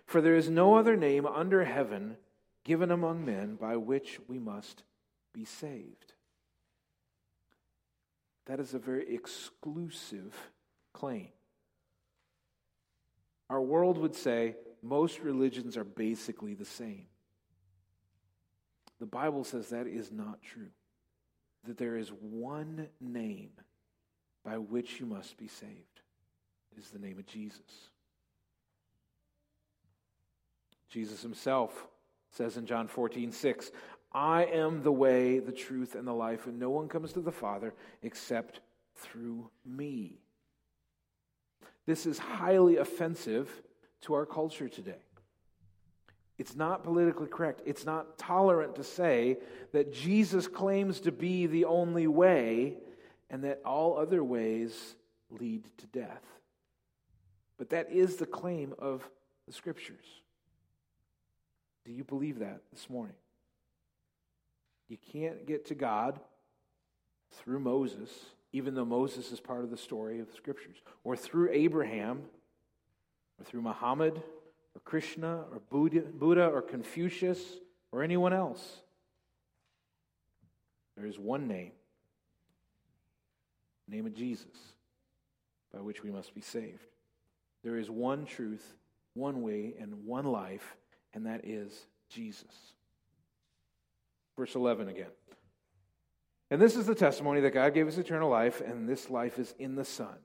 for 0.05 0.21
there 0.21 0.35
is 0.35 0.49
no 0.49 0.75
other 0.75 0.95
name 0.95 1.25
under 1.25 1.63
heaven 1.63 2.17
given 2.63 2.91
among 2.91 3.23
men 3.23 3.55
by 3.55 3.77
which 3.77 4.19
we 4.27 4.39
must 4.39 4.83
be 5.33 5.45
saved. 5.45 6.13
That 8.45 8.59
is 8.59 8.73
a 8.73 8.79
very 8.79 9.13
exclusive 9.13 10.51
claim. 10.93 11.29
Our 13.49 13.61
world 13.61 13.97
would 13.97 14.15
say 14.15 14.55
most 14.81 15.19
religions 15.19 15.77
are 15.77 15.83
basically 15.83 16.53
the 16.53 16.65
same. 16.65 17.07
The 18.99 19.05
Bible 19.05 19.43
says 19.43 19.69
that 19.69 19.87
is 19.87 20.11
not 20.11 20.41
true. 20.41 20.69
That 21.65 21.77
there 21.77 21.97
is 21.97 22.09
one 22.09 22.87
name 22.99 23.51
by 24.43 24.57
which 24.57 24.99
you 24.99 25.05
must 25.05 25.37
be 25.37 25.47
saved. 25.47 26.01
It 26.71 26.79
is 26.79 26.89
the 26.89 26.99
name 26.99 27.19
of 27.19 27.25
Jesus. 27.25 27.89
Jesus 30.89 31.21
himself 31.21 31.87
says 32.31 32.57
in 32.57 32.65
John 32.65 32.87
14, 32.87 33.31
6, 33.31 33.71
I 34.13 34.45
am 34.45 34.83
the 34.83 34.91
way, 34.91 35.39
the 35.39 35.51
truth, 35.51 35.95
and 35.95 36.07
the 36.07 36.13
life, 36.13 36.47
and 36.47 36.59
no 36.59 36.69
one 36.69 36.87
comes 36.87 37.13
to 37.13 37.19
the 37.19 37.31
Father 37.31 37.73
except 38.01 38.61
through 38.95 39.49
me. 39.65 40.19
This 41.85 42.05
is 42.05 42.17
highly 42.17 42.77
offensive 42.77 43.49
to 44.01 44.13
our 44.13 44.25
culture 44.25 44.69
today. 44.69 45.06
It's 46.37 46.55
not 46.55 46.83
politically 46.83 47.27
correct. 47.27 47.61
It's 47.65 47.85
not 47.85 48.17
tolerant 48.17 48.75
to 48.75 48.83
say 48.83 49.37
that 49.71 49.91
Jesus 49.91 50.47
claims 50.47 50.99
to 51.01 51.11
be 51.11 51.47
the 51.47 51.65
only 51.65 52.07
way 52.07 52.77
and 53.29 53.43
that 53.43 53.61
all 53.65 53.97
other 53.97 54.23
ways 54.23 54.95
lead 55.31 55.67
to 55.77 55.87
death. 55.87 56.23
But 57.57 57.71
that 57.71 57.91
is 57.91 58.17
the 58.17 58.25
claim 58.25 58.73
of 58.77 59.09
the 59.47 59.53
scriptures. 59.53 60.05
Do 61.85 61.91
you 61.91 62.03
believe 62.03 62.39
that 62.39 62.61
this 62.71 62.89
morning? 62.89 63.15
You 64.89 64.97
can't 65.11 65.47
get 65.47 65.65
to 65.67 65.75
God 65.75 66.19
through 67.31 67.59
Moses 67.59 68.09
even 68.53 68.75
though 68.75 68.85
Moses 68.85 69.31
is 69.31 69.39
part 69.39 69.63
of 69.63 69.69
the 69.69 69.77
story 69.77 70.19
of 70.19 70.27
the 70.27 70.35
scriptures, 70.35 70.77
or 71.03 71.15
through 71.15 71.51
Abraham, 71.51 72.23
or 73.39 73.45
through 73.45 73.61
Muhammad, 73.61 74.21
or 74.77 74.79
Krishna, 74.81 75.43
or 75.51 75.59
Buddha, 75.71 76.01
Buddha 76.01 76.45
or 76.45 76.61
Confucius, 76.61 77.41
or 77.91 78.03
anyone 78.03 78.31
else. 78.31 78.81
There 80.95 81.07
is 81.07 81.17
one 81.17 81.47
name, 81.47 81.71
name 83.87 84.05
of 84.05 84.13
Jesus, 84.13 84.45
by 85.73 85.81
which 85.81 86.03
we 86.03 86.11
must 86.11 86.35
be 86.35 86.41
saved. 86.41 86.85
There 87.63 87.77
is 87.77 87.89
one 87.89 88.25
truth, 88.25 88.75
one 89.15 89.41
way, 89.41 89.73
and 89.79 90.05
one 90.05 90.25
life, 90.25 90.77
and 91.13 91.25
that 91.25 91.41
is 91.43 91.87
Jesus. 92.09 92.73
Verse 94.37 94.53
11 94.53 94.89
again. 94.89 95.11
And 96.51 96.61
this 96.61 96.75
is 96.75 96.85
the 96.85 96.95
testimony 96.95 97.41
that 97.41 97.53
God 97.53 97.73
gave 97.73 97.87
us 97.87 97.97
eternal 97.97 98.29
life, 98.29 98.61
and 98.61 98.87
this 98.87 99.09
life 99.09 99.39
is 99.39 99.55
in 99.57 99.75
the 99.75 99.85
Son. 99.85 100.15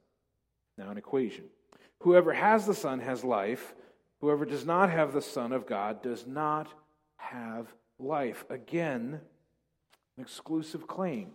Now, 0.76 0.90
an 0.90 0.98
equation. 0.98 1.44
Whoever 2.00 2.34
has 2.34 2.66
the 2.66 2.74
Son 2.74 3.00
has 3.00 3.24
life. 3.24 3.74
Whoever 4.22 4.44
does 4.44 4.64
not 4.64 4.88
have 4.88 5.12
the 5.12 5.20
Son 5.20 5.50
of 5.50 5.66
God 5.66 6.00
does 6.00 6.28
not 6.28 6.68
have 7.16 7.66
life. 7.98 8.44
Again, 8.48 9.20
an 10.16 10.22
exclusive 10.22 10.86
claim. 10.86 11.32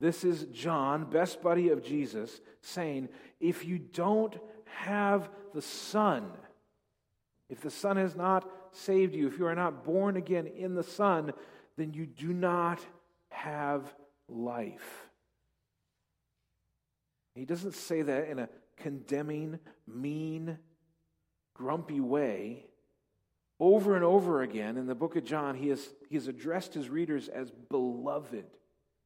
This 0.00 0.24
is 0.24 0.46
John, 0.46 1.04
best 1.04 1.40
buddy 1.40 1.68
of 1.68 1.84
Jesus, 1.84 2.40
saying, 2.60 3.08
if 3.38 3.64
you 3.64 3.78
don't 3.78 4.36
have 4.64 5.30
the 5.54 5.62
Son, 5.62 6.32
if 7.48 7.60
the 7.60 7.70
Son 7.70 7.96
has 7.96 8.16
not 8.16 8.50
saved 8.72 9.14
you, 9.14 9.28
if 9.28 9.38
you 9.38 9.46
are 9.46 9.54
not 9.54 9.84
born 9.84 10.16
again 10.16 10.48
in 10.48 10.74
the 10.74 10.82
Son, 10.82 11.32
then 11.76 11.94
you 11.94 12.04
do 12.04 12.32
not 12.32 12.80
have 13.28 13.94
life. 14.28 15.08
He 17.36 17.44
doesn't 17.44 17.76
say 17.76 18.02
that 18.02 18.28
in 18.28 18.40
a 18.40 18.48
condemning, 18.76 19.60
mean, 19.86 20.58
grumpy 21.54 22.00
way. 22.00 22.66
Over 23.60 23.94
and 23.94 24.04
over 24.04 24.42
again 24.42 24.76
in 24.76 24.86
the 24.86 24.94
book 24.94 25.14
of 25.14 25.24
John, 25.24 25.54
he 25.54 25.68
has, 25.68 25.88
he 26.08 26.16
has 26.16 26.26
addressed 26.26 26.74
his 26.74 26.88
readers 26.88 27.28
as 27.28 27.50
beloved. 27.50 28.46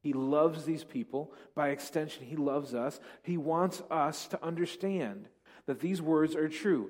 He 0.01 0.13
loves 0.13 0.65
these 0.65 0.83
people. 0.83 1.33
By 1.53 1.69
extension, 1.69 2.25
he 2.25 2.35
loves 2.35 2.73
us. 2.73 2.99
He 3.23 3.37
wants 3.37 3.83
us 3.91 4.27
to 4.29 4.43
understand 4.43 5.27
that 5.67 5.79
these 5.79 6.01
words 6.01 6.35
are 6.35 6.49
true. 6.49 6.89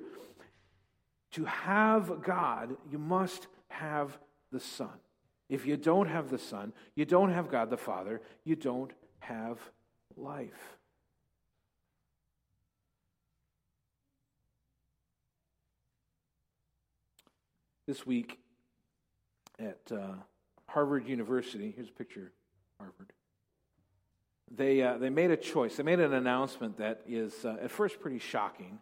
To 1.32 1.46
have 1.46 2.22
God, 2.24 2.78
you 2.90 2.98
must 2.98 3.48
have 3.70 4.18
the 4.52 4.60
Son. 4.60 4.90
If 5.50 5.66
you 5.66 5.78
don't 5.78 6.08
have 6.08 6.30
the 6.30 6.38
Son, 6.38 6.74
you 6.96 7.06
don't 7.06 7.32
have 7.32 7.50
God 7.50 7.70
the 7.70 7.78
Father, 7.78 8.22
you 8.44 8.56
don't 8.56 8.92
have 9.20 9.60
life. 10.16 10.78
This 17.88 18.06
week 18.06 18.38
at 19.58 19.80
uh, 19.92 20.16
Harvard 20.68 21.08
University, 21.08 21.74
here's 21.74 21.88
a 21.88 21.94
picture 21.94 22.34
Harvard. 22.78 23.14
They, 24.52 24.82
uh, 24.84 24.98
they 24.98 25.10
made 25.10 25.32
a 25.32 25.38
choice. 25.38 25.78
They 25.78 25.84
made 25.84 26.00
an 26.00 26.14
announcement 26.14 26.78
that 26.78 27.02
is, 27.08 27.46
uh, 27.46 27.56
at 27.62 27.72
first, 27.72 28.00
pretty 28.00 28.20
shocking 28.20 28.80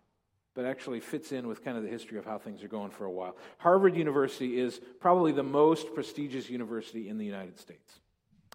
but 0.55 0.65
actually 0.65 1.01
fits 1.01 1.33
in 1.33 1.47
with 1.47 1.63
kind 1.63 1.77
of 1.77 1.83
the 1.83 1.89
history 1.89 2.17
of 2.17 2.25
how 2.25 2.37
things 2.37 2.63
are 2.63 2.69
going 2.69 2.89
for 2.89 3.05
a 3.05 3.11
while. 3.11 3.35
Harvard 3.57 3.95
University 3.95 4.57
is 4.57 4.79
probably 4.99 5.33
the 5.33 5.43
most 5.43 5.93
prestigious 5.93 6.49
university 6.49 7.09
in 7.09 7.17
the 7.17 7.25
United 7.25 7.59
States. 7.59 7.99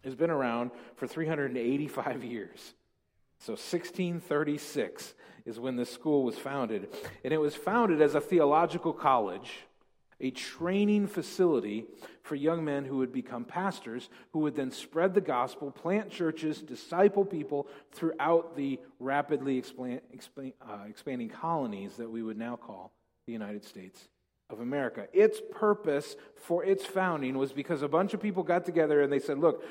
It's 0.03 0.15
been 0.15 0.31
around 0.31 0.71
for 0.97 1.07
385 1.07 2.25
years. 2.25 2.75
So 3.39 3.53
1636 3.53 5.15
is 5.45 5.61
when 5.61 5.77
this 5.77 5.93
school 5.93 6.25
was 6.25 6.39
founded. 6.39 6.89
And 7.23 7.35
it 7.35 7.39
was 7.39 7.55
founded 7.55 8.01
as 8.01 8.15
a 8.15 8.21
theological 8.21 8.95
college 8.95 9.51
a 10.21 10.31
training 10.31 11.07
facility 11.07 11.87
for 12.23 12.35
young 12.35 12.65
men 12.65 12.85
who 12.85 12.99
would 12.99 13.13
become 13.13 13.45
pastors, 13.45 14.09
who 14.33 14.41
would 14.41 14.55
then 14.55 14.71
spread 14.71 15.15
the 15.15 15.21
gospel, 15.21 15.71
plant 15.71 16.11
churches, 16.11 16.61
disciple 16.61 17.25
people 17.25 17.67
throughout 17.93 18.57
the 18.57 18.79
rapidly 18.99 19.59
expand, 19.59 20.01
expand, 20.13 20.53
uh, 20.63 20.85
expanding 20.89 21.29
colonies 21.29 21.97
that 21.97 22.11
we 22.11 22.23
would 22.23 22.39
now 22.39 22.57
call 22.57 22.93
the 23.27 23.33
United 23.33 23.65
States 23.65 24.09
of 24.51 24.61
America. 24.61 25.07
Its 25.13 25.41
purpose 25.53 26.17
for 26.37 26.65
its 26.65 26.85
founding 26.85 27.39
was 27.39 27.53
because 27.53 27.83
a 27.83 27.89
bunch 27.89 28.15
of 28.15 28.21
people 28.21 28.43
got 28.43 28.65
together 28.65 29.01
and 29.01 29.13
they 29.13 29.19
said, 29.19 29.39
Look, 29.39 29.65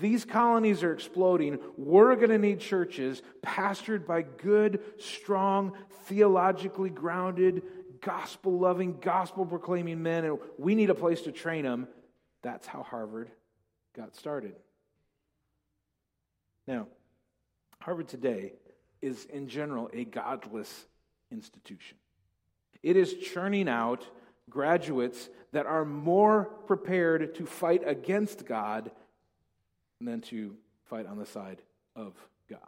these 0.00 0.24
colonies 0.24 0.82
are 0.82 0.92
exploding. 0.92 1.58
We're 1.76 2.16
going 2.16 2.30
to 2.30 2.38
need 2.38 2.60
churches 2.60 3.22
pastored 3.44 4.06
by 4.06 4.22
good, 4.22 4.80
strong, 4.98 5.72
theologically 6.06 6.90
grounded 6.90 7.62
gospel 8.04 8.58
loving, 8.58 8.98
gospel 9.00 9.46
proclaiming 9.46 10.02
men, 10.02 10.24
and 10.24 10.38
we 10.58 10.74
need 10.74 10.90
a 10.90 10.94
place 10.94 11.22
to 11.22 11.32
train 11.32 11.64
them. 11.64 11.88
That's 12.42 12.66
how 12.66 12.82
Harvard 12.82 13.30
got 13.96 14.14
started. 14.14 14.54
Now, 16.66 16.86
Harvard 17.80 18.08
today 18.08 18.52
is, 19.02 19.24
in 19.26 19.48
general, 19.48 19.90
a 19.92 20.04
godless 20.04 20.86
institution. 21.30 21.96
It 22.82 22.96
is 22.96 23.14
churning 23.14 23.68
out 23.68 24.06
graduates 24.50 25.28
that 25.52 25.66
are 25.66 25.84
more 25.84 26.44
prepared 26.66 27.34
to 27.36 27.46
fight 27.46 27.82
against 27.86 28.44
God 28.46 28.90
than 30.00 30.20
to 30.22 30.54
fight 30.84 31.06
on 31.06 31.18
the 31.18 31.26
side 31.26 31.62
of 31.96 32.14
God. 32.50 32.60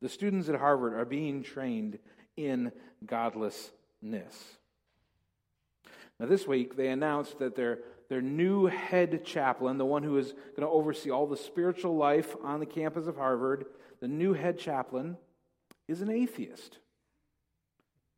The 0.00 0.08
students 0.08 0.48
at 0.48 0.54
Harvard 0.54 0.94
are 0.94 1.04
being 1.04 1.42
trained 1.42 1.98
in 2.36 2.72
godlessness. 3.04 4.58
Now, 6.18 6.26
this 6.26 6.46
week, 6.46 6.76
they 6.76 6.88
announced 6.88 7.38
that 7.40 7.56
their, 7.56 7.80
their 8.08 8.22
new 8.22 8.66
head 8.66 9.24
chaplain, 9.24 9.78
the 9.78 9.84
one 9.84 10.02
who 10.02 10.18
is 10.18 10.32
going 10.32 10.60
to 10.60 10.68
oversee 10.68 11.10
all 11.10 11.26
the 11.26 11.36
spiritual 11.36 11.96
life 11.96 12.36
on 12.44 12.60
the 12.60 12.66
campus 12.66 13.06
of 13.06 13.16
Harvard, 13.16 13.66
the 14.00 14.08
new 14.08 14.32
head 14.32 14.58
chaplain, 14.58 15.16
is 15.88 16.00
an 16.00 16.10
atheist. 16.10 16.78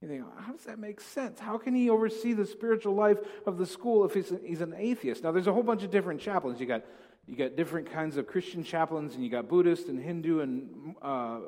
You 0.02 0.08
think, 0.08 0.24
how 0.38 0.52
does 0.52 0.64
that 0.64 0.78
make 0.78 1.00
sense? 1.00 1.40
How 1.40 1.56
can 1.56 1.74
he 1.74 1.88
oversee 1.88 2.34
the 2.34 2.44
spiritual 2.44 2.94
life 2.94 3.16
of 3.46 3.56
the 3.56 3.64
school 3.64 4.04
if 4.04 4.12
he's, 4.12 4.30
he's 4.44 4.60
an 4.60 4.74
atheist? 4.76 5.22
Now, 5.22 5.32
there's 5.32 5.46
a 5.46 5.52
whole 5.52 5.62
bunch 5.62 5.82
of 5.82 5.90
different 5.90 6.20
chaplains. 6.20 6.60
You 6.60 6.66
got, 6.66 6.84
you 7.26 7.36
got 7.36 7.56
different 7.56 7.90
kinds 7.90 8.18
of 8.18 8.26
Christian 8.26 8.64
chaplains, 8.64 9.14
and 9.14 9.24
you 9.24 9.30
got 9.30 9.48
Buddhist 9.48 9.88
and 9.88 9.98
Hindu 9.98 10.40
and 10.40 10.94
uh, 11.00 11.38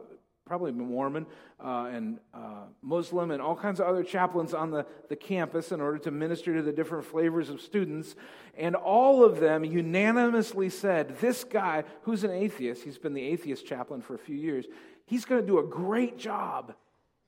probably 0.47 0.71
Mormon 0.71 1.27
uh, 1.63 1.91
and 1.93 2.19
uh, 2.33 2.67
Muslim 2.81 3.33
and 3.33 3.43
all 3.43 3.57
kinds 3.57 3.81
of 3.81 3.87
other 3.87 4.05
chaplains 4.05 4.55
on 4.55 4.71
the, 4.71 4.87
the 5.09 5.17
campus 5.17 5.73
in 5.73 5.81
order 5.81 5.99
to 5.99 6.13
minister 6.13 6.55
to 6.55 6.63
the 6.63 6.73
different 6.73 7.05
flavors 7.05 7.51
of 7.51 7.61
students. 7.61 8.15
And 8.57 8.77
all 8.77 9.25
of 9.25 9.41
them 9.41 9.65
unanimously 9.65 10.71
said, 10.71 11.19
This 11.21 11.43
guy, 11.43 11.85
who's 12.03 12.23
an 12.23 12.31
atheist, 12.31 12.85
he's 12.85 12.97
been 12.97 13.13
the 13.13 13.25
atheist 13.25 13.67
chaplain 13.67 14.01
for 14.01 14.15
a 14.15 14.19
few 14.19 14.37
years, 14.37 14.67
he's 15.05 15.25
going 15.25 15.41
to 15.41 15.47
do 15.47 15.59
a 15.59 15.65
great 15.65 16.17
job 16.17 16.75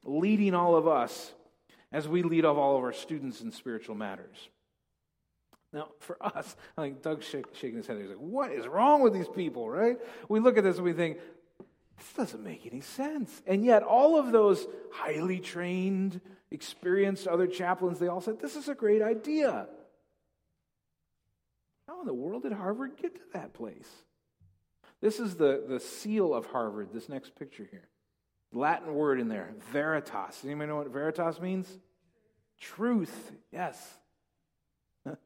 leading 0.04 0.54
all 0.54 0.76
of 0.76 0.86
us 0.86 1.32
as 1.90 2.06
we 2.06 2.22
lead 2.22 2.44
off 2.44 2.56
all 2.56 2.76
of 2.76 2.84
our 2.84 2.92
students 2.92 3.40
in 3.40 3.50
spiritual 3.50 3.96
matters. 3.96 4.48
Now, 5.72 5.88
for 5.98 6.16
us, 6.24 6.56
I 6.78 6.82
think 6.82 7.02
Doug's 7.02 7.26
shaking 7.26 7.76
his 7.76 7.86
head. 7.86 7.98
He's 7.98 8.08
like, 8.08 8.16
What 8.16 8.52
is 8.52 8.68
wrong 8.68 9.02
with 9.02 9.12
these 9.12 9.28
people, 9.28 9.68
right? 9.68 9.98
We 10.28 10.38
look 10.38 10.56
at 10.56 10.62
this 10.62 10.76
and 10.76 10.84
we 10.84 10.92
think, 10.92 11.18
this 11.98 12.12
doesn't 12.12 12.44
make 12.44 12.66
any 12.66 12.80
sense. 12.80 13.42
And 13.46 13.64
yet, 13.64 13.82
all 13.82 14.18
of 14.18 14.32
those 14.32 14.66
highly 14.92 15.40
trained, 15.40 16.20
experienced 16.50 17.26
other 17.26 17.46
chaplains, 17.46 17.98
they 17.98 18.08
all 18.08 18.20
said, 18.20 18.40
This 18.40 18.56
is 18.56 18.68
a 18.68 18.74
great 18.74 19.02
idea. 19.02 19.66
How 21.86 22.00
in 22.00 22.06
the 22.06 22.14
world 22.14 22.42
did 22.42 22.52
Harvard 22.52 22.92
get 23.00 23.16
to 23.16 23.20
that 23.32 23.54
place? 23.54 23.88
This 25.00 25.20
is 25.20 25.36
the, 25.36 25.64
the 25.68 25.80
seal 25.80 26.34
of 26.34 26.46
Harvard, 26.46 26.88
this 26.92 27.08
next 27.08 27.36
picture 27.36 27.66
here. 27.70 27.88
Latin 28.52 28.94
word 28.94 29.20
in 29.20 29.28
there, 29.28 29.54
veritas. 29.72 30.40
Anybody 30.44 30.68
know 30.68 30.76
what 30.76 30.88
veritas 30.88 31.40
means? 31.40 31.78
Truth, 32.60 33.32
yes. 33.52 33.78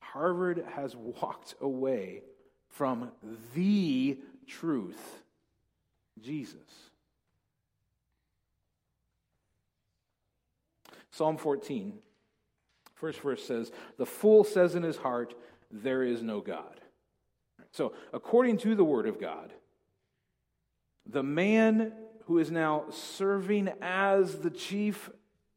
Harvard 0.00 0.64
has 0.74 0.96
walked 0.96 1.54
away 1.60 2.22
from 2.68 3.10
the 3.54 4.18
truth 4.46 5.22
Jesus. 6.20 6.90
Psalm 11.10 11.36
14, 11.36 11.98
first 12.94 13.20
verse 13.20 13.44
says, 13.44 13.70
The 13.98 14.06
fool 14.06 14.44
says 14.44 14.74
in 14.74 14.82
his 14.82 14.96
heart, 14.96 15.34
There 15.70 16.02
is 16.02 16.22
no 16.22 16.40
God. 16.40 16.80
So, 17.72 17.92
according 18.12 18.58
to 18.58 18.74
the 18.74 18.84
word 18.84 19.06
of 19.06 19.20
God, 19.20 19.52
the 21.06 21.22
man 21.22 21.92
who 22.26 22.38
is 22.38 22.50
now 22.50 22.84
serving 22.90 23.70
as 23.80 24.38
the 24.38 24.50
chief 24.50 25.10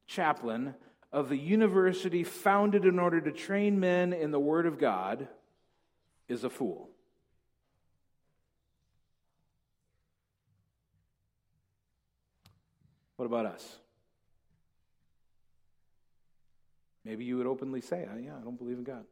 chaplain 0.07 0.75
of 1.11 1.29
the 1.29 1.37
university 1.37 2.23
founded 2.23 2.85
in 2.85 2.99
order 2.99 3.21
to 3.21 3.31
train 3.31 3.79
men 3.79 4.11
in 4.11 4.31
the 4.31 4.39
word 4.39 4.65
of 4.65 4.77
God 4.77 5.27
is 6.27 6.43
a 6.43 6.49
fool. 6.49 6.89
What 13.25 13.41
about 13.41 13.55
us? 13.55 13.77
Maybe 17.03 17.25
you 17.25 17.37
would 17.37 17.47
openly 17.47 17.81
say, 17.81 18.07
Yeah, 18.23 18.33
I 18.39 18.43
don't 18.43 18.55
believe 18.55 18.77
in 18.77 18.83
God. 18.83 19.03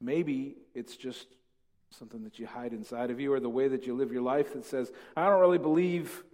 Maybe 0.00 0.56
it's 0.74 0.96
just 0.96 1.28
something 1.90 2.24
that 2.24 2.40
you 2.40 2.48
hide 2.48 2.72
inside 2.72 3.12
of 3.12 3.20
you 3.20 3.32
or 3.32 3.38
the 3.38 3.48
way 3.48 3.68
that 3.68 3.86
you 3.86 3.94
live 3.94 4.10
your 4.10 4.22
life 4.22 4.54
that 4.54 4.64
says, 4.64 4.90
I 5.16 5.26
don't 5.26 5.38
really 5.38 5.58
believe, 5.58 6.24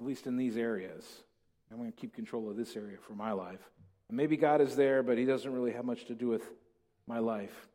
at 0.00 0.06
least 0.06 0.26
in 0.26 0.38
these 0.38 0.56
areas. 0.56 1.04
I'm 1.70 1.76
going 1.76 1.92
to 1.92 2.00
keep 2.00 2.14
control 2.14 2.48
of 2.48 2.56
this 2.56 2.76
area 2.76 2.96
for 2.96 3.12
my 3.12 3.32
life. 3.32 3.60
And 4.08 4.16
maybe 4.16 4.38
God 4.38 4.62
is 4.62 4.76
there, 4.76 5.02
but 5.02 5.18
He 5.18 5.26
doesn't 5.26 5.52
really 5.52 5.72
have 5.72 5.84
much 5.84 6.06
to 6.06 6.14
do 6.14 6.28
with 6.28 6.48
my 7.06 7.18
life. 7.18 7.68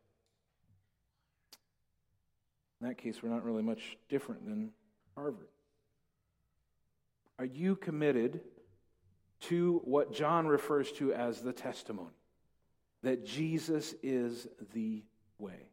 In 2.82 2.88
that 2.88 2.97
case, 2.97 3.22
we're 3.22 3.30
not 3.30 3.45
really 3.45 3.62
much 3.62 3.97
different 4.10 4.47
than 4.47 4.72
Harvard. 5.14 5.49
Are 7.40 7.46
you 7.46 7.78
committed 7.78 8.42
to 9.44 9.82
what 9.86 10.14
John 10.14 10.46
refers 10.46 10.92
to 10.94 11.14
as 11.14 11.42
the 11.42 11.54
testimony? 11.54 12.10
That 13.02 13.26
Jesus 13.26 13.96
is 14.04 14.46
the 14.74 15.04
way. 15.40 15.70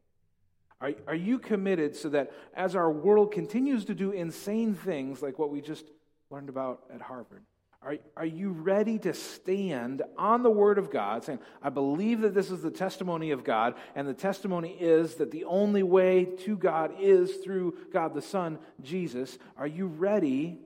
Are, 0.79 0.93
are 1.07 1.15
you 1.15 1.39
committed 1.39 1.95
so 1.95 2.07
that 2.09 2.31
as 2.53 2.75
our 2.75 2.89
world 2.89 3.33
continues 3.33 3.83
to 3.85 3.93
do 3.93 4.11
insane 4.11 4.75
things 4.75 5.21
like 5.21 5.37
what 5.37 5.51
we 5.51 5.59
just 5.59 5.85
learned 6.29 6.47
about 6.47 6.83
at 6.93 7.01
Harvard, 7.01 7.43
are, 7.81 7.97
are 8.15 8.25
you 8.25 8.51
ready 8.51 8.97
to 8.99 9.13
stand 9.13 10.03
on 10.17 10.43
the 10.43 10.49
Word 10.49 10.77
of 10.77 10.89
God, 10.89 11.23
saying, 11.23 11.39
I 11.61 11.69
believe 11.69 12.21
that 12.21 12.33
this 12.33 12.49
is 12.49 12.61
the 12.61 12.71
testimony 12.71 13.31
of 13.31 13.43
God, 13.43 13.75
and 13.93 14.07
the 14.07 14.13
testimony 14.13 14.75
is 14.79 15.15
that 15.15 15.31
the 15.31 15.43
only 15.43 15.83
way 15.83 16.25
to 16.45 16.57
God 16.57 16.93
is 16.99 17.35
through 17.37 17.77
God 17.91 18.13
the 18.13 18.21
Son, 18.21 18.57
Jesus? 18.81 19.37
Are 19.57 19.67
you 19.67 19.87
ready 19.87 20.59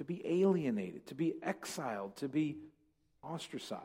to 0.00 0.04
be 0.04 0.22
alienated, 0.24 1.06
to 1.06 1.14
be 1.14 1.34
exiled, 1.42 2.16
to 2.16 2.26
be 2.26 2.56
ostracized. 3.22 3.84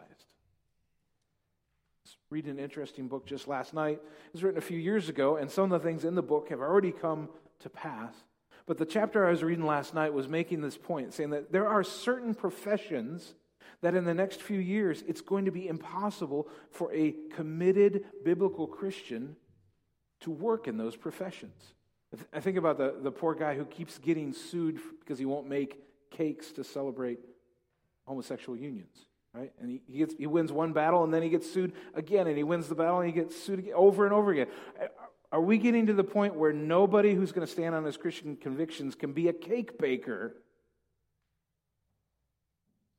I 2.06 2.10
read 2.30 2.46
an 2.46 2.58
interesting 2.58 3.10
book 3.10 3.26
just 3.26 3.50
last 3.50 3.74
night. 3.74 4.00
It 4.28 4.32
was 4.32 4.42
written 4.42 4.58
a 4.58 4.62
few 4.62 4.80
years 4.80 5.10
ago, 5.10 5.36
and 5.36 5.52
some 5.52 5.74
of 5.74 5.82
the 5.82 5.86
things 5.86 6.06
in 6.06 6.16
the 6.16 6.22
book 6.22 6.48
have 6.52 6.62
already 6.62 6.94
come 6.94 7.28
to 7.60 7.70
pass. 7.70 8.14
But 8.66 8.78
the 8.78 8.86
chapter 8.86 9.28
I 9.28 9.32
was 9.32 9.44
reading 9.44 9.66
last 9.66 9.94
night 9.94 10.14
was 10.14 10.30
making 10.30 10.62
this 10.62 10.78
point, 10.78 11.14
saying 11.14 11.32
that 11.32 11.52
there 11.52 11.68
are 11.68 11.84
certain 11.84 12.34
professions 12.34 13.36
that 13.82 13.94
in 13.94 14.06
the 14.06 14.14
next 14.14 14.42
few 14.42 14.60
years 14.60 15.04
it's 15.10 15.20
going 15.20 15.44
to 15.44 15.52
be 15.52 15.68
impossible 15.68 16.48
for 16.72 16.94
a 16.94 17.14
committed 17.36 18.06
biblical 18.24 18.68
Christian 18.68 19.36
to 20.22 20.32
work 20.32 20.70
in 20.70 20.78
those 20.78 20.96
professions. 20.96 21.74
I 22.32 22.40
think 22.40 22.56
about 22.56 22.78
the, 22.78 22.96
the 23.04 23.12
poor 23.12 23.36
guy 23.36 23.56
who 23.56 23.66
keeps 23.66 23.98
getting 23.98 24.32
sued 24.32 24.80
because 25.02 25.20
he 25.20 25.26
won't 25.26 25.50
make 25.50 25.82
cakes 26.16 26.52
to 26.54 26.64
celebrate 26.64 27.20
homosexual 28.06 28.58
unions, 28.58 28.96
right? 29.34 29.52
And 29.60 29.70
he, 29.70 29.82
he, 29.88 29.98
gets, 30.00 30.16
he 30.18 30.28
wins 30.28 30.52
one 30.52 30.74
battle 30.74 31.04
and 31.04 31.14
then 31.14 31.22
he 31.22 31.30
gets 31.30 31.52
sued 31.52 31.74
again, 31.94 32.28
and 32.28 32.38
he 32.38 32.44
wins 32.44 32.68
the 32.68 32.76
battle 32.76 33.00
and 33.00 33.08
he 33.08 33.14
gets 33.14 33.36
sued 33.36 33.60
again, 33.60 33.74
over 33.76 34.06
and 34.06 34.14
over 34.14 34.32
again. 34.32 34.48
Are 35.32 35.42
we 35.42 35.58
getting 35.58 35.88
to 35.88 35.94
the 35.94 36.04
point 36.04 36.36
where 36.36 36.54
nobody 36.54 37.14
who's 37.14 37.32
going 37.32 37.46
to 37.46 37.52
stand 37.52 37.76
on 37.76 37.84
his 37.84 37.98
Christian 37.98 38.38
convictions 38.38 38.96
can 38.96 39.12
be 39.12 39.28
a 39.28 39.34
cake 39.34 39.78
baker? 39.78 40.36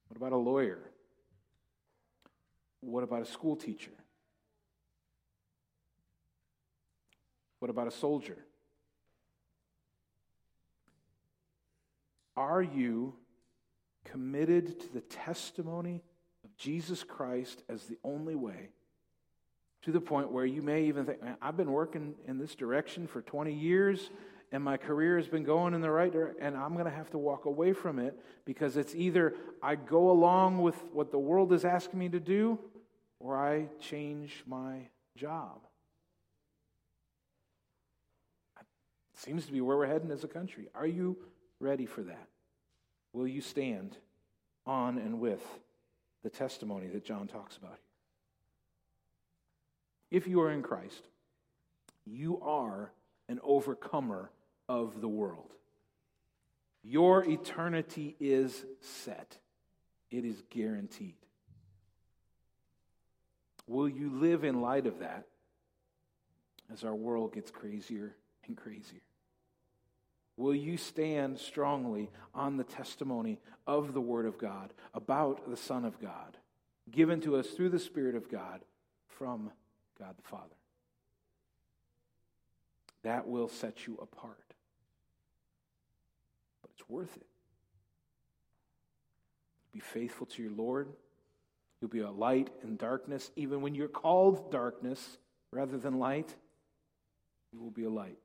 What 0.08 0.16
about 0.16 0.32
a 0.32 0.36
lawyer? 0.36 0.78
What 2.80 3.02
about 3.02 3.22
a 3.22 3.26
school 3.26 3.56
teacher? 3.56 3.90
What 7.58 7.70
about 7.70 7.88
a 7.88 7.90
soldier? 7.90 8.36
Are 12.36 12.62
you 12.62 13.14
committed 14.04 14.80
to 14.80 14.92
the 14.92 15.00
testimony 15.00 16.02
of 16.44 16.56
Jesus 16.56 17.02
Christ 17.02 17.62
as 17.68 17.84
the 17.84 17.98
only 18.04 18.34
way? 18.34 18.70
To 19.82 19.92
the 19.92 20.00
point 20.00 20.32
where 20.32 20.44
you 20.44 20.62
may 20.62 20.84
even 20.84 21.06
think, 21.06 21.18
I've 21.40 21.56
been 21.56 21.70
working 21.70 22.14
in 22.26 22.38
this 22.38 22.54
direction 22.54 23.06
for 23.06 23.22
20 23.22 23.52
years 23.52 24.10
and 24.52 24.62
my 24.62 24.76
career 24.76 25.16
has 25.16 25.28
been 25.28 25.42
going 25.42 25.74
in 25.74 25.80
the 25.80 25.90
right 25.90 26.12
direction, 26.12 26.40
and 26.40 26.56
I'm 26.56 26.74
going 26.74 26.84
to 26.84 26.90
have 26.90 27.10
to 27.10 27.18
walk 27.18 27.46
away 27.46 27.72
from 27.72 27.98
it 27.98 28.18
because 28.44 28.76
it's 28.76 28.94
either 28.94 29.34
I 29.62 29.74
go 29.74 30.10
along 30.10 30.58
with 30.58 30.76
what 30.92 31.10
the 31.10 31.18
world 31.18 31.52
is 31.52 31.64
asking 31.64 31.98
me 31.98 32.08
to 32.10 32.20
do 32.20 32.58
or 33.18 33.36
I 33.36 33.68
change 33.80 34.44
my 34.46 34.88
job. 35.16 35.58
It 38.60 39.18
seems 39.18 39.46
to 39.46 39.52
be 39.52 39.60
where 39.60 39.76
we're 39.76 39.86
heading 39.86 40.10
as 40.10 40.22
a 40.24 40.28
country. 40.28 40.68
Are 40.74 40.86
you 40.86 41.16
ready 41.60 41.86
for 41.86 42.02
that? 42.02 42.28
Will 43.12 43.26
you 43.26 43.40
stand 43.40 43.96
on 44.66 44.98
and 44.98 45.20
with 45.20 45.42
the 46.22 46.30
testimony 46.30 46.88
that 46.88 47.04
John 47.04 47.26
talks 47.26 47.56
about 47.56 47.78
here? 50.10 50.18
If 50.18 50.26
you 50.26 50.40
are 50.42 50.50
in 50.50 50.62
Christ, 50.62 51.02
you 52.04 52.40
are 52.40 52.92
an 53.28 53.40
overcomer 53.42 54.30
of 54.68 55.00
the 55.00 55.08
world. 55.08 55.52
Your 56.82 57.24
eternity 57.24 58.14
is 58.20 58.64
set, 58.80 59.38
it 60.10 60.24
is 60.24 60.42
guaranteed. 60.50 61.16
Will 63.66 63.88
you 63.88 64.10
live 64.10 64.44
in 64.44 64.60
light 64.60 64.86
of 64.86 65.00
that 65.00 65.26
as 66.72 66.84
our 66.84 66.94
world 66.94 67.34
gets 67.34 67.50
crazier 67.50 68.14
and 68.46 68.56
crazier? 68.56 69.00
Will 70.36 70.54
you 70.54 70.76
stand 70.76 71.38
strongly 71.38 72.10
on 72.34 72.56
the 72.56 72.64
testimony 72.64 73.38
of 73.66 73.94
the 73.94 74.00
Word 74.00 74.26
of 74.26 74.38
God 74.38 74.72
about 74.92 75.48
the 75.48 75.56
Son 75.56 75.84
of 75.84 76.00
God, 76.00 76.36
given 76.90 77.20
to 77.22 77.36
us 77.36 77.48
through 77.48 77.70
the 77.70 77.78
Spirit 77.78 78.14
of 78.14 78.30
God 78.30 78.60
from 79.08 79.50
God 79.98 80.14
the 80.16 80.28
Father? 80.28 80.54
That 83.02 83.26
will 83.26 83.48
set 83.48 83.86
you 83.86 83.98
apart. 84.02 84.54
But 86.60 86.70
it's 86.76 86.88
worth 86.88 87.16
it. 87.16 87.26
Be 89.72 89.80
faithful 89.80 90.26
to 90.26 90.42
your 90.42 90.52
Lord. 90.52 90.88
You'll 91.80 91.90
be 91.90 92.00
a 92.00 92.10
light 92.10 92.50
in 92.62 92.76
darkness. 92.76 93.30
Even 93.36 93.62
when 93.62 93.74
you're 93.74 93.88
called 93.88 94.50
darkness 94.50 95.18
rather 95.50 95.78
than 95.78 95.98
light, 95.98 96.34
you 97.52 97.60
will 97.60 97.70
be 97.70 97.84
a 97.84 97.90
light. 97.90 98.18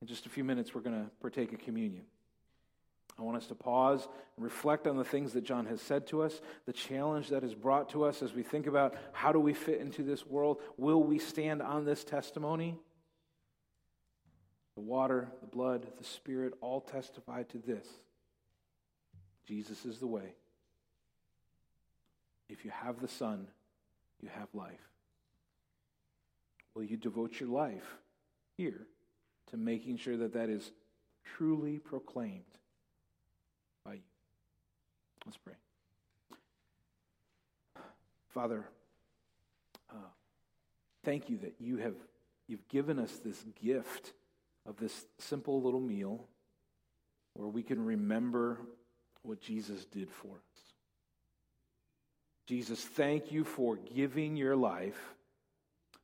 In 0.00 0.06
just 0.06 0.26
a 0.26 0.28
few 0.30 0.44
minutes, 0.44 0.74
we're 0.74 0.80
going 0.80 1.04
to 1.04 1.10
partake 1.20 1.52
of 1.52 1.58
communion. 1.58 2.04
I 3.18 3.22
want 3.22 3.36
us 3.36 3.46
to 3.48 3.54
pause 3.54 4.08
and 4.36 4.44
reflect 4.44 4.86
on 4.86 4.96
the 4.96 5.04
things 5.04 5.34
that 5.34 5.42
John 5.42 5.66
has 5.66 5.82
said 5.82 6.06
to 6.06 6.22
us, 6.22 6.40
the 6.64 6.72
challenge 6.72 7.28
that 7.28 7.44
is 7.44 7.54
brought 7.54 7.90
to 7.90 8.04
us 8.04 8.22
as 8.22 8.32
we 8.32 8.42
think 8.42 8.66
about 8.66 8.94
how 9.12 9.30
do 9.30 9.38
we 9.38 9.52
fit 9.52 9.80
into 9.80 10.02
this 10.02 10.26
world? 10.26 10.58
Will 10.78 11.02
we 11.02 11.18
stand 11.18 11.60
on 11.60 11.84
this 11.84 12.02
testimony? 12.02 12.78
The 14.74 14.80
water, 14.80 15.28
the 15.42 15.46
blood, 15.46 15.86
the 15.98 16.04
Spirit 16.04 16.54
all 16.62 16.80
testify 16.80 17.42
to 17.42 17.58
this. 17.58 17.86
Jesus 19.46 19.84
is 19.84 19.98
the 19.98 20.06
way. 20.06 20.32
If 22.48 22.64
you 22.64 22.70
have 22.70 23.00
the 23.00 23.08
Son, 23.08 23.48
you 24.22 24.30
have 24.32 24.48
life. 24.54 24.80
Will 26.74 26.84
you 26.84 26.96
devote 26.96 27.38
your 27.38 27.50
life 27.50 27.98
here 28.56 28.86
to 29.50 29.56
making 29.56 29.96
sure 29.96 30.16
that 30.16 30.32
that 30.34 30.48
is 30.48 30.72
truly 31.24 31.78
proclaimed 31.78 32.44
by 33.84 33.94
you. 33.94 34.00
Let's 35.26 35.38
pray. 35.38 35.54
Father, 38.28 38.64
uh, 39.90 40.10
thank 41.04 41.28
you 41.28 41.38
that 41.38 41.54
you 41.58 41.78
have 41.78 41.94
you've 42.46 42.66
given 42.68 42.98
us 42.98 43.12
this 43.24 43.44
gift 43.62 44.12
of 44.66 44.76
this 44.76 45.06
simple 45.18 45.62
little 45.62 45.80
meal 45.80 46.26
where 47.34 47.48
we 47.48 47.62
can 47.62 47.84
remember 47.84 48.58
what 49.22 49.40
Jesus 49.40 49.84
did 49.86 50.10
for 50.10 50.28
us. 50.28 50.62
Jesus, 52.46 52.80
thank 52.80 53.30
you 53.30 53.44
for 53.44 53.76
giving 53.76 54.36
your 54.36 54.56
life 54.56 55.14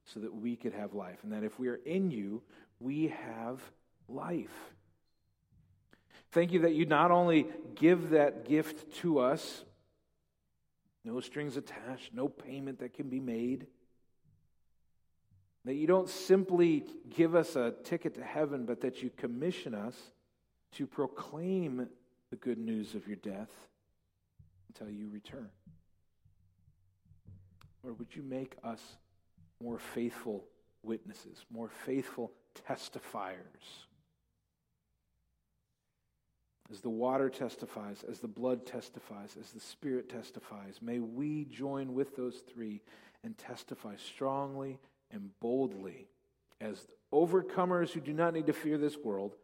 so 0.04 0.20
that 0.20 0.34
we 0.34 0.54
could 0.54 0.72
have 0.72 0.94
life. 0.94 1.18
And 1.24 1.32
that 1.32 1.42
if 1.42 1.58
we 1.58 1.68
are 1.68 1.80
in 1.84 2.10
you, 2.10 2.42
we 2.80 3.08
have 3.08 3.60
life. 4.08 4.74
Thank 6.32 6.52
you 6.52 6.60
that 6.60 6.74
you 6.74 6.86
not 6.86 7.10
only 7.10 7.46
give 7.74 8.10
that 8.10 8.46
gift 8.46 8.94
to 8.96 9.20
us, 9.20 9.64
no 11.04 11.20
strings 11.20 11.56
attached, 11.56 12.12
no 12.12 12.28
payment 12.28 12.80
that 12.80 12.94
can 12.94 13.08
be 13.08 13.20
made, 13.20 13.66
that 15.64 15.74
you 15.74 15.86
don't 15.86 16.08
simply 16.08 16.84
give 17.10 17.34
us 17.34 17.56
a 17.56 17.74
ticket 17.84 18.14
to 18.14 18.22
heaven, 18.22 18.66
but 18.66 18.82
that 18.82 19.02
you 19.02 19.10
commission 19.16 19.74
us 19.74 19.96
to 20.72 20.86
proclaim 20.86 21.88
the 22.30 22.36
good 22.36 22.58
news 22.58 22.94
of 22.94 23.06
your 23.06 23.16
death 23.16 23.50
until 24.68 24.92
you 24.92 25.08
return. 25.08 25.48
Or 27.82 27.92
would 27.94 28.14
you 28.14 28.22
make 28.22 28.56
us 28.62 28.80
more 29.62 29.78
faithful 29.78 30.44
witnesses, 30.82 31.44
more 31.50 31.68
faithful 31.68 32.32
testifiers. 32.68 33.86
As 36.70 36.80
the 36.80 36.90
water 36.90 37.30
testifies, 37.30 38.04
as 38.08 38.18
the 38.18 38.28
blood 38.28 38.66
testifies, 38.66 39.36
as 39.40 39.52
the 39.52 39.60
Spirit 39.60 40.08
testifies, 40.08 40.80
may 40.82 40.98
we 40.98 41.44
join 41.44 41.94
with 41.94 42.16
those 42.16 42.42
three 42.52 42.82
and 43.22 43.38
testify 43.38 43.94
strongly 43.96 44.78
and 45.12 45.30
boldly 45.40 46.08
as 46.60 46.86
overcomers 47.12 47.90
who 47.90 48.00
do 48.00 48.12
not 48.12 48.34
need 48.34 48.46
to 48.46 48.52
fear 48.52 48.78
this 48.78 48.96
world 48.96 49.36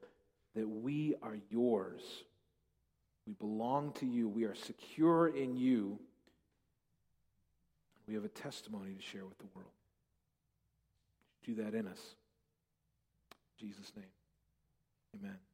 that 0.55 0.69
we 0.69 1.15
are 1.23 1.37
yours. 1.51 2.03
We 3.27 3.35
belong 3.35 3.93
to 3.95 4.07
you. 4.07 4.29
We 4.29 4.45
are 4.45 4.55
secure 4.55 5.29
in 5.29 5.57
you. 5.57 5.99
We 8.09 8.15
have 8.15 8.25
a 8.25 8.29
testimony 8.29 8.95
to 8.95 9.03
share 9.03 9.25
with 9.25 9.39
the 9.39 9.47
world. 9.55 9.71
Do 11.45 11.55
that 11.57 11.75
in 11.75 11.87
us. 11.87 12.15
Jesus' 13.63 13.93
name. 13.97 14.07
Amen. 15.17 15.52